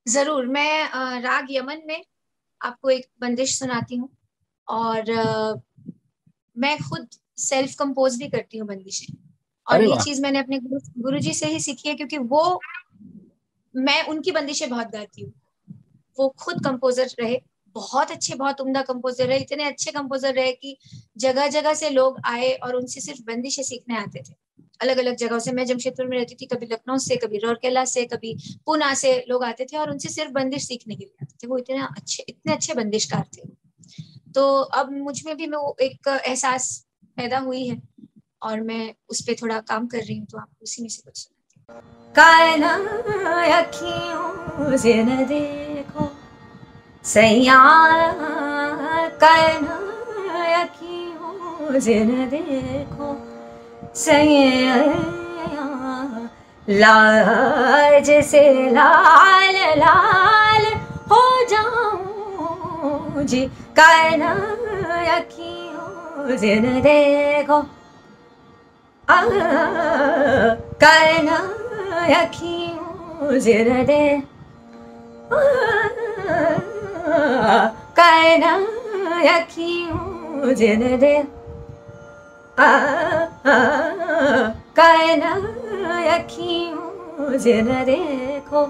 ज़रूर 0.06 0.46
मैं 0.46 1.20
राग 1.20 1.46
यमन 1.50 1.82
में 1.86 2.02
आपको 2.60 2.90
एक 2.90 3.06
बंदिश 3.20 3.58
सुनाती 3.58 3.96
हूँ 3.96 4.08
और 4.68 5.12
मैं 6.56 6.76
खुद 6.78 7.08
सेल्फ 7.38 7.74
कंपोज 7.74 8.16
भी 8.18 8.28
करती 8.28 8.58
हूँ 8.58 8.68
बंदिशें 8.68 9.14
और 9.66 9.82
ये 9.82 9.96
चीज़ 10.04 10.22
मैंने 10.22 10.38
अपने 10.38 10.58
गुरु 10.60 11.18
जी 11.18 11.32
से 11.34 11.46
ही 11.46 11.60
सीखी 11.60 11.88
है 11.88 11.94
क्योंकि 11.94 12.18
वो 12.18 12.60
मैं 13.78 14.02
उनकी 14.02 14.32
बंदिशें 14.32 14.70
बहुत 14.70 14.86
गाती 14.86 15.22
हूँ। 15.22 15.32
वो 16.18 16.28
खुद 16.28 16.64
कंपोजर 16.64 17.08
रहे, 17.20 17.40
बहुत 17.74 18.10
अच्छे, 18.10 18.34
बहुत 18.34 18.60
उम्दा 18.60 18.82
कंपोजर 18.82 19.26
रहे, 19.26 19.38
इतने 19.38 19.64
अच्छे 19.64 19.90
कंपोजर 19.90 20.34
रहे 20.34 20.52
कि 20.52 20.78
जगह 21.16 21.48
जगह 21.48 21.74
से 21.74 21.90
लोग 21.90 22.20
आए 22.24 22.52
और 22.52 22.76
उनसे 22.76 23.00
सिर्फ़ 23.00 23.22
बंदिशें 23.22 23.62
सीखने 23.62 23.96
आते 23.96 24.18
थे। 24.18 24.34
अलग 24.80 24.98
अलग 24.98 25.16
जगहों 25.16 25.38
से 25.38 25.52
मैं 25.52 25.66
जमशेदपुर 25.66 26.06
में 26.06 26.18
रहती 26.18 26.34
थी, 26.34 26.46
कभी 26.46 26.66
लखनऊ 26.66 26.98
से, 26.98 27.16
कभी 27.16 27.38
रौरकेला 27.38 27.84
से, 27.84 28.04
कभी 28.04 28.36
पूना 28.66 28.94
से 28.94 29.24
लोग 29.28 29.44
आते 29.44 29.64
थे 29.64 29.76
और 29.76 29.90
उनसे 29.90 30.08
सिर्फ़ 30.08 30.32
बंदिश 30.32 30.68
सीखने 30.68 30.94
के 30.94 31.04
लिए 31.04 31.16
आते 31.22 31.34
थे। 31.42 31.46
वो 31.46 31.58
इतने 31.58 31.78
अच्छे 31.78 32.24
इतने 32.28 32.52
अच्छे 32.52 32.74
बंदिशकार 32.74 33.26
थे। 33.36 33.42
तो 34.34 34.60
अब 34.60 34.92
मुझमें 34.92 35.36
भी 35.36 35.46
मैं 35.46 35.58
वो 35.58 35.76
एक 35.82 36.08
एहसास 36.08 36.86
पैदा 37.16 37.38
हुई 37.38 37.66
है 37.68 37.82
और 38.42 38.60
मैं 38.60 38.94
उस 39.08 39.22
पर 39.22 39.34
थोड़ा 39.42 39.60
काम 39.60 39.86
कर 39.86 39.98
रही 39.98 40.18
हूँ 40.18 40.26
तो 40.26 40.38
आप 40.38 40.50
उसी 40.62 40.82
में 40.82 40.88
से 40.88 41.02
कुछ 41.02 41.28
अखियों 43.58 44.76
से 44.76 44.94
न 45.04 45.16
देखो 45.26 46.04
सैया 47.04 47.56
अखियों 50.62 51.80
से 51.80 51.96
न 52.04 52.28
देखो 52.30 53.08
सैया 53.94 54.76
लाज 56.68 58.10
से 58.24 58.70
लाल 58.70 59.56
लाल 59.78 60.64
हो 61.10 61.22
जाऊँ 61.50 63.24
जी। 63.24 63.44
कायना 63.76 64.32
अखियों 65.16 66.36
से 66.36 66.54
न 66.60 66.80
देखो 66.80 67.58
कायना 70.80 71.36
अखियों 72.16 73.38
जरा 73.44 73.82
दे 73.84 74.02
कायना 77.98 78.52
अखियों 79.32 80.54
जरा 80.54 80.96
दे 81.02 81.14
कायना 84.78 85.32
अखियों 86.14 87.38
जरा 87.38 87.84
देखो 87.84 88.66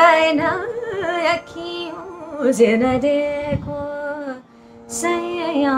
कायना 0.00 0.50
अखियों 1.34 2.52
जरा 2.52 2.96
देखो 2.98 3.80
सैया 5.00 5.76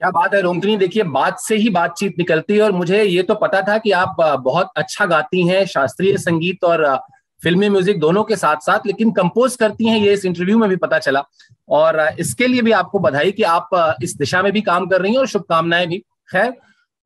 क्या 0.00 0.10
बात 0.10 0.34
है 0.34 0.40
रोमकनी? 0.40 0.76
देखिए 0.76 1.02
बात 1.04 1.38
से 1.38 1.56
ही 1.56 1.68
बातचीत 1.70 2.18
निकलती 2.18 2.54
है 2.54 2.62
और 2.62 2.72
मुझे 2.72 3.02
ये 3.02 3.22
तो 3.22 3.34
पता 3.34 3.62
था 3.62 3.78
कि 3.78 3.90
आप 3.92 4.16
बहुत 4.40 4.70
अच्छा 4.76 5.06
गाती 5.06 5.46
हैं 5.48 5.64
शास्त्रीय 5.66 6.16
संगीत 6.18 6.64
और 6.64 6.84
फिल्मी 7.42 7.68
म्यूज़िक 7.68 7.98
दोनों 8.00 8.24
के 8.24 8.36
साथ 8.36 8.56
साथ 8.56 8.86
लेकिन 8.86 9.10
कंपोज 9.12 9.56
करती 9.56 9.86
हैं 9.86 9.98
ये 9.98 10.12
इस 10.12 10.24
इंटरव्यू 10.24 10.58
में 10.58 10.68
भी 10.70 10.76
पता 10.76 10.98
चला। 10.98 11.22
और 11.68 12.00
इसके 12.20 12.46
लिए 12.46 12.62
भी 12.62 12.72
आपको 12.72 12.98
बधाई 12.98 13.32
कि 13.32 13.42
आप 13.42 13.96
इस 14.02 14.16
दिशा 14.16 14.42
में 14.42 14.52
भी 14.52 14.60
काम 14.60 14.86
कर 14.86 15.00
रही 15.00 15.12
हैं 15.12 15.18
और 15.18 15.26
शुभकामनाएँ 15.26 15.86
भी। 15.86 15.98
खैर 16.32 16.52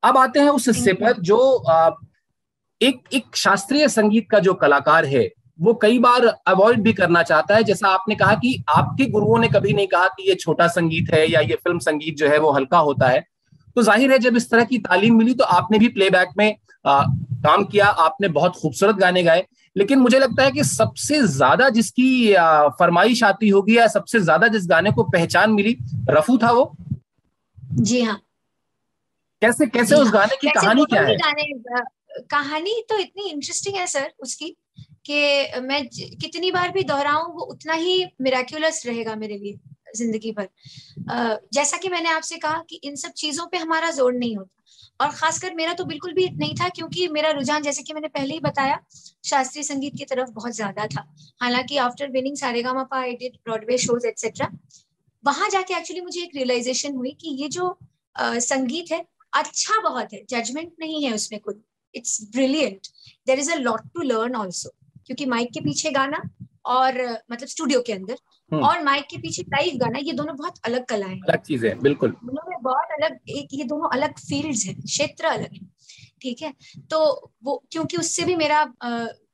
अब 0.03 0.17
आते 0.17 0.39
हैं 0.39 0.49
उस 0.49 0.67
हिस्से 0.67 0.93
पर 0.93 1.13
जो 1.21 1.37
एक 2.81 2.99
एक 3.13 3.35
शास्त्रीय 3.35 3.87
संगीत 3.87 4.27
का 4.31 4.39
जो 4.39 4.53
कलाकार 4.53 5.05
है 5.05 5.29
वो 5.59 5.73
कई 5.73 5.99
बार 5.99 6.25
अवॉइड 6.25 6.81
भी 6.81 6.93
करना 6.93 7.21
चाहता 7.23 7.55
है। 7.55 7.63
जैसा 7.63 7.87
आपने 7.89 8.15
कहा 8.15 8.33
कि 8.35 8.63
आपके 8.69 9.05
गुरुओं 9.11 9.37
ने 9.39 9.47
कभी 9.49 9.73
नहीं 9.73 9.87
कहा 9.87 10.07
कि 10.09 10.27
ये 10.29 10.35
छोटा 10.35 10.67
संगीत 10.69 11.13
है 11.13 11.25
या 11.31 11.39
ये 11.41 11.55
फ़िल्म 11.55 11.79
संगीत 11.79 12.17
जो 12.17 12.27
है 12.29 12.37
वो 12.37 12.51
हल्का 12.51 12.77
होता 12.79 13.07
है। 13.07 13.23
तो 13.75 13.81
ज़ाहिर 13.81 14.11
है 14.11 14.17
जब 14.19 14.35
इस 14.37 14.49
तरह 14.49 14.63
की 14.63 14.77
तालीम 14.79 15.17
मिली 15.17 15.33
तो 15.33 15.43
आपने 15.43 15.79
भी 15.79 15.87
प्लेबैक 15.89 16.29
में 16.37 16.55
आ, 16.85 17.03
काम 17.43 17.63
किया 17.65 17.85
आपने 17.85 18.27
बहुत 18.29 18.55
खूबसूरत 18.55 18.95
गाने 18.95 19.23
गाए। 19.23 19.45
लेकिन 19.75 19.99
मुझे 19.99 20.19
लगता 20.19 20.43
है 20.43 20.51
कि 20.51 20.63
सबसे 20.63 21.21
ज़्यादा 21.27 21.69
जिसकी 21.69 22.33
फरमाइश 22.79 23.23
आती 23.23 23.49
होगी 23.49 23.77
या 23.77 23.87
सबसे 23.87 24.19
ज़्यादा 24.19 24.47
जिस 24.47 24.67
गाने 24.67 24.91
को 24.91 25.03
पहचान 25.05 25.51
मिली 25.51 25.77
रफू 26.09 26.37
था 26.37 26.51
वो? 26.51 26.75
जी 27.71 28.01
हाँ। 28.01 28.19
कैसे 29.41 29.65
कैसे 29.67 29.95
उस 29.95 30.03
हाँ। 30.03 30.13
गाने 30.13 30.35
की 30.41 30.49
कहानी 30.49 30.85
क्या 30.85 31.01
है? 31.01 31.15
कहानी 32.31 32.81
तो 32.89 32.97
इतनी 32.97 33.29
इंटरेस्टिंग 33.29 33.75
है 33.75 33.87
सर 33.87 34.11
उसकी। 34.19 34.55
कि 35.05 35.59
मैं 35.61 35.85
कितनी 35.87 36.51
बार 36.51 36.71
भी 36.71 36.83
दोहराऊं, 36.83 37.31
वो 37.33 37.45
उतना 37.45 37.73
ही 37.73 38.05
मिराक्यूलस 38.21 38.85
रहेगा 38.85 39.15
मेरे 39.15 39.37
लिए, 39.37 39.57
ज़िंदगी 39.95 40.31
भर। 40.31 40.47
जैसा 41.53 41.77
कि 41.77 41.89
मैंने 41.89 42.09
आपसे 42.09 42.37
कहा 42.37 42.63
कि 42.69 42.79
इन 42.83 42.95
सब 42.95 43.11
चीज़ों 43.13 43.45
पे 43.47 43.57
हमारा 43.57 43.91
ज़ोर 43.91 44.13
नहीं 44.13 44.35
होता। 44.37 44.51
और 45.01 45.09
खासकर 45.11 45.53
मेरा 45.55 45.73
तो 45.73 45.85
बिल्कुल 45.85 46.13
भी 46.13 46.27
नहीं 46.31 46.53
था, 46.55 46.67
क्योंकि 46.69 47.07
मेरा 47.09 47.29
रुझान, 47.31 47.61
जैसे 47.63 47.83
कि 47.83 47.93
मैंने 47.93 48.07
पहले 48.09 48.33
ही 48.33 48.39
बताया, 48.39 48.79
शास्त्रीय 49.25 49.63
संगीत 49.63 49.95
की 49.97 50.05
तरफ़ 50.05 50.29
बहुत 50.31 50.53
ज़्यादा 50.53 50.85
था। 50.87 51.07
हालाँकि 51.41 51.77
after 51.79 52.11
winning 52.11 52.35
Saregama 52.37 52.87
I 52.93 53.13
did 53.13 53.35
Broadway 53.45 53.77
shows 53.77 54.07
etcetera 54.07 54.51
वहाँ 55.23 55.49
जाके 55.49 55.73
एक्चुअली 55.73 56.01
मुझे 56.01 56.21
एक 56.21 56.35
रियलाइजेशन 56.35 56.95
हुई 56.95 57.11
कि 57.21 57.29
ये 57.41 57.47
जो 57.49 57.77
संगीत 58.15 58.91
है 58.91 59.05
अच्छा 59.33 59.79
बहुत 59.81 60.13
है 60.13 60.23
जजमेंट 60.29 60.71
नहीं 60.79 61.03
है 61.05 61.13
उसमें 61.13 61.39
कुछ 61.39 61.55
it's 61.95 62.19
brilliant 62.31 62.87
there 63.27 63.39
is 63.39 63.51
a 63.51 63.55
lot 63.55 63.81
to 63.93 64.01
learn 64.01 64.35
also 64.35 64.69
क्योंकि 65.07 65.25
माइक 65.25 65.51
के 65.53 65.61
पीछे 65.61 65.91
गाना 65.91 66.21
और 66.67 66.97
मतलब 67.31 67.47
स्टूडियो 67.47 67.81
के 67.81 67.93
अंदर। 67.93 68.17
हम्म। 68.51 68.63
और 68.65 68.83
माइक 68.83 69.05
के 69.09 69.17
पीछे 69.17 69.41
लाइव 69.43 69.77
गाना 69.77 69.99
ये 69.99 70.13
दोनों 70.13 70.35
बहुत 70.37 70.59
अलग 70.65 70.85
कलाएँ 70.85 71.19
अलग 71.19 71.41
चीज़ 71.41 71.65
है 71.67 71.73
बिल्कुल। 71.79 72.09
दोनों 72.23 72.49
में 72.49 72.57
बहुत 72.63 72.91
अलग 72.93 73.19
एक 73.31 73.53
ये 73.53 73.63
दोनों 73.63 73.89
अलग 73.93 74.19
फील्ड्स 74.19 74.65
हैं 74.65 74.75
क्षेत्र 74.81 75.25
अलग 75.27 75.53
है 75.53 75.59
ठीक 76.21 76.41
है? 76.41 76.53
तो 76.91 77.31
वो 77.43 77.63
क्योंकि 77.71 77.97
उससे 77.97 78.23
भी 78.25 78.35
मेरा 78.35 78.63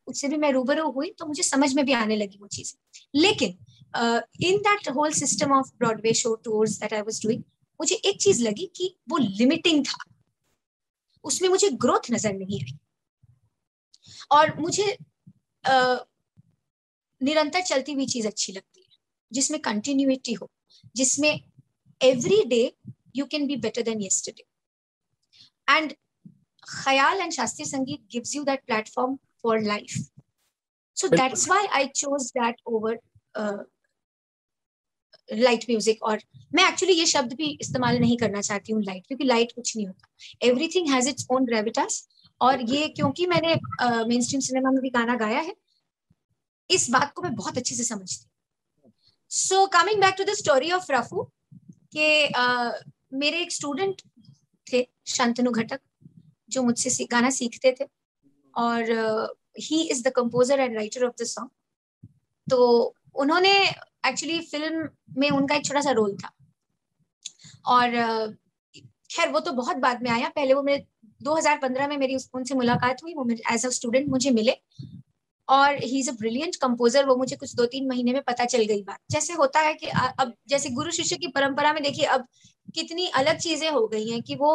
उससे 0.07 0.27
भी 0.27 0.37
मैं 0.37 0.51
रूबरू 0.51 0.89
हुई 0.91 1.09
तो 1.19 1.25
मुझे 1.25 1.43
समझ 1.43 1.73
में 1.73 1.85
भी 1.85 1.93
आने 1.93 2.15
लगी 2.15 2.37
वो 2.41 2.47
चीज़। 2.47 2.73
लेकिन 3.15 3.57
in 4.43 4.57
that 4.59 4.89
whole 4.95 5.11
system 5.13 5.51
of 5.53 5.71
Broadway 5.79 6.13
show 6.13 6.33
tours 6.43 6.79
that 6.79 6.93
I 6.93 7.01
was 7.01 7.21
doing 7.25 7.43
मुझे 7.79 7.95
एक 7.95 8.21
चीज़ 8.21 8.43
लगी 8.43 8.71
कि 8.75 8.95
वो 9.09 9.17
लिमिटिंग 9.17 9.85
था। 9.85 10.03
उसमें 11.25 11.47
मुझे 11.49 11.69
ग्रोथ 11.81 12.11
नज़र 12.11 12.33
नहीं 12.33 12.59
आई। 12.61 12.77
और 14.31 14.59
मुझे 14.59 14.97
निरंतर 15.65 17.61
चलती 17.61 17.93
हुई 17.93 18.05
चीज़ 18.07 18.27
अच्छी 18.27 18.53
लगती 18.53 18.81
है 18.81 18.89
जिसमें 19.31 19.59
कंटिन्यूटी 19.61 20.33
हो 20.33 20.49
जिसमें 20.95 21.31
every 22.01 22.43
day 22.45 22.63
you 23.15 23.25
can 23.31 23.47
be 23.47 23.55
better 23.65 23.81
than 23.81 24.01
yesterday 24.03 24.45
and 25.67 25.93
khayal 26.63 27.21
and 27.21 27.31
shastriya 27.31 27.65
sangeet 27.67 28.07
gives 28.11 28.35
you 28.35 28.43
that 28.43 28.65
platform 28.65 29.15
for 29.43 29.61
life 29.63 29.97
so 30.97 31.07
that's 31.07 31.47
why 31.49 31.67
I 31.79 31.87
chose 31.95 32.31
that 32.37 32.61
over 32.67 32.99
light 35.29 35.65
music 35.69 36.03
और 36.03 36.21
मैं 36.55 36.67
एक्चुअली 36.69 36.93
ये 36.93 37.05
शब्द 37.05 37.33
भी 37.33 37.45
इस्तेमाल 37.61 37.97
नहीं 37.99 38.17
करना 38.17 38.41
चाहती 38.41 38.73
हूँ 38.73 38.81
लाइट 38.83 39.05
क्योंकि 39.07 39.23
लाइट 39.23 39.51
कुछ 39.51 39.75
नहीं 39.75 39.85
होता। 39.87 40.47
Everything 40.47 40.89
has 40.89 41.09
its 41.09 41.27
own 41.31 41.45
gravitas 41.45 42.07
और 42.41 42.61
ये 42.63 42.87
क्योंकि 42.89 43.25
मैंने 43.27 43.55
मेन 44.05 44.21
स्ट्रीम 44.21 44.41
सिनेमा 44.41 44.71
में 44.71 44.81
भी 44.81 44.89
गाना 44.89 45.15
गाया 45.15 45.39
है, 45.39 45.53
इस 46.69 46.89
बात 46.89 47.13
को 47.13 47.21
मैं 47.21 47.33
बहुत 47.35 47.57
अच्छे 47.57 47.75
से 47.75 47.83
समझती 47.83 48.27
so 49.31 49.65
coming 49.73 50.01
back 50.01 50.15
to 50.17 50.23
the 50.23 50.33
story 50.35 50.71
of 50.71 50.91
Rafu 50.91 51.23
के 51.95 52.07
मेरे 53.17 53.41
एक 53.41 53.51
स्टूडेंट 53.51 54.01
थे, 54.67 54.87
शांतनु 55.07 55.51
घटक, 55.51 55.79
जो 56.49 56.63
मुझसे 56.63 57.05
गाना 57.11 57.29
सीखते 57.31 57.75
थे। 57.79 57.85
और 58.53 58.91
he 59.59 59.81
is 59.83 60.03
the 60.03 60.11
composer 60.15 60.59
and 60.59 60.75
writer 60.75 61.05
of 61.05 61.13
the 61.21 61.25
song 61.25 61.49
तो 62.47 62.95
उन्होंने 63.15 63.51
एक्चुअली 64.07 64.39
फ़िल्म 64.41 64.89
में 65.19 65.29
उनका 65.29 65.55
एक 65.55 65.65
छोटा 65.65 65.81
सा 65.81 65.91
रोल 65.91 66.15
था। 66.17 66.31
और 67.67 67.89
खैर, 69.09 69.29
वो 69.29 69.39
तो 69.39 69.51
बहुत 69.53 69.77
बाद 69.77 70.03
में 70.03 70.09
आया। 70.11 70.29
पहले 70.29 70.53
वो 70.53 70.63
मेरे 70.63 70.85
2015 71.21 71.87
में 71.89 71.97
मेरी 71.97 72.15
उनसे 72.35 72.55
मुलाकात 72.55 73.03
हुई, 73.03 73.13
वो 73.13 73.27
एज 73.53 73.65
अ 73.65 73.69
स्टूडेंट 73.71 74.09
मुझे 74.09 74.31
मिले 74.31 74.55
और 75.47 75.83
he 75.83 75.99
is 75.99 76.09
a 76.09 76.13
brilliant 76.15 76.55
composer 76.55 77.05
वो 77.05 77.15
मुझे 77.17 77.35
कुछ 77.35 77.55
दो 77.55 77.65
तीन 77.67 77.87
महीने 77.87 78.13
में 78.13 78.21
पता 78.23 78.45
चल 78.45 78.63
गई 78.65 78.83
बात। 78.83 78.99
जैसे 79.11 79.33
होता 79.33 79.59
है 79.59 79.73
कि 79.73 79.87
अब 80.19 80.33
जैसे 80.49 80.69
गुरु 80.71 80.91
शिष्य 80.91 81.15
की 81.15 81.27
परंपरा 81.29 81.73
में 81.73 81.81
देखिए, 81.83 82.05
अब 82.07 82.27
कितनी 82.75 83.07
अलग 83.15 83.37
चीज़ें 83.39 83.69
हो 83.69 83.87
गई 83.87 84.09
हैं 84.09 84.21
कि 84.21 84.35
वो 84.35 84.53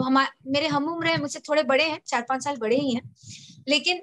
हम, 0.00 0.18
मेरे 0.46 0.66
हम 0.68 0.88
उम्र 0.88 1.06
है, 1.06 1.20
मुझसे 1.20 1.40
थोड़े 1.48 1.62
बड़े 1.64 1.84
हैं 1.84 2.00
चार 2.06 2.24
पाँच 2.28 2.44
साल 2.44 2.56
बड़े 2.56 2.76
ही 2.76 2.94
हैं, 2.94 3.02
लेकिन 3.68 4.02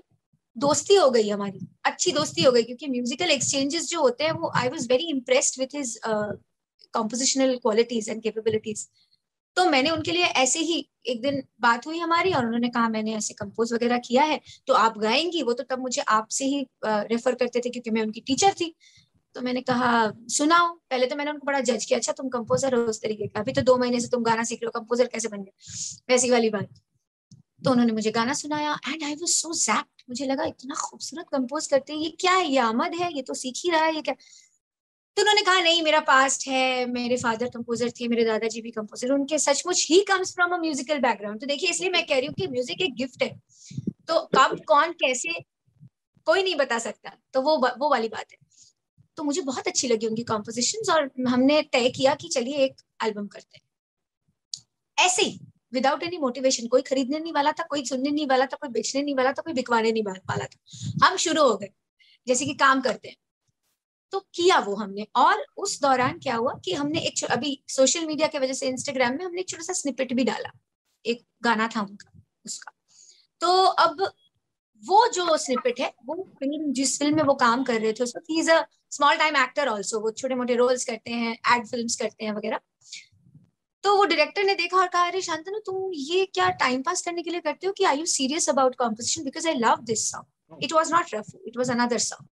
दोस्ती 0.56 0.96
हो 0.96 1.10
गई 1.12 1.30
हमारी, 1.30 1.68
अच्छी 1.86 2.12
दोस्ती 2.12 2.44
हो 2.44 2.52
गई, 2.52 2.64
क्योंकि 2.64 2.88
म्यूजिकल 2.88 3.32
एक्सचेंजेस 3.32 3.90
जो 3.90 4.02
होते 4.02 4.24
हैं, 4.24 4.32
वो 4.34 4.52
I 4.56 4.70
was 4.70 4.88
very 4.90 5.10
impressed 5.10 5.60
with 5.60 5.76
his 5.76 6.00
compositional 6.94 7.56
qualities 7.58 8.10
and 8.10 8.22
capabilities 8.24 8.88
तो 9.58 9.66
मैंने 9.66 9.90
उनके 9.90 10.12
लिए 10.12 10.24
ऐसे 10.24 10.60
ही 10.62 10.78
एक 11.08 11.22
दिन 11.22 11.42
बात 11.62 11.88
हुई 11.88 12.00
हमारी 12.00 12.34
और 12.34 12.46
उन्होंने 12.46 12.70
कहा, 12.70 12.90
मैंने 12.90 13.16
ऐसे 13.16 13.34
कंपोज 13.34 13.74
वगैरह 13.74 13.98
किया 14.00 14.24
है 14.24 14.40
तो 14.68 14.74
आप 14.76 14.98
गाएँगी? 14.98 15.44
वो 15.44 15.54
तो 15.54 15.64
तब 15.66 15.80
मुझे 15.80 16.02
आपसे 16.02 16.46
ही 16.46 16.66
रेफर 16.86 17.36
करते 17.36 17.60
थे 17.60 17.70
क्योंकि 17.70 17.92
मैं 17.92 18.02
उनकी 18.02 18.22
टीचर 18.22 18.54
थी। 18.54 18.74
तो 19.36 19.42
मैंने 19.42 19.62
कहा, 19.62 20.12
सुनाओ, 20.30 20.68
पहले 20.92 21.06
तो 21.06 21.16
मैंने 21.16 21.32
उनको 21.32 21.46
बड़ा 21.48 21.60
जज 21.62 21.86
किया 21.86 22.00
अच्छा 22.00 22.14
तुम 22.14 22.30
कंपोजर 22.30 22.76
हो 22.76 22.82
उस 22.84 23.02
तरीके 23.02 23.28
का, 23.28 23.40
अभी 23.40 23.54
तो 23.54 23.62
दो 23.64 23.78
महीने 23.78 24.00
से 24.00 24.08
तुम 24.08 24.24
गाना 24.24 24.44
सीख 24.44 24.64
लो 24.64 24.70
कंपोजर 24.72 25.08
कैसे 25.08 25.28
बन 25.28 25.44
गए? 25.44 25.52
वैसी 26.10 26.30
वाली 26.32 26.50
बात। 26.50 26.68
तो 27.66 27.72
उन्होंने 27.72 27.94
मुझे 27.94 28.12
गाना 28.12 28.34
सुनाया 28.34 28.78
and 28.88 29.04
I 29.04 29.14
was 29.14 29.32
so 29.32 29.54
jacked 29.56 30.04
मुझे 30.10 30.26
लगा, 30.26 30.44
इतना 30.46 30.76
खूबसूरत 30.76 31.26
कंपोज 31.32 31.68
करते 31.68 31.94
हैं, 31.94 32.00
ये 32.00 32.10
क्या 32.20 32.34
है? 32.34 32.48
ये 32.48 32.58
आमद 32.60 32.96
है, 32.96 33.12
ये 33.16 33.22
तो 33.22 33.34
सीख 33.34 33.62
ही 33.66 33.70
रहा 33.72 33.84
है, 33.84 33.96
ये 33.96 34.02
क्या? 34.02 34.16
तो 35.18 35.22
उन्होंने 35.22 35.42
कहा, 35.42 35.62
नहीं, 35.62 35.84
मेरा 35.84 36.00
पास्ट 36.00 36.48
है, 36.48 36.86
मेरे 36.86 37.18
फादर 37.18 37.50
कंपोजर 37.50 37.90
थे, 37.90 38.08
मेरे 38.08 38.24
दादाजी 38.24 38.62
भी 38.62 38.72
कंपोजर 38.72 39.12
उनके 39.12 39.40
सचमुच 39.40 39.86
he 39.90 40.00
comes 40.02 40.34
from 40.36 40.54
a 40.54 40.58
musical 40.58 41.00
background 41.00 41.40
तो 41.40 41.48
देखिए, 41.48 41.70
इसलिए 41.70 41.90
मैं 41.90 42.06
कह 42.06 42.18
रही 42.18 42.26
हूँ 42.26 42.36
कि 42.36 42.48
म्यूज़िक 42.48 42.82
एक 42.82 42.96
गिफ्ट 42.96 43.24
है। 43.24 43.30
तो 44.08 44.20
कब, 44.38 44.60
कौन, 44.68 44.92
कैसे, 44.92 45.40
कोई 46.26 46.44
नहीं 46.44 46.56
बता 46.56 46.80
सकता। 46.80 47.12
तो 47.34 47.42
वो 47.42 47.58
वो 47.58 47.90
वाली 47.90 48.08
बात 48.08 48.26
है। 48.32 48.38
तो 49.18 49.24
मुझे 49.24 49.42
बहुत 49.42 49.68
अच्छी 49.68 49.88
लगी 49.88 50.08
उनकी 50.08 50.24
कॉम्पोजिशन 50.24 50.92
और 50.94 51.12
हमने 51.28 51.62
तय 51.62 51.90
किया 51.90 52.16
कि 52.16 52.28
चलिए 52.28 52.58
एक 52.58 52.76
एल्बम 53.04 53.28
करते 53.28 53.58
हैं। 53.58 55.06
ऐसे 55.06 55.22
ही 55.22 55.40
विदाउट 55.74 56.04
एनी 56.04 56.18
मोटिवेशन 56.18 56.68
कोई 56.68 56.82
खरीदने 56.82 57.20
नहीं 57.20 57.34
वाला 57.34 57.52
था, 57.52 57.64
कोई 57.64 57.86
सुनने 57.86 58.10
नहीं 58.12 58.28
वाला 58.28 58.46
था, 58.46 58.58
कोई 58.62 58.70
बेचने 58.70 59.02
नहीं 59.02 59.16
वाला 59.16 59.32
था, 59.32 59.42
कोई 59.42 59.54
बिकवाने 59.54 59.92
नहीं 59.92 60.04
वाला 60.04 60.46
था। 60.46 61.08
हम 61.08 61.18
शुरू 61.18 61.44
हो 61.44 61.58
गए। 61.58 61.70
जैसे 62.28 62.46
कि 62.46 62.54
काम 62.54 62.82
करते 62.82 63.08
हैं। 63.08 63.16
तो 64.14 64.20
किया 64.34 64.60
वो 64.60 64.76
हमने। 64.76 65.08
और 65.16 65.46
उस 65.58 65.80
दौरान 65.82 66.20
क्या 66.20 66.36
हुआ 66.36 66.54
कि 66.66 66.74
हमने 66.74 67.00
एक 67.00 67.24
अभी 67.32 67.58
सोशल 67.70 68.06
मीडिया 68.06 68.28
की 68.28 68.40
वजह 68.40 68.54
से 68.54 68.68
इंस्टाग्राम 68.68 69.18
में 69.18 69.26
हमने 69.26 69.42
एक 69.42 69.50
छोटा 69.50 69.64
सा 69.64 69.74
स्निपेट 69.74 70.14
भी 70.14 70.24
डाला। 70.24 70.52
एक 71.06 71.26
गाना 71.44 71.68
था 71.76 71.82
उनका, 71.82 72.12
उसका। 72.46 72.72
तो 73.42 73.48
अब 73.66 74.02
वो 74.84 75.08
जो 75.08 75.36
स्निपेट 75.38 75.80
है, 75.80 75.94
वो 76.06 76.16
फ़िल्म 76.40 76.72
जिस 76.74 76.98
फ़िल्म 77.00 77.16
में 77.16 77.24
वो 77.24 77.34
काम 77.34 77.64
कर 77.64 77.80
रहे 77.82 77.94
थे, 77.94 78.04
उसमें 78.04 78.22
he 78.30 78.40
is 78.40 78.52
a 78.52 78.62
small 78.92 79.16
time 79.18 79.36
actor 79.38 79.68
also 79.68 80.00
वो 80.00 80.12
छोटे 80.12 80.36
मोटे 80.36 80.56
रोल्स 80.56 80.86
करते 80.86 81.12
हैं 81.12 81.34
एड 81.56 81.68
फ़िल्म 81.68 81.88
करते 82.00 82.26
हैं 82.26 82.34
वगैरह। 82.34 82.60
तो 83.84 83.96
वो 83.98 84.06
डायरेक्टर 84.06 84.44
ने 84.44 84.54
देखा 84.56 84.78
और 84.78 84.88
कहा, 84.88 85.08
अरे 85.08 85.22
शांतनु, 85.22 85.60
तुम 85.60 85.92
ये 85.94 86.26
क्या 86.34 86.50
टाइम 86.60 86.82
पास 86.82 87.02
करने 87.02 87.24
के 87.24 87.30
लिए 87.30 87.42
करते 87.42 87.68
हो 87.68 87.74
कि 87.74 87.84
are 87.84 87.98
you 87.98 88.06
serious 88.06 88.50
about 88.50 88.76
composition 88.76 89.24
because 89.24 89.48
I 89.48 89.54
love 89.56 89.84
this 89.84 90.10
song 90.12 90.64
it 90.64 90.74
was 90.74 90.94
not 90.94 91.14
Rafu 91.14 91.36
it 91.48 91.58
was 91.58 91.72
another 91.72 91.98
song 91.98 92.28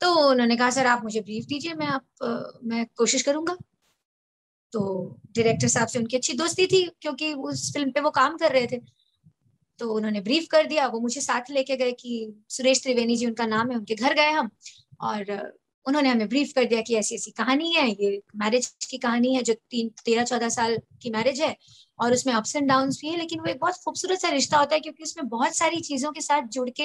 तो 0.00 0.28
उन्होंने 0.30 0.56
कहा, 0.56 0.70
सर, 0.70 0.86
आप 0.86 1.04
मुझे 1.04 1.20
ब्रीफ 1.20 1.44
दीजिए, 1.44 1.74
मैं 1.74 1.86
आप, 1.86 2.04
मैं 2.64 2.86
कोशिश 2.96 3.22
करूँगा। 3.22 3.56
तो 4.72 4.80
डायरेक्टर 5.36 5.68
साहब 5.68 5.88
से 5.88 5.98
उनकी 5.98 6.16
अच्छी 6.16 6.32
दोस्ती 6.32 6.66
थी, 6.66 6.82
क्योंकि 7.00 7.32
उस 7.32 7.72
फ़िल्म 7.74 7.90
पे 7.90 8.00
वो 8.00 8.10
काम 8.10 8.36
कर 8.36 8.52
रहे 8.52 8.66
थे। 8.66 8.80
तो 9.80 9.92
उन्होंने 9.94 10.20
ब्रीफ 10.20 10.46
कर 10.50 10.66
दिया, 10.66 10.86
वो 10.86 11.00
मुझे 11.00 11.20
साथ 11.20 11.50
लेके 11.50 11.76
गए 11.76 11.92
कि 11.92 12.42
सुरेश 12.48 12.82
त्रिवेणी 12.82 13.16
जी 13.16 13.26
उनका 13.26 13.46
नाम 13.46 13.70
है, 13.70 13.76
उनके 13.76 13.94
घर 13.94 14.14
गए 14.14 14.30
हम। 14.30 14.50
और 15.00 15.24
उन्होंने 15.88 16.08
हमें 16.08 16.28
ब्रीफ 16.28 16.52
कर 16.54 16.64
दिया 16.66 16.80
कि 16.82 16.94
ऐसी 16.96 17.14
ऐसी 17.14 17.30
कहानी 17.32 17.72
है 17.72 17.88
ये 17.90 18.20
मैरिज 18.36 18.66
की 18.82 18.98
कहानी 18.98 19.34
है 19.34 19.42
जो 19.42 19.54
तीन 19.70 19.88
तेरह 20.04 20.24
चौदह 20.24 20.48
साल 20.50 20.76
की 21.02 21.10
मैरिज 21.10 21.40
है 21.40 21.56
और 21.98 22.12
उसमें 22.12 22.32
अप्स 22.34 22.56
एंड 22.56 22.68
डाउन 22.68 22.90
भी 22.90 23.08
है 23.08 23.16
लेकिन 23.16 23.40
वो 23.40 23.46
एक 23.46 23.58
बहुत 23.60 23.76
खूबसूरत 23.84 24.20
सा 24.20 24.28
रिश्ता 24.30 24.58
होता 24.58 24.74
है 24.74 24.80
क्योंकि 24.80 25.02
उसमें 25.02 25.28
बहुत 25.28 25.56
सारी 25.56 25.80
चीज़ों 25.82 26.12
के 26.12 26.20
साथ 26.20 26.48
जुड़ 26.50 26.68
के 26.70 26.84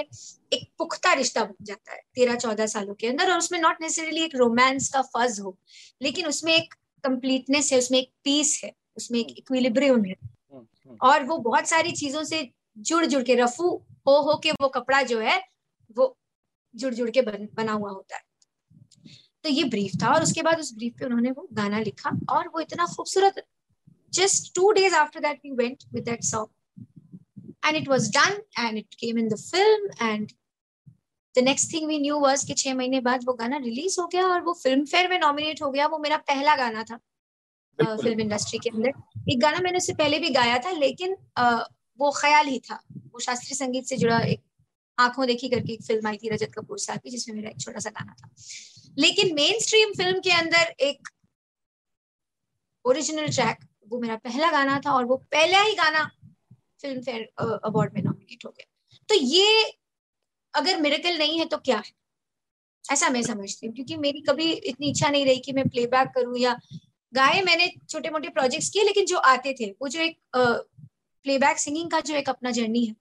एक 0.52 0.68
पुख्ता 0.78 1.14
रिश्ता 1.14 1.44
बन 1.44 1.66
जाता 1.66 1.94
है 1.94 2.00
तेरह 2.16 2.36
चौदह 2.38 2.66
सालों 2.68 2.94
के 2.96 3.08
अंदर 3.08 3.32
और 3.32 3.38
उसमें 3.38 3.60
नॉट 3.62 3.82
नेसेसरली 3.82 4.24
एक 4.24 4.36
रोमांस 4.36 4.90
का 4.90 5.02
फ़र्ज़ 5.10 5.42
हो 5.42 5.58
लेकिन 6.02 6.28
उसमें 6.28 6.54
एक 6.54 6.74
कंप्लीटनेस 7.04 7.72
है 7.74 7.80
उसमें 7.80 8.00
एक 8.00 8.10
पीस 8.24 8.60
है 8.64 8.74
उसमें 8.98 9.20
एक 9.20 9.38
इक्विलिब्रियम 9.38 10.04
है 10.06 10.14
हम्म, 10.14 10.66
हम्म। 10.86 10.98
और 11.02 11.24
वो 11.26 11.38
बहुत 11.42 11.68
सारी 11.68 11.92
चीज़ों 11.94 12.24
से 12.26 12.48
जुड़ 12.90 13.06
जुड़ 13.06 13.24
के 13.24 13.36
रफू 13.36 13.70
हो 14.08 14.20
हो 14.22 14.38
के 14.38 14.52
वो 14.54 14.68
कपड़ा 14.72 15.02
जो 15.04 15.20
है 15.22 15.42
वो 15.98 16.16
जुड़ 16.76 16.94
जुड़ 16.94 17.10
के 17.10 17.22
बन, 17.22 17.48
बना 17.54 17.72
हुआ 17.74 17.92
होता 17.92 18.16
है 18.16 18.22
तो 19.44 19.50
ये 19.50 19.64
ब्रीफ 19.70 19.92
था 20.04 20.14
और 20.14 20.24
उसके 20.24 20.42
बाद 20.42 20.60
उस 20.60 20.74
ब्रीफ 20.76 20.94
पे 21.00 21.06
उन्होंने 21.06 21.32
वो 21.32 21.48
गाना 21.54 21.80
लिखा 21.80 22.12
और 22.30 22.48
वो 22.54 22.60
इतना 22.60 22.86
खूबसूरत 22.96 23.44
just 24.14 24.54
two 24.56 24.72
days 24.72 24.96
after 24.96 25.20
that 25.20 25.40
we 25.46 25.52
went 25.56 25.84
with 25.94 26.04
that 26.04 26.24
song 26.24 26.86
and 27.66 27.78
it 27.78 27.88
was 27.90 28.10
done 28.18 28.42
and 28.60 28.78
it 28.78 28.94
came 29.00 29.20
in 29.20 29.28
the 29.30 29.36
film 29.42 30.08
and 30.08 30.32
the 31.36 31.44
next 31.44 31.74
thing 31.74 31.88
we 31.88 32.00
knew 32.00 32.20
was 32.20 32.44
कि 32.46 32.54
छह 32.54 32.76
महीने 32.76 33.00
बाद 33.02 33.24
वो 33.28 33.34
गाना 33.34 33.58
रिलीज़ 33.64 34.00
हो 34.02 34.08
गया 34.08 34.26
और 34.28 34.42
वो 34.44 34.54
फ़िल्म 34.54 34.86
फेयर 34.86 35.10
में 35.10 35.20
नॉमिनेट 35.20 35.62
हो 35.62 35.72
गया 35.72 35.88
वो 35.88 35.98
मेरा 36.00 36.18
पहला 36.32 36.56
गाना 36.56 36.84
था 36.84 37.00
फ़िल्म 37.80 38.20
इंडस्ट्री 38.20 38.60
के 38.60 38.70
अंदर। 38.70 39.32
एक 39.32 39.40
गाना 39.42 39.60
मैंने 39.60 39.78
उससे 39.78 39.94
पहले 39.96 40.20
भी 40.20 40.30
गाया 40.32 40.58
था 40.66 40.72
लेकिन 40.72 41.16
वो 42.00 42.12
ख्याल 42.18 42.48
ही 42.48 42.60
था। 42.70 42.76
वो 43.14 43.20
शास्त्रीय 43.20 43.56
संगीत 43.56 43.86
से 43.86 43.98
जुड़ा 43.98 44.20
एक 44.22 44.42
आँखों 44.98 45.26
देखी 45.28 45.50
करके 45.50 45.74
एक 45.74 45.84
फ़िल्म 45.84 46.08
आई 46.08 46.18
थी 46.18 46.30
रजत 46.30 46.52
कपूर 46.56 46.80
साहब 46.80 47.00
की, 47.00 47.10
जिसमें 47.10 47.36
मेरा 47.36 47.50
एक 47.50 47.60
छोटा 47.62 47.80
सा 47.80 47.90
गाना 47.90 48.14
था। 48.14 48.30
लेकिन 48.98 49.34
मेन 49.36 49.60
स्ट्रीम 49.60 49.94
फ़िल्म 49.94 50.20
के 50.20 50.32
अंदर 50.32 50.74
एक 50.82 51.08
ओरिजिनल 52.86 53.28
ट्रैक 53.30 53.66
वो 53.90 54.00
मेरा 54.00 54.16
पहला 54.18 54.52
गाना 54.52 54.80
था 54.86 54.92
और 54.92 55.06
वो 55.06 55.16
पहला 55.32 55.62
ही 55.62 55.74
गाना 55.76 56.04
फ़िल्म 56.82 57.02
फेयर 57.02 57.22
अवार्ड 57.66 57.94
में 57.94 58.02
नॉमिनेट 58.04 58.46
हो 58.46 58.50
गया। 58.50 58.66
तो 59.10 59.16
ये 59.16 59.64
अगर 60.54 60.80
मेरेकल 60.82 61.18
नहीं 61.18 61.40
है 61.40 61.46
तो 61.46 61.58
क्या 61.60 61.78
है? 61.78 61.92
ऐसा 62.86 63.10
मैं 63.10 63.22
समझती 63.24 63.68
हूँ, 63.68 63.74
क्योंकि 63.76 63.96
मेरी 63.98 64.22
कभी 64.22 64.52
इतनी 64.52 64.90
इच्छा 64.90 65.10
नहीं 65.10 65.26
रही 65.26 65.40
कि 65.40 65.54
मैं 65.54 65.68
प्लेबैक 65.70 66.08
करूँ 66.16 66.38
या 66.38 66.60
गाए 67.14 67.42
मैंने 67.42 67.70
छोटे 67.90 68.10
मोटे 68.10 68.30
प्रोजेक्ट्स 68.30 68.70
किए, 68.70 68.84
लेकिन 68.84 69.06
जो 69.06 69.18
आते 69.18 69.54
थे, 69.60 69.70
वो 69.72 69.88
जो 69.88 70.00
एक 70.00 70.18
प्लेबैक 70.36 71.60
सिंगिंग 71.60 71.90
का 71.92 72.00
जो 72.02 72.16
एक 72.16 72.30
अपना 72.30 72.52
जर्नी 72.52 72.86
है 72.86 72.96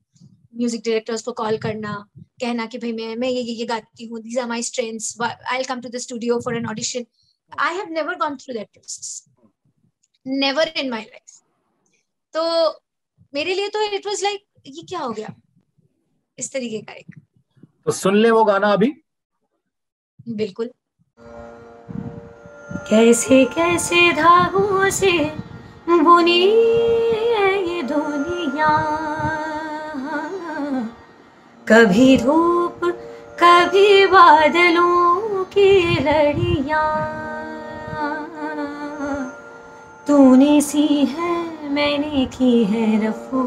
म्यूज़िक 0.55 0.83
डायरेक्टर्स 0.85 1.23
को 1.23 1.33
कॉल 1.33 1.59
करना 1.59 1.95
कहना 2.17 2.67
कि 2.67 2.79
भाई 2.79 2.93
मैं 2.93 3.15
मैं 3.17 3.29
ये 3.29 3.43
ये 3.43 3.67
गाती 3.67 4.07
हूँ 4.07 4.21
these 4.21 4.39
are 4.39 4.47
my 4.49 4.63
strengths 4.63 5.17
I 5.23 5.65
come 5.65 5.81
to 5.81 5.89
the 5.89 5.97
studio 6.07 6.39
for 6.45 6.57
an 6.57 6.67
audition 6.71 7.05
I 7.53 7.77
have 7.77 7.93
never 7.93 8.15
gone 8.19 8.37
through 8.37 8.55
that 8.55 8.69
process 8.73 9.25
never 10.27 10.73
in 10.77 10.91
my 10.91 11.03
life 11.03 11.41
तो 12.35 12.43
मेरे 13.35 13.55
लिए 13.55 13.69
तो 13.69 13.83
इट 13.95 14.07
वाज 14.07 14.23
लाइक 14.23 14.45
ये 14.67 14.83
क्या 14.89 14.99
हो 15.01 15.11
गया? 15.13 15.35
इस 16.39 16.53
तरीके 16.53 16.81
का 16.81 16.93
एक। 16.93 17.15
तो 17.85 17.93
सुन 17.93 18.17
ले 18.17 18.31
वो 18.31 18.45
गाना 18.45 18.73
अभी। 18.73 18.93
बिल्कुल। 20.29 20.71
कैसे 22.89 23.45
कैसे 23.55 24.13
धागों 24.13 24.91
से 24.91 25.13
बुनी 25.89 26.41
है 27.33 27.51
ये 27.69 27.83
दुनिया? 27.83 28.69
कभी 31.69 32.17
धूप, 32.19 32.81
कभी 33.43 34.07
बादलों 34.07 35.45
की 35.45 35.95
लड़िया। 35.95 36.81
तूने 40.07 40.61
सी 40.61 40.87
है, 40.87 41.35
मैंने 41.73 42.25
की 42.27 42.65
है 42.65 43.09
रफू, 43.09 43.43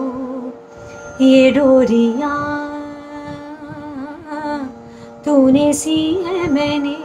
ये 1.25 1.51
डोरिया। 1.51 2.31
तूने 5.25 5.73
सी 5.73 6.13
है, 6.13 6.51
मैंने 6.51 6.97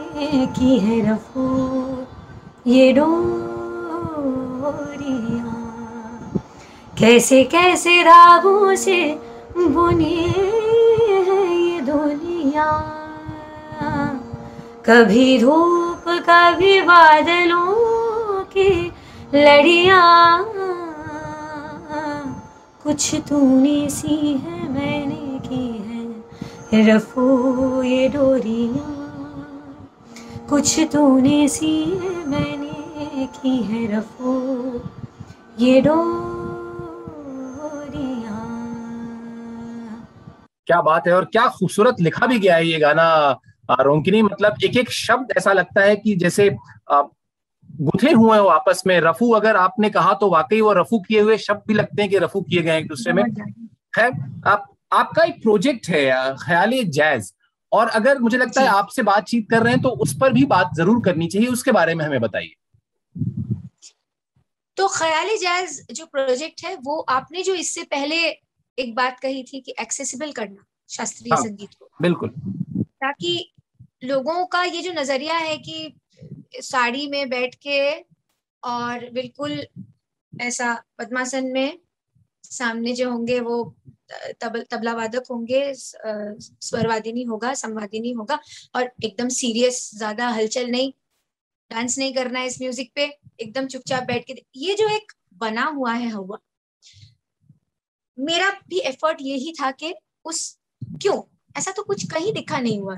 की 0.47 0.77
है 0.79 1.11
रफू, 1.11 1.45
ये 2.67 2.91
डोरिया। 2.93 3.41
कैसे 6.99 7.43
कैसे 7.43 8.01
रागों 8.03 8.75
से 8.75 9.19
बुनी 9.57 10.15
दुनिया 11.85 12.67
कभी 14.85 15.39
धूप, 15.39 16.03
कभी 16.29 16.81
बादलों 16.81 17.73
की 18.53 18.71
लड़िया। 19.35 20.01
कुछ 22.83 23.15
तूने 23.29 23.89
सी 23.89 24.15
है, 24.33 24.71
मैंने 24.73 25.39
की 25.39 25.67
है 25.77 26.01
रफो 26.87 27.83
ये 27.83 28.07
डोरिया। 28.09 28.97
कुछ 30.49 30.79
तूने 30.93 31.47
सी 31.47 31.73
है, 31.83 32.27
मैंने 32.27 33.25
की 33.35 33.57
है 33.63 33.97
रफो 33.97 34.35
ये 35.59 35.81
डोरिया। 35.81 36.30
क्या 40.71 40.81
बात 40.81 41.07
है 41.07 41.13
और 41.13 41.25
क्या 41.27 41.47
खूबसूरत 41.51 42.01
लिखा 42.01 42.27
भी 42.27 42.39
गया 42.39 42.55
है 42.55 42.67
ये 42.67 42.79
गाना 42.79 43.07
रोंकिनी। 43.81 44.21
मतलब 44.23 44.63
एक 44.63 44.77
एक 44.77 44.91
शब्द 44.93 45.33
ऐसा 45.37 45.53
लगता 45.53 45.81
है 45.81 45.95
कि 45.97 46.15
जैसे 46.17 46.49
गुथे 46.89 48.11
हुए 48.11 48.37
हो 48.37 48.45
आपस 48.49 48.83
में। 48.87 48.99
रफू 49.01 49.29
अगर 49.33 49.55
आपने 49.57 49.89
कहा 49.89 50.13
तो 50.13 50.29
वाकई 50.29 50.59
वो 50.61 50.73
रफू 50.73 50.99
किए 51.01 51.21
हुए 51.21 51.37
शब्द 51.39 51.63
भी 51.67 51.73
लगते 51.73 52.01
हैं 52.01 52.09
कि 52.11 52.17
रफू 52.19 52.41
किए 52.41 52.61
गए 52.61 52.77
एक 52.77 52.87
दूसरे 52.87 53.13
में। 53.13 53.23
खैर 53.95 54.11
आप 54.47 54.67
आपका 54.91 55.23
एक 55.23 55.41
प्रोजेक्ट 55.43 55.89
है 55.89 56.05
ख्याली 56.37 56.83
जैज। 56.91 57.31
और 57.71 57.87
अगर 57.89 58.19
मुझे 58.19 58.37
लगता 58.37 58.61
है 58.61 58.67
आपसे 58.69 59.03
बातचीत 59.03 59.47
कर 59.49 59.63
रहे 59.63 59.73
हैं 59.73 59.81
तो 59.81 59.89
उस 60.05 60.15
पर 60.21 60.33
भी 60.33 60.45
बात 60.47 60.71
ज़रूर 60.75 61.01
करनी 61.05 61.27
चाहिए 61.27 61.47
उसके 61.49 61.71
बारे 61.73 61.95
में 61.95 62.05
हमें 62.05 62.21
बताइए। 62.21 62.55
तो 64.77 64.87
ख्याली 64.89 65.37
जैज 65.37 65.81
जो 65.91 66.05
प्रोजेक्ट 66.07 66.65
है 66.65 66.75
वो 66.83 66.99
आपने 67.09 67.43
जो 67.43 67.55
इससे 67.55 67.83
पहले 67.91 68.21
एक 68.81 68.93
बात 68.95 69.19
कही 69.19 69.43
थी 69.43 69.59
कि 69.61 69.73
एक्सेसिबल 69.81 70.31
करना 70.31 70.63
शास्त्रीय 70.89 71.33
हाँ, 71.33 71.43
संगीत 71.43 71.73
को। 71.73 71.89
बिल्कुल। 72.01 72.29
ताकि 73.01 73.53
लोगों 74.03 74.45
का 74.45 74.63
ये 74.63 74.81
जो 74.81 74.91
नज़रिया 74.91 75.37
है 75.37 75.57
कि 75.57 75.93
साड़ी 76.61 77.07
में 77.07 77.29
बैठ 77.29 77.55
के 77.67 77.79
और 78.63 79.09
बिल्कुल 79.11 79.61
ऐसा 80.33 80.73
पद्मासन 80.97 81.51
में 81.51 81.79
सामने 82.43 82.93
जो 82.93 83.09
होंगे 83.11 83.39
वो 83.39 83.63
तब, 84.41 84.57
तबला 84.71 84.93
वादक 84.93 85.23
होंगे 85.31 85.63
स्वरवादिनी 85.73 87.23
होगा 87.23 87.53
संवादिनी 87.53 88.11
होगा 88.11 88.39
और 88.75 88.91
एकदम 89.03 89.27
सीरियस 89.29 89.89
ज़्यादा 89.95 90.27
हलचल 90.29 90.69
नहीं 90.69 90.91
डांस 91.71 91.97
नहीं 91.97 92.13
करना 92.13 92.39
है 92.39 92.47
इस 92.47 92.61
म्यूज़िक 92.61 92.91
पे 92.95 93.05
एकदम 93.41 93.67
चुपचाप 93.67 94.03
बैठ 94.03 94.25
के 94.25 94.35
ये 94.55 94.75
जो 94.75 94.87
एक 94.89 95.11
बना 95.37 95.63
हुआ 95.75 95.93
है 95.93 96.09
हुआ 96.09 96.37
मेरा 98.21 98.49
भी 98.69 98.79
एफर्ट 98.79 99.17
यही 99.21 99.53
था 99.53 99.71
कि 99.73 99.93
उस 100.25 100.57
क्यों? 101.01 101.21
ऐसा 101.55 101.71
तो 101.71 101.83
कुछ 101.83 102.03
कहीं 102.11 102.33
दिखा 102.33 102.59
नहीं 102.59 102.79
हुआ। 102.79 102.95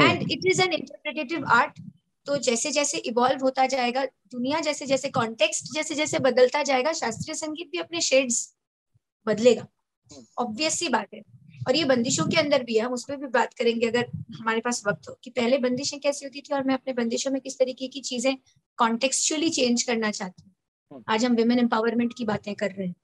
And 0.00 0.30
it 0.32 0.46
is 0.46 0.62
an 0.62 0.72
interpretive 0.72 1.44
art 1.50 1.80
तो 2.26 2.36
जैसे 2.38 2.70
जैसे 2.70 2.98
इवॉल्व 2.98 3.42
होता 3.42 3.66
जाएगा 3.66 4.04
दुनिया 4.04 4.60
जैसे 4.60 4.86
जैसे 4.86 5.08
कॉन्टेक्स्ट 5.10 5.72
जैसे 5.74 5.94
जैसे 5.94 6.18
बदलता 6.18 6.62
जाएगा 6.62 6.92
शास्त्रीय 6.92 7.34
संगीत 7.34 7.70
भी 7.72 7.78
अपने 7.78 8.00
शेड्स 8.00 8.40
बदलेगा। 9.26 9.66
ऑब्वियस 10.38 10.78
सी 10.78 10.88
बात 10.88 11.14
है। 11.14 11.22
और 11.68 11.76
ये 11.76 11.84
बंदिशों 11.84 12.26
के 12.26 12.36
अंदर 12.36 12.62
भी 12.62 12.74
है 12.74 12.84
हम 12.84 12.92
उस 12.92 13.04
पर 13.04 13.16
भी 13.16 13.26
बात 13.28 13.54
करेंगे 13.54 13.86
अगर 13.86 14.06
हमारे 14.38 14.60
पास 14.60 14.82
वक्त 14.86 15.08
हो 15.08 15.18
कि 15.24 15.30
पहले 15.30 15.58
बंदिशें 15.58 15.98
कैसी 16.00 16.24
होती 16.26 16.40
थी 16.40 16.54
और 16.54 16.62
मैं 16.64 16.74
अपने 16.74 16.92
बंदिशों 16.92 17.30
में 17.30 17.40
किस 17.40 17.58
तरीके 17.58 17.88
की 17.88 18.00
चीज़ें 18.00 18.36
कॉन्टेक्चुअली 18.78 19.50
चेंज 19.50 19.82
करना 19.82 20.10
चाहती 20.10 20.42
हूँ। 20.42 21.02
आज 21.08 21.24
हम 21.24 21.34
विमेन 21.34 21.58
एम्पावरमेंट 21.58 22.14
की 22.18 22.24
बातें 22.24 22.54
कर 22.54 22.70
रहे 22.70 22.86
हैं। 22.86 22.94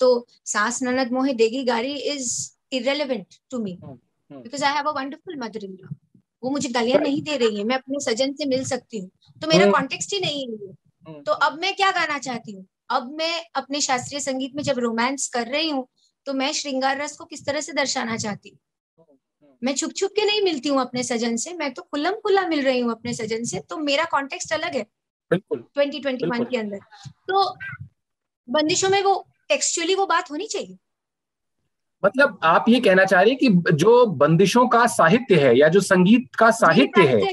तो 0.00 0.26
सास 0.44 0.82
ननद 0.82 1.12
मोहे 1.12 1.32
देगी 1.32 1.64
गारी 1.64 1.94
is 1.94 2.56
irrelevant 2.72 3.26
to 3.50 3.58
me 3.58 3.78
because 3.82 4.64
I 4.64 4.74
have 4.74 4.84
a 4.84 4.92
wonderful 4.92 5.36
mother 5.36 5.64
in 5.64 5.78
law 5.82 5.94
वो 6.42 6.50
मुझे 6.50 6.68
गालियाँ 6.68 7.00
नहीं 7.00 7.22
दे 7.22 7.36
रही 7.36 7.56
है 7.56 7.64
मैं 7.64 7.76
अपने 7.76 8.00
सजन 8.00 8.32
से 8.32 8.44
मिल 8.44 8.64
सकती 8.64 8.98
हूँ। 8.98 9.10
तो 9.42 9.46
मेरा 9.46 9.70
कॉन्टेक्स्ट 9.70 10.10
hmm. 10.10 10.24
ही 10.24 10.26
नहीं 10.26 10.48
है 10.48 11.14
hmm. 11.14 11.24
तो 11.26 11.32
अब 11.32 11.58
मैं 11.60 11.74
क्या 11.76 11.90
गाना 11.90 12.18
चाहती 12.18 12.52
हूँ? 12.52 12.66
अब 12.90 13.10
मैं 13.18 13.44
अपने 13.54 13.80
शास्त्रीय 13.80 14.20
संगीत 14.20 14.54
में 14.54 14.62
जब 14.62 14.78
रोमांस 14.78 15.28
कर 15.28 15.46
रही 15.46 15.70
हूँ 15.70 15.88
तो 16.26 16.32
मैं 16.32 16.52
श्रृंगार 16.52 17.00
रस 17.02 17.16
को 17.16 17.24
किस 17.24 17.46
तरह 17.46 17.60
से 17.60 17.72
दर्शाना 17.72 18.16
चाहती 18.16 18.48
हूँ? 18.48 18.58
hmm. 18.98 19.56
मैं 19.64 19.74
छुप 19.74 19.92
छुप 19.92 20.10
के 20.10 20.24
नहीं 20.24 20.42
मिलती 20.42 20.68
हूँ 20.68 20.80
अपने 20.80 21.02
सजन 21.02 21.36
से 21.36 21.54
मैं 21.54 21.74
तो 21.74 21.82
खुल्लम 21.82 22.12
खुल्ला 22.12 22.46
मिल 22.48 22.64
रही 22.64 22.80
हूँ 22.80 22.90
अपने 22.90 23.14
सजन 23.14 23.44
से। 23.44 23.60
तो 23.60 23.76
मेरा 23.76 24.04
कॉन्टेक्स्ट 24.04 24.52
अलग 24.52 24.76
है। 24.76 24.86
ट्वेंटी 25.32 26.00
ट्वेंटी 26.00 26.26
वन 26.26 26.44
के 26.44 26.56
अंदर। 26.56 26.78
तो 27.08 27.56
बंदिशों 28.48 28.88
में 28.88 29.02
वो 29.02 29.28
टेक्सचुअली 29.50 29.94
वो 29.94 30.06
बात 30.06 30.30
होनी 30.30 30.46
चाहिए। 30.46 30.76
मतलब 32.02 32.38
आप 32.44 32.64
ये 32.68 32.80
कहना 32.80 33.04
चाह 33.04 33.20
रही 33.20 33.30
है 33.30 33.36
कि 33.36 33.74
जो 33.74 34.04
बंदिशों 34.06 34.66
का 34.68 34.86
साहित्य 34.88 35.40
है 35.40 35.56
या 35.58 35.68
जो 35.68 35.80
संगीत 35.80 36.34
का 36.34 36.50
साहित्य 36.52 37.06
है 37.06 37.32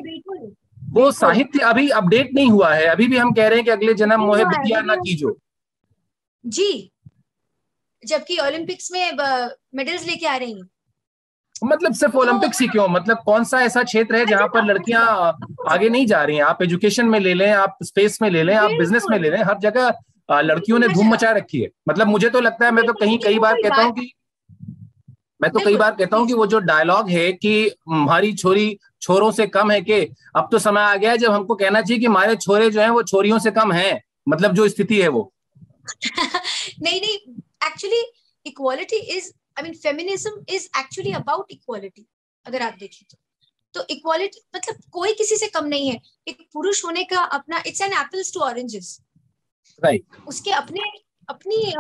वो 0.92 1.12
साहित्य 1.12 1.60
अभी 1.66 1.90
अपडेट 1.92 2.34
नहीं 2.34 2.50
हुआ 2.50 2.74
है। 2.74 2.86
अभी 2.88 3.08
भी 3.08 3.18
हम 3.18 3.32
कह 3.34 3.48
रहे 3.48 3.58
हैं 3.58 3.66
कि 3.66 3.72
अगले 3.72 3.94
जन्म 3.94 4.22
मोहे 4.22 4.46
बिटिया 4.46 4.82
ना 4.82 4.96
कीजो। 4.96 5.38
जी। 6.46 6.92
जबकि 8.04 8.38
ओलंपिक्स 8.40 8.92
में 8.92 9.12
मेडल्स 9.76 10.06
लेके 10.08 10.26
आ 10.28 10.36
रही 10.36 10.54
हैं। 10.54 10.68
मतलब 11.64 11.94
सिर्फ़ 11.94 12.18
ओलंपिक्स 12.18 12.62
ही 12.62 12.68
क्यों? 12.68 12.88
मतलब 12.88 13.22
कौन 13.26 13.44
सा 13.44 13.62
ऐसा 13.62 13.84
क्षेत्र 13.84 14.16
है 14.16 14.26
जहाँ 14.26 14.48
पर 14.48 14.66
लड़कियाँ 14.66 15.38
आगे 15.70 15.90
नहीं 15.90 16.06
जा 16.08 16.24
रही 16.24 16.36
हैं? 16.36 16.44
आप 16.44 16.62
एजुकेशन 16.64 17.06
में 17.06 17.20
ले 17.20 17.34
लें 17.34 17.52
आप 17.52 17.78
स्पेस 17.84 18.22
में 18.22 18.30
ले 18.30 18.44
लें 18.44 18.56
आप 18.56 18.72
बिज़नेस 18.72 19.06
में 19.12 19.18
ले 19.20 19.30
लें 19.30 19.44
हर 19.44 19.58
जगह 19.60 19.92
लड़कियों 20.30 20.80
ने 20.80 20.88
धूम 20.88 21.10
मचा 21.10 21.32
रखी 21.32 21.62
है। 21.62 21.70
मतलब 21.90 22.08
मुझे 22.08 22.30
तो 22.30 22.40
लगता 22.40 22.66
है 22.66 22.72
मैं 22.72 22.86
तो 22.86 22.94
कहीं 22.94 23.18
कई 23.20 23.40
बार 23.40 23.56
कहता 23.56 23.82
हूँ 23.82 23.94
कि 23.94 24.12
मैं 25.42 25.52
तो 25.52 25.60
कई 25.60 25.76
बार 25.76 25.96
कहता 25.96 26.18
हूँ 26.18 26.28
कि 26.28 26.34
वो 26.34 26.46
जो 26.48 26.60
डायलॉग 26.60 27.10
है 27.10 27.32
कि 27.34 27.54
हमारी 27.90 28.34
छोरी 28.34 28.78
छोरों 29.02 29.32
से 29.32 29.48
कम 29.48 29.72
है 29.72 29.82
कि 29.82 30.00
अब 30.36 30.48
तो 30.52 30.60
समय 30.60 30.82
आ 30.82 30.96
गया 30.96 31.12
है 31.12 31.18
जब 31.18 31.32
हमको 31.32 31.56
कहना 31.56 31.82
चाहिए 31.82 32.00
कि 32.00 32.06
हमारे 32.06 32.36
छोरे 32.36 32.70
जो 32.70 32.82
हैं 32.82 32.90
वो 32.90 33.04
छोरियों 33.04 33.40
से 33.40 33.52
कम 33.52 33.72
हैं। 33.72 34.02
मतलब 34.30 34.54
जो 34.54 34.68
स्थिति 34.70 35.02
है 35.02 35.08
वो। 35.08 35.32
नहीं 36.82 37.02
नहीं 37.02 37.18
actually 37.68 38.02
equality 38.46 38.96
is 38.96 39.32
I 39.60 39.64
mean 39.64 39.74
feminism 39.74 40.44
is 40.50 40.68
actually 40.80 41.12
about 41.12 41.52
equality 41.52 42.08
अगर 42.46 42.62
आप 42.62 42.76
देखें 42.80 43.06
तो। 43.12 43.18
तो 43.74 43.86
इक्वालिटी 43.90 44.42
मतलब 44.56 44.76
कोई 44.92 45.14
किसी 45.14 45.36
से 45.38 45.48
कम 45.48 45.66
नहीं 45.66 45.90
है। 45.90 46.00
एक 46.28 46.48
पुरुष 46.54 46.84
होने 46.86 47.04
का 47.04 47.20
अपना 47.38 47.64
it's 47.68 47.82
an 47.82 47.94
apples 47.94 48.34
to 48.34 48.40
oranges 48.40 49.00
right 49.84 50.04
उसके 50.28 50.52
अपने 50.52 50.82
अपनी 51.30 51.72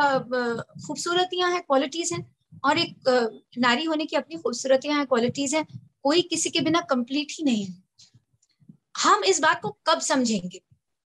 खूबसूरतियाँ 0.88 1.52
हैं 1.52 1.62
क्वालिटीज 1.62 2.14
हैं 2.14 2.26
और 2.64 2.78
एक 2.78 3.10
नारी 3.58 3.84
होने 3.86 4.06
की 4.06 4.16
अपनी 4.16 4.38
खूबसूरतियाँ 4.38 4.98
हैं 4.98 5.06
क्वालिटीज 5.08 5.56
हैं 5.56 5.66
कोई 6.04 6.22
किसी 6.22 6.50
के 6.50 6.62
बिना 6.62 6.82
कंप्लीट 6.90 7.32
ही 7.32 7.44
नहीं 7.44 7.66
है। 7.66 7.74
हम 9.04 9.24
इस 9.24 9.40
बात 9.42 9.62
को 9.62 9.70
कब 9.88 10.00
समझेंगे? 10.00 10.62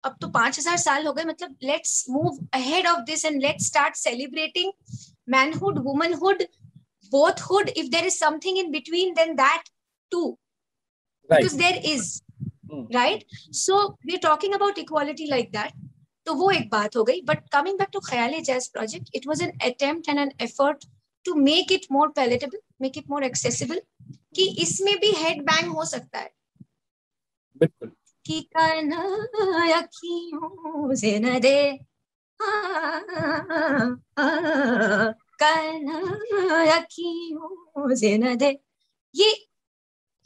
अब 0.03 0.17
तो 0.21 0.27
पाँच 0.27 0.59
हज़ार 0.59 0.77
साल 0.77 1.07
हो 1.07 1.13
गए 1.13 1.23
मतलब 1.25 1.55
let's 1.63 2.05
move 2.09 2.39
ahead 2.53 2.87
of 2.87 3.01
this 3.05 3.25
and 3.25 3.41
let's 3.41 3.67
start 3.67 3.95
celebrating 3.95 4.71
manhood 5.29 5.79
womanhood 5.85 6.43
if 7.11 7.89
there 7.91 8.05
is 8.05 8.19
something 8.19 8.57
in 8.57 8.71
between 8.71 9.13
then 9.15 9.35
that 9.35 9.63
too. 10.11 10.37
Right. 11.29 11.43
because 11.43 11.57
there 11.57 11.79
is 11.83 12.21
mm. 12.71 12.93
right? 12.93 13.23
So 13.51 13.97
we're 14.05 14.19
talking 14.19 14.53
about 14.53 14.77
equality 14.77 15.27
like 15.27 15.51
that. 15.53 15.71
तो 16.27 16.33
वो 16.33 16.51
एक 16.51 16.69
बात 16.69 16.95
हो 16.95 17.03
गई 17.03 17.21
but 17.21 17.49
coming 17.49 17.77
back 17.77 17.89
to 17.93 17.99
Khayali 17.99 18.41
jazz 18.41 18.67
project 18.71 19.09
it 19.15 19.27
was 19.27 19.41
an 19.41 19.51
attempt 19.63 20.09
and 20.09 20.19
an 20.19 20.31
effort 20.41 20.85
to 21.25 21.35
make 21.35 21.71
it 21.71 21.85
more 21.91 22.07
palatable 22.07 22.59
make 22.81 22.97
it 22.97 23.09
more 23.09 23.23
accessible 23.23 23.81
कि 24.35 24.55
इसमें 24.61 24.97
भी 24.99 25.11
head 25.11 25.41
bang 25.43 25.71
हो 25.71 25.85
सकता 25.85 26.19
है। 26.19 26.31
बिल्कुल। 27.57 27.91
कि 28.25 28.49
अखियों 29.73 30.95
से 30.95 31.19
न 31.19 31.39
दे। 31.39 31.79
अखियों 36.71 37.95
से 37.95 38.17
न 38.17 38.35
दे। 38.35 38.59
ये 39.15 39.47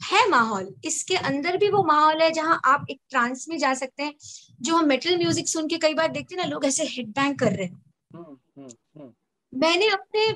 है 0.02 0.28
माहौल। 0.30 0.74
इसके 0.84 1.16
अंदर 1.16 1.56
भी 1.56 1.68
वो 1.70 1.82
माहौल 1.84 2.22
है 2.22 2.30
जहाँ 2.30 2.60
आप 2.64 2.86
एक 2.90 3.00
ट्रांस 3.10 3.46
में 3.48 3.56
जा 3.58 3.72
सकते 3.74 4.02
हैं 4.02 4.14
जो 4.60 4.76
हम 4.76 4.86
मेटल 4.86 5.16
म्यूज़िक 5.18 5.48
सुन 5.48 5.68
के 5.68 5.78
कई 5.78 5.94
बार 5.94 6.08
देखते 6.08 6.34
हैं 6.34 6.42
ना 6.42 6.48
लोग 6.48 6.64
ऐसे 6.64 6.84
हेड 6.86 7.08
बैंग 7.10 7.38
कर 7.38 7.52
रहे 7.52 7.66
हैं। 7.66 7.82
हम्म, 8.14 8.36
हम्म, 8.58 8.68
हम्म। 8.96 9.12
मैंने 9.52 9.88
अपने 9.88 10.30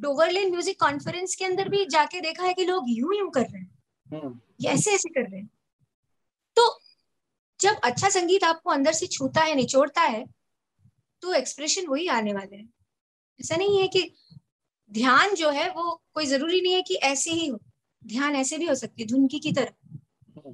डोवरलेन 0.00 0.50
म्यूज़िक 0.50 0.80
कॉन्फ्रेंस 0.80 1.34
के 1.34 1.44
अंदर 1.44 1.68
भी 1.68 1.84
जाके 1.86 2.20
देखा 2.20 2.44
है 2.44 2.54
कि 2.54 2.64
लोग 2.64 2.84
यूँ 2.88 3.14
यूँ 3.14 3.30
कर 3.30 3.42
रहे 3.42 3.60
हैं। 3.60 4.40
ये 4.60 4.68
ऐसे 4.68 4.90
ऐसे 4.90 5.08
कर 5.08 5.28
रहे 5.30 5.40
हैं। 5.40 5.48
तो 6.56 6.62
जब 7.60 7.80
अच्छा 7.84 8.08
संगीत 8.08 8.44
आपको 8.44 8.70
अंदर 8.70 8.92
से 8.92 9.06
छूता 9.06 9.40
है 9.40 9.54
निचोड़ता 9.54 10.00
है 10.00 10.24
तो 11.22 11.32
एक्सप्रेशन 11.34 11.86
वही 11.86 12.06
आने 12.08 12.32
वाले 12.32 12.56
हैं। 12.56 12.68
ऐसा 13.40 13.56
नहीं 13.56 13.80
है 13.80 13.88
कि 13.88 14.10
ध्यान 14.90 15.34
जो 15.34 15.50
है 15.50 15.68
वो 15.70 16.00
कोई 16.14 16.26
ज़रूरी 16.26 16.60
नहीं 16.60 16.74
है 16.74 16.82
कि 16.82 16.94
ऐसे 17.04 17.30
ही 17.30 17.46
हो। 17.46 17.58
ध्यान 18.06 18.36
ऐसे 18.36 18.58
भी 18.58 18.66
हो 18.66 18.74
सकती 18.74 19.02
है 19.02 19.08
धुनकी 19.08 19.38
की 19.38 19.52
तरह। 19.52 20.52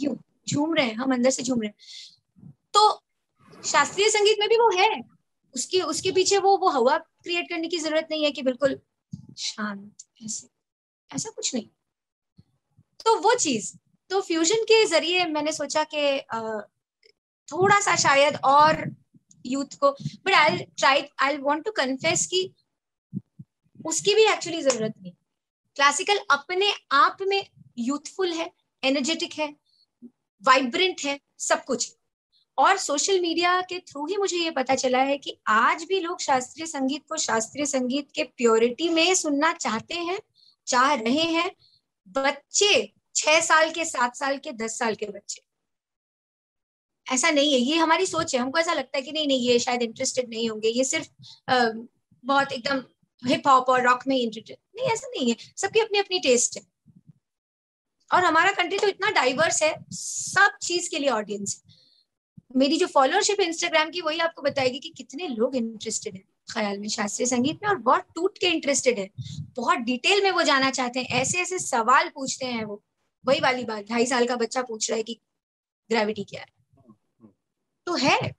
यू, 0.00 0.16
झूम 0.48 0.74
रहे 0.74 0.86
हैं, 0.86 0.94
हम 0.94 1.12
अंदर 1.14 1.30
से 1.30 1.42
झूम 1.42 1.62
रहे 1.62 1.68
हैं। 1.68 2.52
तो 2.74 3.02
शास्त्रीय 3.64 4.08
संगीत 4.10 4.36
में 4.40 4.48
भी 4.48 4.56
वो 4.56 4.70
है। 4.78 5.00
उसके 5.54 5.80
उसके 5.80 6.10
पीछे 6.12 6.38
वो 6.38 6.56
वो 6.58 6.68
हवा 6.68 6.96
क्रिएट 6.98 7.48
करने 7.48 7.68
की 7.68 7.78
ज़रूरत 7.78 8.08
नहीं 8.10 8.24
है 8.24 8.30
कि 8.30 8.42
बिल्कुल 8.42 8.78
शांत, 9.38 10.04
ऐसे। 10.24 10.48
ऐसा 11.10 11.30
कुछ 11.30 11.54
नहीं। 11.54 11.68
तो 13.04 13.16
वो 13.20 13.34
चीज़ 13.34 13.72
तो 14.10 14.20
फ्यूजन 14.20 14.62
के 14.62 14.84
ज़रिए 14.86 15.24
मैंने 15.26 15.52
सोचा 15.52 15.84
कि 15.94 16.18
थोड़ा 17.48 17.78
सा 17.80 17.94
शायद 17.96 18.36
और 18.44 18.84
यूथ 19.46 19.76
को 19.80 19.90
but 19.90 20.32
I 20.32 20.58
try 20.78 21.02
I 21.22 21.36
want 21.36 21.64
to 21.64 21.70
confess 21.70 22.26
की 22.26 22.42
उसकी 23.86 24.14
भी 24.14 24.24
एक्चुअली 24.24 24.62
ज़रूरत 24.62 24.94
नहीं। 25.02 25.12
क्लासिकल 25.76 26.18
अपने 26.30 26.72
आप 26.92 27.16
में 27.22 27.46
यूथफुल 27.78 28.32
है 28.32 28.50
एनर्जेटिक 28.82 29.32
है 29.32 29.54
वाइब्रेंट 30.42 31.00
है 31.04 31.18
सब 31.38 31.64
कुछ। 31.64 31.94
और 32.58 32.76
सोशल 32.78 33.20
मीडिया 33.20 33.60
के 33.60 33.78
थ्रू 33.78 34.06
ही 34.06 34.16
मुझे 34.16 34.36
ये 34.36 34.50
पता 34.50 34.74
चला 34.74 34.98
है 34.98 35.16
कि 35.18 35.36
आज 35.46 35.82
भी 35.82 36.00
लोग 36.00 36.20
शास्त्रीय 36.20 36.66
संगीत 36.66 37.04
को 37.08 37.16
शास्त्रीय 37.16 37.66
संगीत 37.66 38.10
के 38.14 38.22
प्योरिटी 38.22 38.88
में 38.88 39.14
सुनना 39.14 39.52
चाहते 39.52 39.94
हैं 39.94 40.18
चाह 40.66 40.94
रहे 40.94 41.24
हैं 41.32 41.50
बच्चे 42.08 42.92
छह 43.16 43.40
साल 43.40 43.70
के 43.70 43.84
सात 43.84 44.16
साल 44.16 44.38
के 44.38 44.52
दस 44.52 44.78
साल 44.78 44.94
के 44.94 45.06
बच्चे। 45.06 45.40
ऐसा 47.06 47.30
नहीं 47.30 47.52
है 47.52 47.58
ये 47.60 47.76
हमारी 47.76 48.06
सोच 48.06 48.34
है। 48.34 48.40
हमको 48.40 48.58
ऐसा 48.58 48.72
लगता 48.72 48.96
है 48.98 49.02
कि 49.02 49.12
नहीं 49.12 49.26
नहीं 49.26 49.48
ये 49.48 49.58
शायद 49.58 49.82
इंटरेस्टेड 49.82 50.28
नहीं 50.28 50.48
होंगे। 50.50 50.68
ये 50.68 50.84
सिर्फ़ 50.84 51.08
आ, 51.50 51.70
बहुत 52.24 52.52
एकदम 52.52 52.82
हिप 53.26 53.42
हॉप 53.46 53.68
और 53.68 53.82
रॉक 53.82 54.06
में 54.06 54.16
इंटरेस्टेड 54.16 54.56
नहीं, 54.76 54.86
ऐसा 54.86 55.06
नहीं 55.06 55.30
है। 55.30 55.36
सबकी 55.56 55.80
अपनी 55.80 55.98
अपनी 55.98 56.18
टेस्ट 56.18 56.56
है। 56.56 56.62
और 58.14 58.24
हमारा 58.24 58.52
कंट्री 58.52 58.78
तो 58.78 58.86
इतना 58.86 59.10
डाइवर्स 59.10 59.62
है, 59.62 59.84
सब 59.92 60.58
चीज़ 60.62 60.90
के 60.90 60.98
लिए 60.98 61.08
ऑडियंस 61.08 61.62
है। 61.66 61.74
मेरी 62.56 62.78
जो 62.78 62.86
फॉलोअरशिप 62.86 63.40
है 63.40 63.46
इंस्टाग्राम 63.46 63.90
की, 63.90 64.00
वही 64.00 64.18
आपको 64.18 64.42
बताएगी 64.42 64.78
कि 64.78 64.88
कितने 64.88 65.28
लोग 65.28 65.56
इंटरेस्टेड 65.56 66.14
है 66.14 66.22
ख्याल 66.52 66.78
में 66.78 66.88
शास्त्रीय 66.88 67.26
संगीत 67.26 67.58
में 67.62 67.70
और 67.70 67.76
बहुत 67.76 68.06
टूट 68.14 68.38
के 68.38 68.46
इंटरेस्टेड 68.46 68.98
है। 68.98 69.10
बहुत 69.40 69.78
डिटेल 69.78 70.22
में 70.22 70.30
वो 70.30 70.42
जाना 70.42 70.70
चाहते 70.70 71.00
हैं। 71.00 71.06
ऐसे 71.06 71.38
ऐसे 71.38 71.58
सवाल 71.58 72.08
पूछते 72.08 72.46
हैं 72.46 72.64
वो। 72.64 72.84
वही 73.26 73.40
वाली 73.40 73.64
बात, 73.64 73.84
ढाई 73.84 74.06
साल 74.06 74.26
का 74.26 74.36
बच्चा 74.36 74.62
पूछ 74.62 74.90
रहा 74.90 74.96
है 74.96 75.02
कि 75.02 75.20
ग्रेविटी 75.90 76.24
क्या 76.24 76.40
है? 76.40 76.46
तो 77.86 77.94
है। 77.94 78.32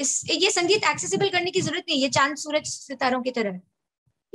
इस, 0.00 0.30
ये 0.30 0.50
संगीत 0.50 0.84
एक्सेसिबल 0.84 1.28
करने 1.28 1.50
की 1.50 1.60
ज़रूरत 1.60 1.84
नहीं 1.88 2.02
ये 2.02 2.08
चाँद, 2.08 2.36
सूरज, 2.36 2.66
सितारों 2.66 3.22
की 3.22 3.30
तरह 3.30 3.50
है। 3.50 3.71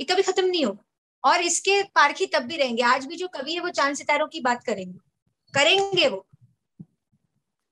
ये 0.00 0.04
कभी 0.04 0.22
खत्म 0.22 0.44
नहीं 0.46 0.64
होगा 0.64 1.30
और 1.30 1.40
इसके 1.40 1.82
पारखी 1.82 2.26
तब 2.26 2.42
भी 2.42 2.56
रहेंगे। 2.56 2.82
आज 2.82 3.06
भी 3.06 3.16
जो 3.16 3.28
कवि 3.28 3.52
है 3.52 3.60
वो 3.60 3.68
चाँद 3.68 3.94
सितारों 3.94 4.26
की 4.26 4.40
बात 4.40 4.64
करेंगे। 4.64 4.98
करेंगे 5.54 6.08
वो। 6.08 6.24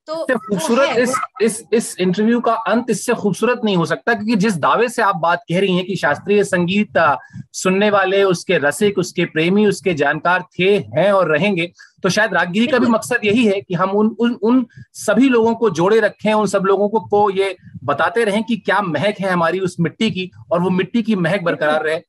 तो 0.06 0.26
खूबसूरत 0.38 0.98
इस 0.98 1.14
इस 1.42 1.62
इस 1.72 1.96
इंटरव्यू 2.00 2.40
का 2.40 2.52
अंत 2.52 2.90
इससे 2.90 3.14
खूबसूरत 3.14 3.60
नहीं 3.64 3.76
हो 3.76 3.86
सकता 3.86 4.14
क्योंकि 4.14 4.36
जिस 4.36 4.56
दावे 4.56 4.88
से 4.88 5.02
आप 5.02 5.16
बात 5.16 5.42
कह 5.48 5.60
रही 5.60 5.76
हैं 5.76 5.86
कि 5.86 5.96
शास्त्रीय 5.96 6.44
संगीत 6.44 7.18
सुनने 7.52 7.90
वाले 7.90 8.22
उसके 8.22 8.58
रसिक 8.58 8.98
उसके 8.98 9.24
प्रेमी 9.24 9.66
उसके 9.66 9.94
जानकार 9.94 10.44
थे 10.58 10.78
हैं 10.78 11.12
और 11.12 11.32
रहेंगे 11.32 11.72
तो 12.02 12.08
शायद 12.08 12.34
रागगिरी 12.34 12.66
का 12.66 12.78
भी 12.78 12.86
मकसद 12.86 13.20
यही 13.24 13.46
है 13.46 13.60
कि 13.60 13.74
हम 13.74 13.90
उन 13.90 14.16
उन 14.20 14.38
उन 14.42 14.66
सभी 14.92 15.28
लोगों 15.28 15.54
को 15.54 15.70
जोड़े 15.70 16.00
रखें 16.00 16.32
उन 16.34 16.46
सब 16.46 16.62
लोगों 16.62 16.88
को, 16.88 17.00
को 17.00 17.30
ये 17.30 17.56
बताते 17.84 18.24
रहें 18.24 18.44
कि 18.44 18.56
क्या 18.56 18.80
महक 18.82 19.20
है 19.20 19.30
हमारी 19.30 19.60
उस 19.60 19.76
मिट्टी 19.80 20.10
की 20.10 20.30
और 20.52 20.60
वो 20.60 20.70
मिट्टी 20.70 21.02
की 21.02 21.16
महक 21.16 21.42
बरकरार 21.42 21.84
रहे। 21.84 22.00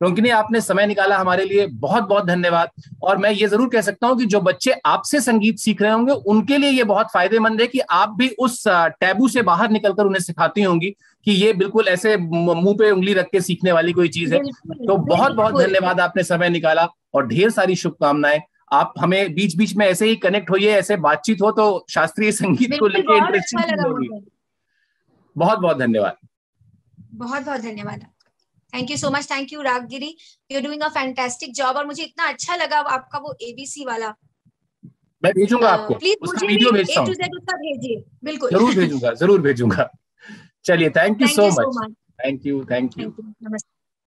रोकिनी 0.00 0.28
आपने 0.30 0.60
समय 0.60 0.86
निकाला 0.86 1.16
हमारे 1.18 1.44
लिए। 1.44 1.66
बहुत 1.66 2.04
बहुत 2.04 2.24
धन्यवाद। 2.26 2.70
और 3.02 3.18
मैं 3.18 3.30
ये 3.30 3.46
ज़रूर 3.46 3.68
कह 3.68 3.80
सकता 3.80 4.06
हूँ 4.06 4.18
कि 4.18 4.24
जो 4.26 4.40
बच्चे 4.40 4.72
आपसे 4.86 5.20
संगीत 5.20 5.58
सीख 5.58 5.82
रहे 5.82 5.92
होंगे 5.92 6.12
उनके 6.12 6.58
लिए 6.58 6.70
ये 6.70 6.84
बहुत 6.84 7.10
फ़ायदेमंद 7.12 7.60
है 7.60 7.66
कि 7.66 7.80
आप 7.80 8.14
भी 8.18 8.28
उस 8.38 8.62
टैबू 8.68 9.28
से 9.28 9.42
बाहर 9.42 9.70
निकलकर 9.70 10.06
उन्हें 10.06 10.22
सिखाती 10.22 10.62
होंगी 10.62 10.90
कि 11.26 11.32
ये 11.32 11.52
बिल्कुल 11.52 11.88
ऐसे 11.88 12.16
मुँह 12.16 12.74
पे 12.74 12.90
उंगली 12.90 13.14
रख 13.14 13.28
के 13.32 13.40
सीखने 13.40 13.72
वाली 13.72 13.92
कोई 13.92 14.08
चीज़ 14.08 14.34
है। 14.34 14.40
तो 14.40 14.96
बहुत 14.96 15.32
बहुत 15.32 15.54
धन्यवाद 15.56 16.00
आपने 16.00 16.22
समय 16.24 16.48
निकाला 16.48 16.88
और 17.14 17.26
ढेर 17.26 17.50
सारी 17.50 17.76
शुभकामनाएँ। 17.76 18.40
आप 18.72 18.92
हमें 18.98 19.34
बीच 19.34 19.56
बीच 19.56 19.74
में 19.76 19.86
ऐसे 19.86 20.06
ही 20.06 20.16
कनेक्ट 20.16 20.50
होइए 20.50 20.70
ऐसे 20.70 20.96
बातचीत 20.98 21.42
हो 21.42 21.50
तो 21.52 21.84
शास्त्रीय 21.90 22.32
संगीत 22.32 22.76
को 22.80 22.86
लेकर 22.88 23.16
इंटरेस्टिंग 23.16 23.62
अच्छा 23.62 23.88
होगी। 23.88 24.08
बहुत 25.36 25.58
बहुत 25.58 25.78
धन्यवाद। 25.78 26.16
बहुत 27.14 27.42
बहुत 27.42 27.60
धन्यवाद। 27.60 28.06
Thank 28.74 28.90
you 28.90 28.96
so 28.96 29.10
much 29.10 29.30
thank 29.30 29.52
you 29.52 29.62
Raaggiri 29.62 30.16
you 30.50 30.60
doing 30.60 30.82
a 30.82 30.88
fantastic 30.88 31.54
job 31.54 31.76
और 31.76 31.86
मुझे 31.86 32.02
इतना 32.02 32.28
अच्छा 32.28 32.56
लगा 32.56 32.78
आपका 32.78 33.18
वो 33.18 33.36
एबीसी 33.42 33.84
वाला। 33.84 34.14
मैं 35.22 35.32
भेजूँगा 35.32 35.66
uh, 35.66 35.72
आपको। 35.72 35.94
प्लीज़ 35.94 36.26
मुझे 36.26 36.46
वीडियो 36.46 36.70
भेजता 36.72 37.00
हूँ। 37.00 37.10
उसका 37.10 37.56
भेजिए। 37.56 38.04
बिल्कुल। 38.24 38.50
ज़रूर 38.50 38.74
भेजूँगा 38.74 39.12
ज़रूर 39.14 39.40
भेजूँगा। 39.40 39.90
चलिए 40.64 40.90
thank 40.90 41.22
you 41.22 41.28
so 41.28 41.46
much 41.48 41.94
thank 42.24 42.46
you 42.46 42.64
thank 42.64 42.98
you 42.98 43.14
नमस्ते। 43.18 43.73